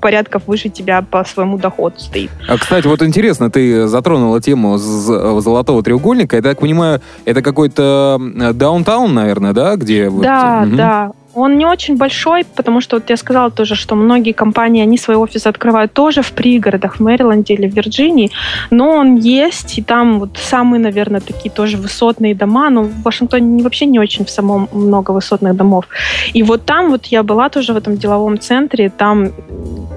порядков 0.00 0.42
выше 0.46 0.68
тебя 0.68 1.02
по 1.02 1.24
своему 1.24 1.58
доходу 1.58 1.98
стоит. 1.98 2.30
А, 2.48 2.56
кстати, 2.56 2.86
вот 2.86 3.02
интересно, 3.02 3.50
ты 3.50 3.86
затронула 3.86 4.40
тему 4.40 4.78
золотого 4.78 5.82
треугольника. 5.82 6.36
Я 6.36 6.42
так 6.42 6.60
понимаю, 6.60 7.00
это 7.24 7.42
какой-то 7.42 8.20
даунтаун, 8.54 9.14
наверное, 9.14 9.52
да, 9.52 9.76
где... 9.76 10.10
Да, 10.10 10.64
вот... 10.64 10.76
да. 10.76 11.12
Он 11.34 11.58
не 11.58 11.66
очень 11.66 11.96
большой, 11.96 12.44
потому 12.56 12.80
что 12.80 12.96
вот 12.96 13.10
я 13.10 13.16
сказала 13.16 13.50
тоже, 13.50 13.74
что 13.74 13.94
многие 13.94 14.32
компании, 14.32 14.82
они 14.82 14.96
свои 14.96 15.16
офисы 15.16 15.46
открывают 15.46 15.92
тоже 15.92 16.22
в 16.22 16.32
пригородах, 16.32 16.96
в 16.96 17.00
Мэриленде 17.00 17.54
или 17.54 17.68
в 17.68 17.74
Вирджинии, 17.74 18.30
но 18.70 18.90
он 18.90 19.16
есть, 19.16 19.78
и 19.78 19.82
там 19.82 20.20
вот 20.20 20.38
самые, 20.38 20.80
наверное, 20.80 21.20
такие 21.20 21.50
тоже 21.50 21.76
высотные 21.76 22.34
дома, 22.34 22.70
но 22.70 22.82
в 22.82 23.02
Вашингтоне 23.02 23.62
вообще 23.62 23.86
не 23.86 23.98
очень 23.98 24.24
в 24.24 24.30
самом 24.30 24.68
много 24.72 25.10
высотных 25.10 25.54
домов. 25.54 25.86
И 26.32 26.42
вот 26.42 26.64
там 26.64 26.90
вот 26.90 27.06
я 27.06 27.22
была 27.22 27.48
тоже 27.50 27.72
в 27.72 27.76
этом 27.76 27.96
деловом 27.96 28.38
центре, 28.40 28.90
там 28.90 29.32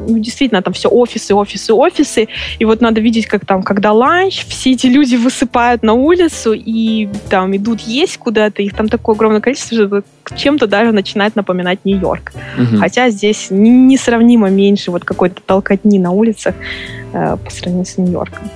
ну, 0.07 0.19
действительно 0.19 0.61
там 0.61 0.73
все 0.73 0.89
офисы, 0.89 1.33
офисы, 1.33 1.73
офисы, 1.73 2.27
и 2.59 2.65
вот 2.65 2.81
надо 2.81 3.01
видеть, 3.01 3.27
как 3.27 3.45
там, 3.45 3.63
когда 3.63 3.93
ланч, 3.93 4.45
все 4.47 4.71
эти 4.71 4.87
люди 4.87 5.15
высыпают 5.15 5.83
на 5.83 5.93
улицу 5.93 6.53
и 6.53 7.09
там 7.29 7.55
идут 7.55 7.81
есть 7.81 8.17
куда-то, 8.17 8.61
их 8.61 8.75
там 8.75 8.89
такое 8.89 9.15
огромное 9.15 9.41
количество, 9.41 9.77
что 9.77 10.03
чем-то 10.35 10.67
даже 10.67 10.91
начинает 10.91 11.30
напоминать 11.35 11.79
Нью-Йорк. 11.83 12.33
Угу. 12.57 12.77
Хотя 12.79 13.09
здесь 13.09 13.47
несравнимо 13.49 14.49
меньше 14.49 14.91
вот 14.91 15.03
какой-то 15.03 15.41
толкотни 15.45 15.99
на 15.99 16.11
улицах 16.11 16.55
э, 17.13 17.37
по 17.43 17.51
сравнению 17.51 17.85
с 17.85 17.97
Нью-Йорком. 17.97 18.49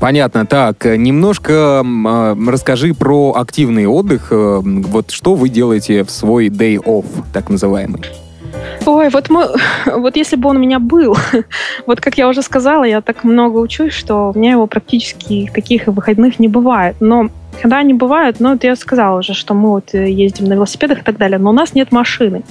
Понятно. 0.00 0.46
Так, 0.46 0.84
немножко 0.84 1.84
э, 1.84 2.36
расскажи 2.48 2.94
про 2.94 3.34
активный 3.36 3.86
отдых. 3.86 4.28
Э, 4.30 4.60
вот 4.64 5.10
что 5.10 5.34
вы 5.34 5.50
делаете 5.50 6.04
в 6.04 6.10
свой 6.10 6.48
day 6.48 6.76
off, 6.76 7.06
так 7.32 7.50
называемый? 7.50 8.00
Ой, 8.86 9.08
вот 9.10 9.28
мы, 9.28 9.48
вот 9.86 10.16
если 10.16 10.36
бы 10.36 10.48
он 10.48 10.56
у 10.56 10.60
меня 10.60 10.78
был, 10.78 11.16
вот 11.86 12.00
как 12.00 12.18
я 12.18 12.28
уже 12.28 12.42
сказала, 12.42 12.84
я 12.84 13.00
так 13.00 13.24
много 13.24 13.58
учусь, 13.58 13.92
что 13.92 14.32
у 14.34 14.38
меня 14.38 14.52
его 14.52 14.66
практически 14.66 15.50
таких 15.52 15.86
выходных 15.86 16.38
не 16.38 16.48
бывает. 16.48 16.96
Но 17.00 17.28
когда 17.60 17.78
они 17.78 17.94
бывают, 17.94 18.40
ну, 18.40 18.52
вот 18.52 18.64
я 18.64 18.76
сказала 18.76 19.18
уже, 19.18 19.34
что 19.34 19.54
мы 19.54 19.70
вот 19.70 19.94
э, 19.94 20.10
ездим 20.10 20.46
на 20.46 20.54
велосипедах 20.54 21.00
и 21.00 21.02
так 21.02 21.18
далее, 21.18 21.38
но 21.38 21.50
у 21.50 21.52
нас 21.52 21.74
нет 21.74 21.92
машины. 21.92 22.42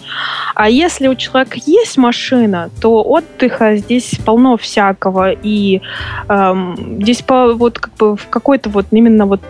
А 0.56 0.70
если 0.70 1.08
у 1.08 1.16
человека 1.16 1.58
есть 1.66 1.98
машина, 1.98 2.70
то 2.82 3.02
отдыха 3.04 3.76
здесь 3.78 4.20
полно 4.26 4.58
всякого, 4.58 5.32
и 5.32 5.82
эм, 6.28 7.00
здесь 7.02 7.22
по, 7.22 7.54
вот 7.54 7.80
как 7.80 7.94
бы 7.96 8.16
в 8.16 8.28
какой-то 8.30 8.70
вот 8.70 8.88
именно 8.92 9.26
вот 9.26 9.42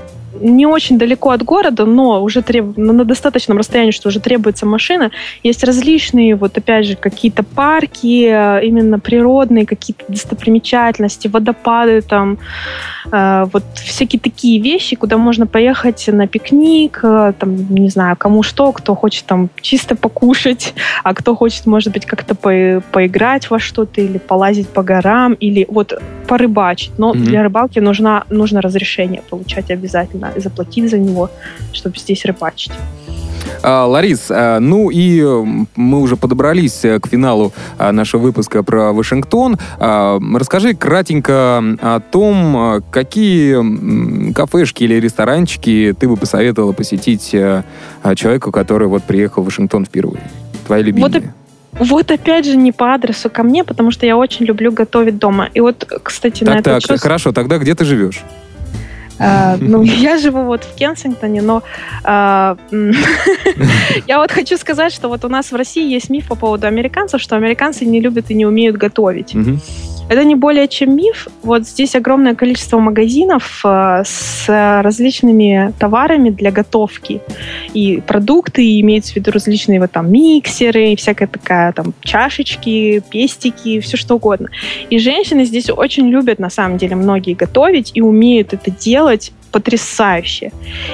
не 0.41 0.65
очень 0.65 0.97
далеко 0.97 1.31
от 1.31 1.43
города, 1.43 1.85
но 1.85 2.23
уже 2.23 2.41
треб... 2.41 2.77
на 2.77 3.05
достаточном 3.05 3.57
расстоянии, 3.57 3.91
что 3.91 4.09
уже 4.09 4.19
требуется 4.19 4.65
машина. 4.65 5.11
Есть 5.43 5.63
различные, 5.63 6.35
вот 6.35 6.57
опять 6.57 6.85
же, 6.85 6.95
какие-то 6.95 7.43
парки, 7.43 8.27
э, 8.29 8.65
именно 8.65 8.99
природные, 8.99 9.65
какие-то 9.65 10.05
достопримечательности, 10.07 11.27
водопады 11.27 12.01
там, 12.01 12.37
э, 13.11 13.45
вот 13.51 13.63
всякие 13.75 14.19
такие 14.19 14.61
вещи, 14.61 14.95
куда 14.95 15.17
можно 15.17 15.47
поехать 15.47 16.07
на 16.07 16.27
пикник, 16.27 16.99
э, 17.03 17.33
там, 17.37 17.73
не 17.73 17.89
знаю, 17.89 18.15
кому 18.17 18.43
что, 18.43 18.71
кто 18.71 18.95
хочет 18.95 19.25
там 19.25 19.49
чисто 19.61 19.95
покушать, 19.95 20.73
а 21.03 21.13
кто 21.13 21.35
хочет, 21.35 21.65
может 21.65 21.93
быть, 21.93 22.05
как-то 22.05 22.35
по 22.35 22.49
поиграть 22.91 23.49
во 23.49 23.59
что-то 23.59 24.01
или 24.01 24.17
полазить 24.17 24.69
по 24.69 24.83
горам, 24.83 25.33
или 25.33 25.65
вот 25.69 25.93
порыбачить. 26.27 26.91
Но 26.97 27.11
mm-hmm. 27.11 27.19
для 27.19 27.43
рыбалки 27.43 27.79
нужна, 27.79 28.23
нужно 28.29 28.61
разрешение 28.61 29.21
получать 29.29 29.71
обязательно 29.71 30.28
и 30.35 30.39
заплатить 30.39 30.89
за 30.89 30.97
него, 30.97 31.29
чтобы 31.73 31.97
здесь 31.97 32.25
рыбачить. 32.25 32.71
А, 33.61 33.85
Ларис, 33.85 34.27
а, 34.29 34.59
ну 34.59 34.89
и 34.89 35.21
мы 35.75 35.99
уже 35.99 36.15
подобрались 36.15 36.85
э, 36.85 36.99
к 36.99 37.07
финалу 37.07 37.51
а, 37.77 37.91
нашего 37.91 38.21
выпуска 38.21 38.63
про 38.63 38.93
Вашингтон. 38.93 39.57
Расскажи 39.79 40.73
кратенько 40.73 41.63
о 41.81 41.99
том, 41.99 42.83
какие 42.91 44.33
кафешки 44.33 44.83
или 44.83 44.95
ресторанчики 44.95 45.95
ты 45.99 46.07
бы 46.07 46.15
посоветовала 46.15 46.71
посетить 46.71 47.33
э, 47.33 47.63
человеку, 48.15 48.51
который 48.51 48.87
вот 48.87 49.03
приехал 49.03 49.43
в 49.43 49.45
Вашингтон 49.45 49.85
впервые. 49.85 50.21
Твои 50.67 50.83
любимые. 50.83 51.11
Вот 51.11 51.23
вот 51.71 52.11
опять 52.11 52.45
же 52.45 52.57
не 52.57 52.71
по 52.71 52.93
адресу 52.93 53.29
ко 53.29 53.43
мне, 53.43 53.63
потому 53.63 53.91
что 53.91 54.05
я 54.05 54.17
очень 54.17 54.45
люблю 54.45 54.71
готовить 54.71 55.17
дома. 55.17 55.49
И 55.53 55.59
вот, 55.59 55.85
кстати, 56.03 56.43
так, 56.43 56.55
на 56.55 56.61
так, 56.63 56.81
так, 56.81 56.99
хорошо, 56.99 57.31
тогда 57.31 57.57
где 57.57 57.75
ты 57.75 57.85
живешь? 57.85 58.23
Uh, 59.19 59.57
ну, 59.59 59.83
я 59.83 60.17
живу 60.17 60.43
вот 60.43 60.63
в 60.63 60.75
Кенсингтоне, 60.75 61.41
но 61.41 61.61
uh, 62.03 62.57
я 64.07 64.17
вот 64.17 64.31
хочу 64.31 64.57
сказать, 64.57 64.93
что 64.93 65.09
вот 65.09 65.25
у 65.25 65.29
нас 65.29 65.51
в 65.51 65.55
России 65.55 65.91
есть 65.91 66.09
миф 66.09 66.27
по 66.27 66.35
поводу 66.35 66.67
американцев, 66.67 67.21
что 67.21 67.35
американцы 67.35 67.85
не 67.85 67.99
любят 67.99 68.31
и 68.31 68.33
не 68.33 68.45
умеют 68.45 68.77
готовить. 68.77 69.35
Это 70.09 70.23
не 70.23 70.35
более 70.35 70.67
чем 70.67 70.95
миф. 70.95 71.27
Вот 71.43 71.67
здесь 71.67 71.95
огромное 71.95 72.33
количество 72.33 72.79
магазинов 72.79 73.61
э, 73.63 74.03
с 74.05 74.81
различными 74.81 75.71
товарами 75.79 76.31
для 76.31 76.51
готовки. 76.51 77.21
И 77.75 78.01
продукты, 78.01 78.65
и 78.65 78.81
имеются 78.81 79.13
в 79.13 79.15
виду 79.17 79.31
различные 79.31 79.79
вот 79.79 79.91
там 79.91 80.11
миксеры, 80.11 80.93
и 80.93 80.95
всякая 80.95 81.27
такая 81.27 81.71
там 81.73 81.93
чашечки, 82.01 83.03
пестики, 83.11 83.79
все 83.81 83.97
что 83.97 84.15
угодно. 84.15 84.49
И 84.89 84.97
женщины 84.97 85.45
здесь 85.45 85.69
очень 85.69 86.09
любят, 86.09 86.39
на 86.39 86.49
самом 86.49 86.79
деле, 86.79 86.95
многие 86.95 87.35
готовить 87.35 87.91
и 87.93 88.01
умеют 88.01 88.53
это 88.53 88.71
делать 88.71 89.31
потрясающе. 89.51 90.51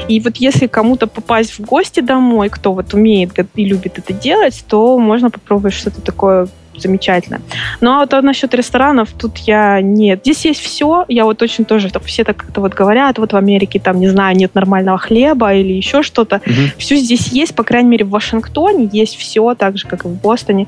И 0.07 0.19
вот 0.19 0.37
если 0.37 0.67
кому-то 0.67 1.07
попасть 1.07 1.57
в 1.57 1.61
гости 1.61 1.99
домой, 2.01 2.49
кто 2.49 2.73
вот 2.73 2.93
умеет 2.93 3.31
и 3.55 3.65
любит 3.65 3.97
это 3.97 4.13
делать, 4.13 4.63
то 4.67 4.97
можно 4.97 5.29
попробовать 5.29 5.73
что-то 5.73 6.01
такое 6.01 6.47
замечательно. 6.79 7.41
Ну 7.81 7.91
а 7.91 7.99
вот 7.99 8.13
а 8.13 8.21
насчет 8.21 8.53
ресторанов, 8.53 9.09
тут 9.17 9.37
я 9.39 9.81
нет. 9.81 10.21
Здесь 10.21 10.45
есть 10.45 10.59
все. 10.61 11.05
Я 11.07 11.25
вот 11.25 11.41
очень 11.41 11.65
тоже, 11.65 11.89
все 12.03 12.23
так 12.23 12.37
как-то 12.37 12.61
вот 12.61 12.73
говорят, 12.73 13.17
вот 13.17 13.33
в 13.33 13.35
Америке 13.35 13.79
там, 13.79 13.99
не 13.99 14.07
знаю, 14.07 14.35
нет 14.35 14.55
нормального 14.55 14.97
хлеба 14.97 15.53
или 15.53 15.73
еще 15.73 16.03
что-то. 16.03 16.41
Угу. 16.45 16.53
Все 16.77 16.95
здесь 16.97 17.27
есть, 17.27 17.55
по 17.55 17.63
крайней 17.63 17.89
мере, 17.89 18.05
в 18.05 18.09
Вашингтоне 18.09 18.89
есть 18.91 19.15
все, 19.17 19.55
так 19.55 19.77
же, 19.77 19.87
как 19.87 20.05
и 20.05 20.07
в 20.07 20.15
Бостоне. 20.21 20.67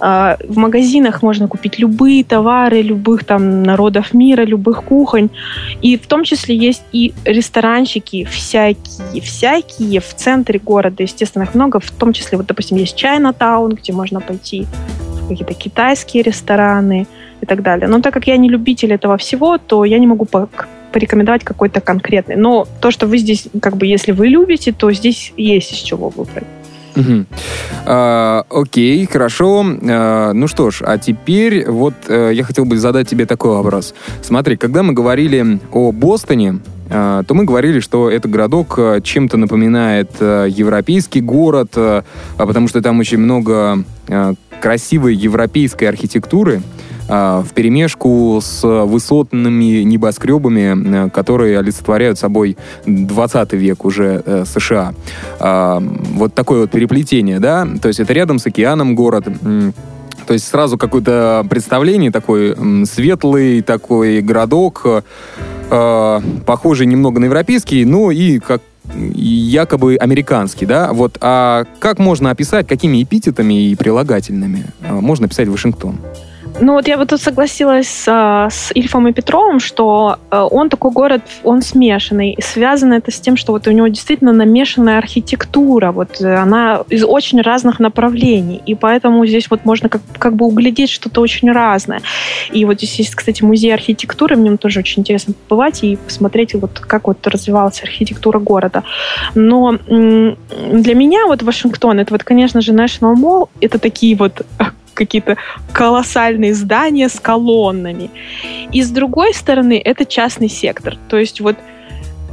А, 0.00 0.36
в 0.46 0.56
магазинах 0.56 1.22
можно 1.22 1.48
купить 1.48 1.78
любые 1.78 2.24
товары, 2.24 2.82
любых 2.82 3.24
там 3.24 3.62
народов 3.62 4.14
мира, 4.14 4.42
любых 4.42 4.84
кухонь. 4.84 5.30
И 5.82 5.96
в 5.96 6.06
том 6.06 6.24
числе 6.24 6.56
есть 6.56 6.82
и 6.92 7.12
ресторанчики 7.24 8.24
всякие, 8.24 9.22
всякие 9.22 10.00
в 10.00 10.14
центре 10.14 10.58
города, 10.58 11.02
естественно, 11.02 11.44
их 11.44 11.54
много. 11.54 11.80
В 11.80 11.90
том 11.90 12.12
числе, 12.12 12.38
вот, 12.38 12.46
допустим, 12.46 12.76
есть 12.76 12.96
Чайна-таун, 12.96 13.74
где 13.74 13.92
можно 13.92 14.20
пойти 14.20 14.66
какие-то 15.28 15.54
китайские 15.54 16.22
рестораны 16.22 17.06
и 17.40 17.46
так 17.46 17.62
далее. 17.62 17.88
Но 17.88 18.00
так 18.00 18.12
как 18.14 18.26
я 18.26 18.36
не 18.36 18.48
любитель 18.48 18.92
этого 18.92 19.16
всего, 19.16 19.58
то 19.58 19.84
я 19.84 19.98
не 19.98 20.06
могу 20.06 20.26
порекомендовать 20.92 21.44
какой-то 21.44 21.80
конкретный. 21.80 22.36
Но 22.36 22.66
то, 22.80 22.90
что 22.90 23.06
вы 23.06 23.18
здесь, 23.18 23.48
как 23.60 23.76
бы, 23.76 23.86
если 23.86 24.12
вы 24.12 24.28
любите, 24.28 24.72
то 24.72 24.90
здесь 24.92 25.32
есть 25.36 25.72
из 25.72 25.78
чего 25.78 26.08
выбрать. 26.08 26.44
Угу. 26.96 27.26
А, 27.86 28.44
окей, 28.50 29.06
хорошо. 29.06 29.64
А, 29.64 30.32
ну 30.32 30.48
что 30.48 30.70
ж, 30.70 30.82
а 30.84 30.98
теперь 30.98 31.70
вот 31.70 31.94
а, 32.08 32.30
я 32.30 32.42
хотел 32.42 32.64
бы 32.64 32.76
задать 32.78 33.08
тебе 33.08 33.26
такой 33.26 33.52
вопрос. 33.52 33.94
Смотри, 34.22 34.56
когда 34.56 34.82
мы 34.82 34.94
говорили 34.94 35.60
о 35.72 35.92
Бостоне, 35.92 36.60
а, 36.90 37.22
то 37.22 37.34
мы 37.34 37.44
говорили, 37.44 37.80
что 37.80 38.10
этот 38.10 38.30
городок 38.30 38.74
а, 38.78 39.00
чем-то 39.00 39.36
напоминает 39.36 40.10
а, 40.20 40.46
европейский 40.46 41.20
город, 41.20 41.76
потому 42.36 42.68
что 42.68 42.82
там 42.82 42.98
очень 42.98 43.18
много 43.18 43.84
красивой 44.60 45.14
европейской 45.14 45.84
архитектуры 45.84 46.62
в 47.08 47.46
перемешку 47.54 48.38
с 48.42 48.62
высотными 48.62 49.82
небоскребами, 49.82 51.08
которые 51.08 51.58
олицетворяют 51.58 52.18
собой 52.18 52.58
20 52.84 53.52
век 53.54 53.86
уже 53.86 54.22
э, 54.26 54.44
США. 54.44 54.92
Вот 55.40 56.34
такое 56.34 56.60
вот 56.60 56.70
переплетение, 56.70 57.40
да? 57.40 57.66
То 57.80 57.88
есть 57.88 58.00
это 58.00 58.12
рядом 58.12 58.38
с 58.38 58.46
океаном 58.46 58.94
город. 58.94 59.24
То 60.28 60.34
есть 60.34 60.46
сразу 60.46 60.76
какое-то 60.76 61.46
представление, 61.48 62.10
такой 62.10 62.54
светлый 62.84 63.62
такой 63.62 64.20
городок, 64.20 64.84
э, 65.70 66.20
похожий 66.44 66.86
немного 66.86 67.18
на 67.18 67.24
европейский, 67.24 67.86
но 67.86 68.10
и 68.10 68.38
как 68.38 68.60
якобы 68.94 69.96
американский, 69.96 70.66
да? 70.66 70.92
Вот, 70.92 71.18
а 71.20 71.64
как 71.78 71.98
можно 71.98 72.30
описать, 72.30 72.66
какими 72.66 73.02
эпитетами 73.02 73.68
и 73.68 73.76
прилагательными 73.76 74.66
э, 74.80 74.92
можно 74.92 75.26
описать 75.26 75.48
Вашингтон? 75.48 75.98
Ну 76.60 76.72
вот 76.72 76.88
я 76.88 76.96
бы 76.96 77.06
тут 77.06 77.20
согласилась 77.20 77.88
с, 77.88 78.08
с 78.50 78.72
Ильфом 78.74 79.06
и 79.08 79.12
Петровым, 79.12 79.60
что 79.60 80.18
э, 80.30 80.46
он 80.50 80.68
такой 80.68 80.90
город, 80.90 81.22
он 81.44 81.62
смешанный. 81.62 82.32
И 82.32 82.42
связано 82.42 82.94
это 82.94 83.10
с 83.12 83.20
тем, 83.20 83.36
что 83.36 83.52
вот 83.52 83.66
у 83.68 83.70
него 83.70 83.86
действительно 83.88 84.32
намешанная 84.32 84.98
архитектура. 84.98 85.92
Вот 85.92 86.20
э, 86.20 86.34
она 86.34 86.82
из 86.88 87.04
очень 87.04 87.40
разных 87.40 87.78
направлений. 87.78 88.60
И 88.66 88.74
поэтому 88.74 89.24
здесь 89.26 89.50
вот 89.50 89.64
можно 89.64 89.88
как, 89.88 90.02
как 90.18 90.34
бы 90.34 90.46
углядеть 90.46 90.90
что-то 90.90 91.20
очень 91.20 91.50
разное. 91.52 92.02
И 92.52 92.64
вот 92.64 92.78
здесь 92.78 92.98
есть, 92.98 93.14
кстати, 93.14 93.42
музей 93.44 93.72
архитектуры. 93.72 94.36
Мне 94.36 94.56
тоже 94.56 94.80
очень 94.80 95.02
интересно 95.02 95.34
побывать 95.48 95.84
и 95.84 95.96
посмотреть, 95.96 96.54
вот 96.54 96.80
как 96.80 97.06
вот 97.06 97.24
развивалась 97.26 97.82
архитектура 97.82 98.38
города. 98.40 98.82
Но 99.34 99.78
для 99.88 100.94
меня 100.94 101.26
вот 101.26 101.42
Вашингтон, 101.42 102.00
это 102.00 102.12
вот, 102.12 102.24
конечно 102.24 102.60
же, 102.60 102.72
National 102.72 103.14
Mall, 103.14 103.48
это 103.60 103.78
такие 103.78 104.16
вот 104.16 104.42
какие-то 104.98 105.36
колоссальные 105.72 106.54
здания 106.54 107.08
с 107.08 107.20
колоннами. 107.20 108.10
И 108.72 108.82
с 108.82 108.90
другой 108.90 109.32
стороны, 109.32 109.80
это 109.82 110.04
частный 110.04 110.48
сектор. 110.48 110.96
То 111.08 111.16
есть 111.16 111.40
вот 111.40 111.56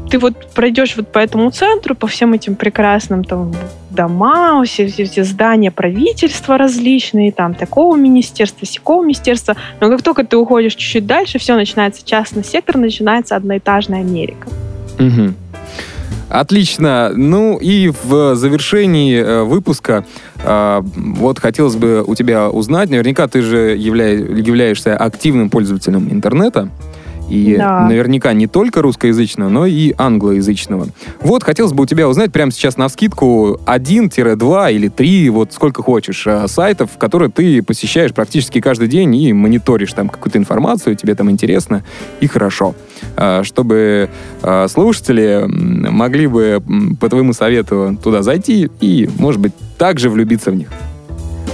ты 0.10 0.20
вот 0.20 0.52
пройдешь 0.54 0.96
вот 0.98 1.12
по 1.12 1.20
этому 1.20 1.50
центру, 1.52 1.96
по 1.96 2.08
всем 2.08 2.34
этим 2.34 2.56
прекрасным 2.56 3.24
там 3.24 3.54
дома, 3.90 4.64
все, 4.66 4.88
все, 4.88 5.06
все 5.06 5.24
здания 5.24 5.72
правительства 5.72 6.58
различные, 6.58 7.32
там 7.32 7.56
такого 7.56 7.96
министерства, 7.96 8.68
сякого 8.68 9.04
министерства. 9.04 9.56
Но 9.80 9.90
как 9.90 10.04
только 10.04 10.24
ты 10.24 10.38
уходишь 10.38 10.76
чуть-чуть 10.76 11.06
дальше, 11.06 11.40
все 11.40 11.56
начинается 11.56 12.06
частный 12.06 12.44
сектор, 12.44 12.78
начинается 12.78 13.36
одноэтажная 13.36 14.02
Америка. 14.02 14.48
Угу. 15.00 15.34
Отлично. 16.30 17.12
Ну 17.16 17.58
и 17.58 17.92
в 18.04 18.36
завершении 18.36 19.18
э, 19.18 19.44
выпуска 19.44 20.06
вот 20.46 21.40
хотелось 21.40 21.76
бы 21.76 22.04
у 22.06 22.16
тебя 22.16 22.50
узнать, 22.50 22.90
наверняка 22.90 23.28
ты 23.28 23.42
же 23.42 23.76
явля... 23.76 24.10
являешься 24.10 24.96
активным 24.96 25.50
пользователем 25.50 26.10
интернета. 26.12 26.70
И 27.30 27.56
да. 27.58 27.88
наверняка 27.88 28.34
не 28.34 28.48
только 28.48 28.82
русскоязычного, 28.82 29.50
но 29.50 29.66
и 29.66 29.94
англоязычного. 29.98 30.88
Вот, 31.22 31.44
хотелось 31.44 31.74
бы 31.74 31.84
у 31.84 31.86
тебя 31.86 32.08
узнать 32.08 32.32
прямо 32.32 32.52
сейчас 32.52 32.78
на 32.78 32.90
скидку 32.90 33.60
1-2 33.66 34.74
или 34.74 34.88
3, 34.88 35.30
вот 35.30 35.54
сколько 35.54 35.82
хочешь, 35.82 36.26
э, 36.28 36.48
сайтов, 36.48 36.92
которые 36.98 37.32
ты 37.32 37.64
посещаешь 37.64 38.14
практически 38.14 38.62
каждый 38.62 38.88
день 38.88 39.16
и 39.16 39.34
мониторишь 39.34 39.94
там 39.94 40.10
какую-то 40.10 40.38
информацию, 40.38 40.96
тебе 40.96 41.16
там 41.16 41.32
интересно 41.32 41.84
и 42.20 42.28
хорошо. 42.28 42.76
Э, 43.18 43.44
чтобы 43.44 44.10
э, 44.42 44.68
слушатели 44.68 45.46
могли 45.48 46.28
бы 46.28 46.62
по 47.00 47.10
твоему 47.10 47.34
совету 47.34 47.98
туда 48.02 48.24
зайти 48.24 48.70
и, 48.82 49.10
может 49.18 49.42
быть, 49.42 49.54
также 49.78 50.10
влюбиться 50.10 50.52
в 50.52 50.56
них. 50.56 50.70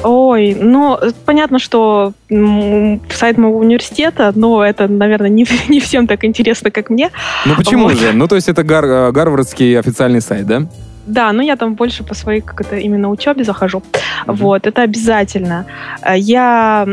Ой, 0.03 0.55
ну, 0.59 0.97
понятно, 1.25 1.59
что 1.59 2.13
сайт 2.29 3.37
моего 3.37 3.57
университета, 3.59 4.31
но 4.35 4.63
это, 4.63 4.87
наверное, 4.87 5.29
не, 5.29 5.45
не 5.69 5.79
всем 5.79 6.07
так 6.07 6.23
интересно, 6.25 6.71
как 6.71 6.89
мне. 6.89 7.09
Ну, 7.45 7.55
почему 7.55 7.83
вот. 7.83 7.97
же? 7.97 8.13
Ну, 8.13 8.27
то 8.27 8.35
есть 8.35 8.49
это 8.49 8.63
гар 8.63 8.85
э, 8.85 9.11
гарвардский 9.11 9.79
официальный 9.79 10.21
сайт, 10.21 10.45
да? 10.45 10.63
Да, 11.07 11.33
но 11.33 11.41
я 11.41 11.55
там 11.55 11.73
больше 11.73 12.03
по 12.03 12.13
своей 12.13 12.41
как 12.41 12.61
это 12.61 12.77
именно 12.77 13.09
учебе 13.09 13.43
захожу. 13.43 13.79
Угу. 14.27 14.35
Вот, 14.35 14.67
это 14.67 14.83
обязательно. 14.83 15.65
Э, 16.03 16.17
я 16.17 16.85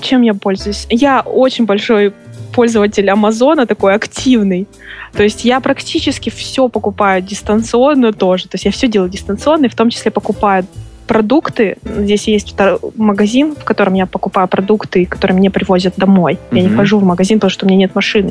чем 0.00 0.22
я 0.22 0.34
пользуюсь? 0.34 0.86
Я 0.90 1.20
очень 1.20 1.64
большой 1.66 2.12
пользователь 2.54 3.08
Амазона 3.10 3.66
такой 3.66 3.94
активный. 3.94 4.66
То 5.12 5.22
есть 5.22 5.44
я 5.44 5.60
практически 5.60 6.30
все 6.30 6.68
покупаю 6.68 7.22
дистанционно 7.22 8.12
тоже. 8.12 8.44
То 8.44 8.54
есть 8.54 8.64
я 8.64 8.70
все 8.70 8.88
делаю 8.88 9.10
дистанционно, 9.10 9.66
и 9.66 9.68
в 9.68 9.74
том 9.74 9.90
числе 9.90 10.10
покупаю 10.10 10.66
продукты. 11.08 11.76
Здесь 11.84 12.28
есть 12.28 12.54
магазин, 12.96 13.56
в 13.56 13.64
котором 13.64 13.94
я 13.94 14.06
покупаю 14.06 14.46
продукты, 14.46 15.06
которые 15.06 15.36
мне 15.38 15.50
привозят 15.50 15.94
домой. 15.96 16.34
Mm-hmm. 16.34 16.56
Я 16.56 16.62
не 16.62 16.76
хожу 16.76 16.98
в 16.98 17.02
магазин, 17.02 17.38
потому 17.38 17.50
что 17.50 17.66
у 17.66 17.68
меня 17.68 17.78
нет 17.78 17.94
машины. 17.94 18.30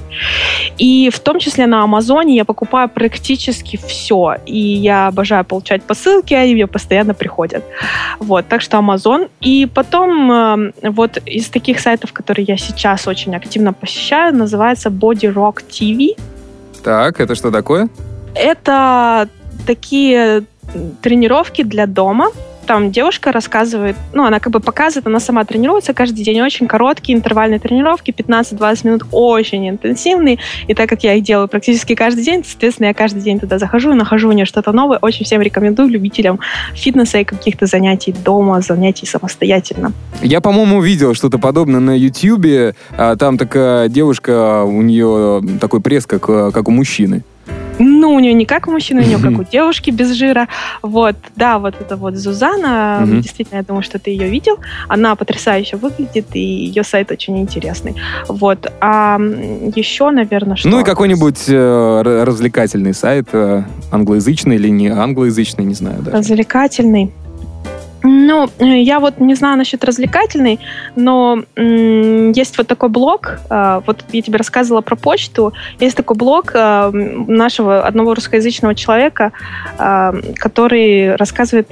И 0.78 1.10
в 1.10 1.20
том 1.20 1.40
числе 1.40 1.66
на 1.68 1.84
Амазоне 1.84 2.36
я 2.36 2.46
покупаю 2.46 2.88
практически 2.88 3.78
все. 3.88 4.36
И 4.46 4.60
я 4.60 5.08
обожаю 5.08 5.44
получать 5.44 5.84
посылки, 5.84 6.36
они 6.36 6.54
мне 6.54 6.68
постоянно 6.68 7.14
приходят. 7.14 7.64
Вот, 8.20 8.48
так 8.48 8.62
что 8.62 8.78
Амазон. 8.78 9.28
И 9.42 9.68
потом 9.74 10.32
э, 10.32 10.72
вот 10.84 11.18
из 11.26 11.50
таких 11.50 11.80
сайтов, 11.80 12.14
которые 12.14 12.46
я 12.48 12.58
сейчас 12.58 13.08
очень 13.08 13.36
активно 13.36 13.74
посещаю, 13.74 14.36
называется 14.36 14.90
Body 14.90 15.34
Rock 15.34 15.64
TV. 15.68 16.16
Так, 16.84 17.20
это 17.20 17.36
что 17.36 17.52
такое? 17.52 17.90
Это 18.36 19.28
такие 19.66 20.44
тренировки 21.02 21.64
для 21.64 21.86
дома, 21.86 22.28
там 22.68 22.92
девушка 22.92 23.32
рассказывает, 23.32 23.96
ну, 24.14 24.26
она 24.26 24.40
как 24.40 24.54
бы 24.54 24.60
показывает, 24.60 25.08
она 25.08 25.20
сама 25.20 25.46
тренируется 25.46 25.94
каждый 25.94 26.24
день, 26.24 26.42
очень 26.42 26.68
короткие 26.68 27.18
интервальные 27.18 27.60
тренировки, 27.60 28.12
15-20 28.12 28.86
минут, 28.86 29.04
очень 29.12 29.68
интенсивные, 29.70 30.38
и 30.68 30.74
так 30.76 30.90
как 30.90 31.04
я 31.04 31.14
их 31.16 31.24
делаю 31.24 31.48
практически 31.48 31.96
каждый 31.96 32.24
день, 32.24 32.44
соответственно, 32.46 32.88
я 32.88 32.94
каждый 32.94 33.22
день 33.22 33.40
туда 33.40 33.58
захожу 33.58 33.92
и 33.94 33.96
нахожу 33.96 34.30
у 34.30 34.32
нее 34.34 34.46
что-то 34.46 34.72
новое, 34.74 35.00
очень 35.02 35.26
всем 35.26 35.42
рекомендую 35.42 35.90
любителям 35.90 36.40
фитнеса 36.76 37.20
и 37.20 37.24
каких-то 37.24 37.66
занятий 37.66 38.14
дома, 38.14 38.62
занятий 38.62 39.06
самостоятельно. 39.06 39.94
Я, 40.22 40.42
по-моему, 40.42 40.82
видел 40.82 41.16
что-то 41.16 41.40
подобное 41.40 41.80
на 41.80 41.98
YouTube, 41.98 42.76
а, 42.92 43.16
там 43.16 43.38
такая 43.38 43.88
девушка, 43.88 44.64
у 44.64 44.82
нее 44.82 45.42
такой 45.60 45.80
пресс, 45.80 46.06
как, 46.06 46.26
как 46.26 46.68
у 46.68 46.72
мужчины. 46.72 47.24
Ну, 47.80 48.14
у 48.14 48.20
нее 48.20 48.34
не 48.34 48.46
как 48.46 48.68
у 48.68 48.72
мужчины, 48.72 49.02
у 49.02 49.06
нее 49.06 49.20
как 49.20 49.40
у 49.40 49.44
девушки 49.44 49.92
без 49.92 50.14
жира. 50.14 50.48
Вот, 50.82 51.16
да, 51.36 51.60
вот 51.60 51.76
это 51.80 51.96
вот 51.96 52.16
Зузана, 52.16 53.02
mm-hmm. 53.02 53.22
действительно, 53.22 53.58
я 53.58 53.64
думаю, 53.64 53.84
что 53.84 54.00
ты 54.00 54.12
ее 54.12 54.30
видел. 54.30 54.58
Она 54.88 55.16
потрясающе 55.16 55.78
выглядит, 55.78 56.28
и 56.34 56.40
ее 56.40 56.84
сайт 56.84 57.12
очень 57.12 57.38
интересный. 57.38 57.96
Вот, 58.28 58.72
а 58.82 59.20
еще, 59.20 60.10
наверное, 60.10 60.56
что... 60.56 60.70
Ну 60.70 60.82
и 60.82 60.84
какой-нибудь 60.84 61.46
э, 61.48 62.24
развлекательный 62.24 62.94
сайт, 62.94 63.30
э, 63.34 63.64
англоязычный 63.92 64.56
или 64.56 64.70
не 64.70 64.88
англоязычный, 64.88 65.66
не 65.66 65.74
знаю. 65.74 66.02
Даже. 66.02 66.18
Развлекательный. 66.18 67.12
Ну, 68.04 68.50
я 68.60 69.00
вот 69.00 69.20
не 69.20 69.36
знаю 69.36 69.58
насчет 69.58 69.84
развлекательной, 69.84 70.60
но 70.96 71.44
м- 71.56 72.32
есть 72.32 72.58
вот 72.58 72.68
такой 72.68 72.90
блог, 72.90 73.40
э, 73.50 73.82
вот 73.86 74.06
я 74.12 74.22
тебе 74.22 74.38
рассказывала 74.38 74.82
про 74.82 74.96
почту, 74.96 75.54
есть 75.80 75.98
такой 75.98 76.16
блог 76.16 76.52
э, 76.54 76.92
нашего 76.92 77.82
одного 77.82 78.14
русскоязычного 78.14 78.76
человека, 78.76 79.32
э, 79.80 80.14
который 80.36 81.16
рассказывает 81.16 81.68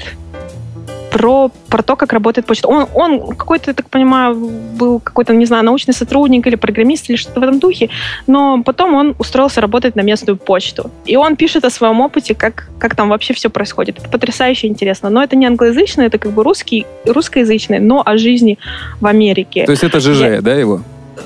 про, 1.16 1.50
про 1.70 1.82
то, 1.82 1.96
как 1.96 2.12
работает 2.12 2.46
почта. 2.46 2.68
Он, 2.68 2.88
он 2.94 3.36
какой-то, 3.38 3.72
я 3.72 3.74
так 3.74 3.90
понимаю, 3.90 4.36
был 4.36 5.00
какой-то, 5.00 5.34
не 5.34 5.46
знаю, 5.46 5.64
научный 5.64 5.94
сотрудник 5.94 6.46
или 6.46 6.56
программист 6.56 7.10
или 7.10 7.16
что-то 7.16 7.40
в 7.40 7.44
этом 7.44 7.60
духе, 7.60 7.90
но 8.28 8.62
потом 8.64 8.94
он 8.96 9.16
устроился 9.18 9.62
работать 9.62 9.96
на 9.96 10.02
местную 10.02 10.36
почту. 10.36 10.92
И 11.06 11.16
он 11.16 11.38
пишет 11.38 11.64
о 11.64 11.70
своем 11.70 12.02
опыте, 12.02 12.36
как, 12.36 12.68
как 12.80 12.96
там 12.96 13.08
вообще 13.08 13.34
все 13.34 13.50
происходит. 13.50 14.00
Это 14.00 14.10
потрясающе 14.10 14.68
интересно. 14.68 15.10
Но 15.10 15.24
это 15.24 15.38
не 15.38 15.46
англоязычный, 15.46 16.08
это 16.08 16.18
как 16.18 16.34
бы 16.34 16.44
русский, 16.44 16.86
русскоязычный, 17.06 17.80
но 17.80 18.04
о 18.06 18.18
жизни 18.18 18.58
в 19.00 19.08
Америке. 19.08 19.64
То 19.64 19.72
есть 19.72 19.86
это 19.86 20.02
ЖЖ, 20.02 20.20
Я... 20.20 20.42
да, 20.42 20.54
его? 20.54 20.82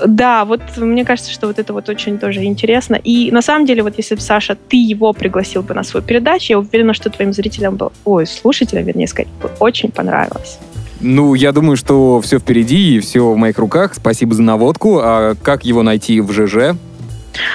Да, 0.06 0.44
вот 0.44 0.60
мне 0.76 1.04
кажется, 1.04 1.32
что 1.32 1.46
вот 1.46 1.58
это 1.58 1.72
вот 1.72 1.88
очень 1.88 2.18
тоже 2.18 2.44
интересно. 2.44 2.94
И 2.94 3.30
на 3.30 3.42
самом 3.42 3.66
деле, 3.66 3.82
вот 3.82 3.94
если 3.96 4.14
бы, 4.14 4.20
Саша, 4.20 4.56
ты 4.56 4.76
его 4.76 5.12
пригласил 5.12 5.62
бы 5.62 5.74
на 5.74 5.82
свою 5.82 6.04
передачу, 6.04 6.52
я 6.52 6.58
уверена, 6.58 6.94
что 6.94 7.10
твоим 7.10 7.32
зрителям 7.32 7.76
бы, 7.76 7.90
ой, 8.04 8.26
слушателям, 8.26 8.84
вернее 8.84 9.06
сказать, 9.06 9.28
бы 9.42 9.50
очень 9.58 9.90
понравилось. 9.90 10.58
Ну, 11.00 11.34
я 11.34 11.52
думаю, 11.52 11.76
что 11.76 12.20
все 12.20 12.38
впереди 12.38 12.96
и 12.96 13.00
все 13.00 13.30
в 13.30 13.36
моих 13.36 13.58
руках. 13.58 13.94
Спасибо 13.94 14.34
за 14.34 14.42
наводку. 14.42 15.00
А 15.02 15.34
как 15.42 15.64
его 15.64 15.82
найти 15.82 16.20
в 16.20 16.30
ЖЖ? 16.32 16.76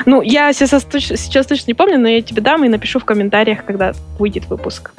Ну, 0.06 0.22
я 0.22 0.54
сейчас, 0.54 0.86
сейчас 0.92 1.46
точно 1.46 1.66
не 1.68 1.74
помню, 1.74 2.00
но 2.00 2.08
я 2.08 2.22
тебе 2.22 2.42
дам 2.42 2.64
и 2.64 2.70
напишу 2.70 3.00
в 3.00 3.06
комментариях, 3.06 3.66
когда 3.66 3.94
выйдет 4.20 4.48
выпуск. 4.50 4.92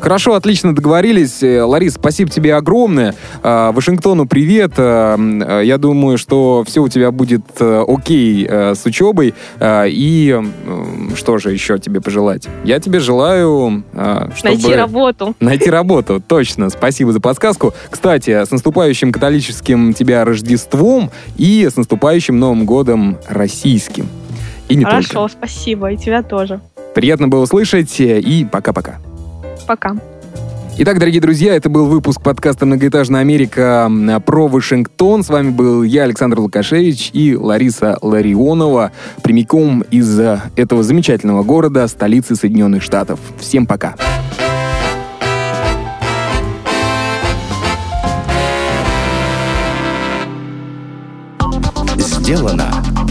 Хорошо, 0.00 0.34
отлично 0.34 0.74
договорились. 0.74 1.42
Э, 1.42 1.62
Ларис, 1.62 1.94
спасибо 1.94 2.30
тебе 2.30 2.54
огромное. 2.54 3.14
А, 3.42 3.72
Вашингтону 3.72 4.26
привет. 4.26 4.72
А, 4.76 5.60
я 5.60 5.78
думаю, 5.78 6.18
что 6.18 6.64
все 6.66 6.82
у 6.82 6.88
тебя 6.88 7.10
будет 7.10 7.42
э, 7.58 7.84
окей 7.86 8.46
э, 8.48 8.74
с 8.74 8.84
учебой. 8.84 9.34
И 9.60 10.40
что 11.16 11.38
же 11.38 11.52
еще 11.52 11.78
тебе 11.78 12.00
пожелать? 12.00 12.46
Я 12.64 12.80
тебе 12.80 13.00
желаю... 13.00 13.82
Чтобы... 13.92 14.54
Найти 14.54 14.74
работу. 14.74 15.34
Найти 15.40 15.70
работу, 15.70 16.22
точно. 16.26 16.70
Спасибо 16.70 17.12
за 17.12 17.20
подсказку. 17.20 17.74
Кстати, 17.90 18.30
с 18.44 18.50
наступающим 18.50 19.12
католическим 19.12 19.94
тебя 19.94 20.24
Рождеством 20.24 21.10
и 21.36 21.68
с 21.70 21.76
наступающим 21.76 22.38
Новым 22.38 22.64
годом 22.64 23.18
российским. 23.28 24.08
И 24.68 24.76
не 24.76 24.84
Хорошо, 24.84 25.14
только. 25.14 25.32
спасибо. 25.32 25.92
И 25.92 25.96
тебя 25.96 26.22
тоже. 26.22 26.60
Приятно 26.94 27.28
было 27.28 27.46
слышать. 27.46 27.94
И 27.98 28.46
пока-пока. 28.50 28.96
Пока. 29.66 29.96
Итак, 30.80 31.00
дорогие 31.00 31.20
друзья, 31.20 31.56
это 31.56 31.68
был 31.68 31.86
выпуск 31.86 32.22
подкаста 32.22 32.64
«Многоэтажная 32.64 33.20
Америка» 33.20 33.90
про 34.24 34.46
Вашингтон. 34.46 35.24
С 35.24 35.28
вами 35.28 35.50
был 35.50 35.82
я, 35.82 36.04
Александр 36.04 36.38
Лукашевич 36.38 37.10
и 37.12 37.34
Лариса 37.34 37.98
Ларионова, 38.00 38.92
прямиком 39.24 39.80
из 39.90 40.20
этого 40.20 40.84
замечательного 40.84 41.42
города, 41.42 41.88
столицы 41.88 42.36
Соединенных 42.36 42.84
Штатов. 42.84 43.18
Всем 43.40 43.66
пока! 43.66 43.96
Сделано 51.96 52.70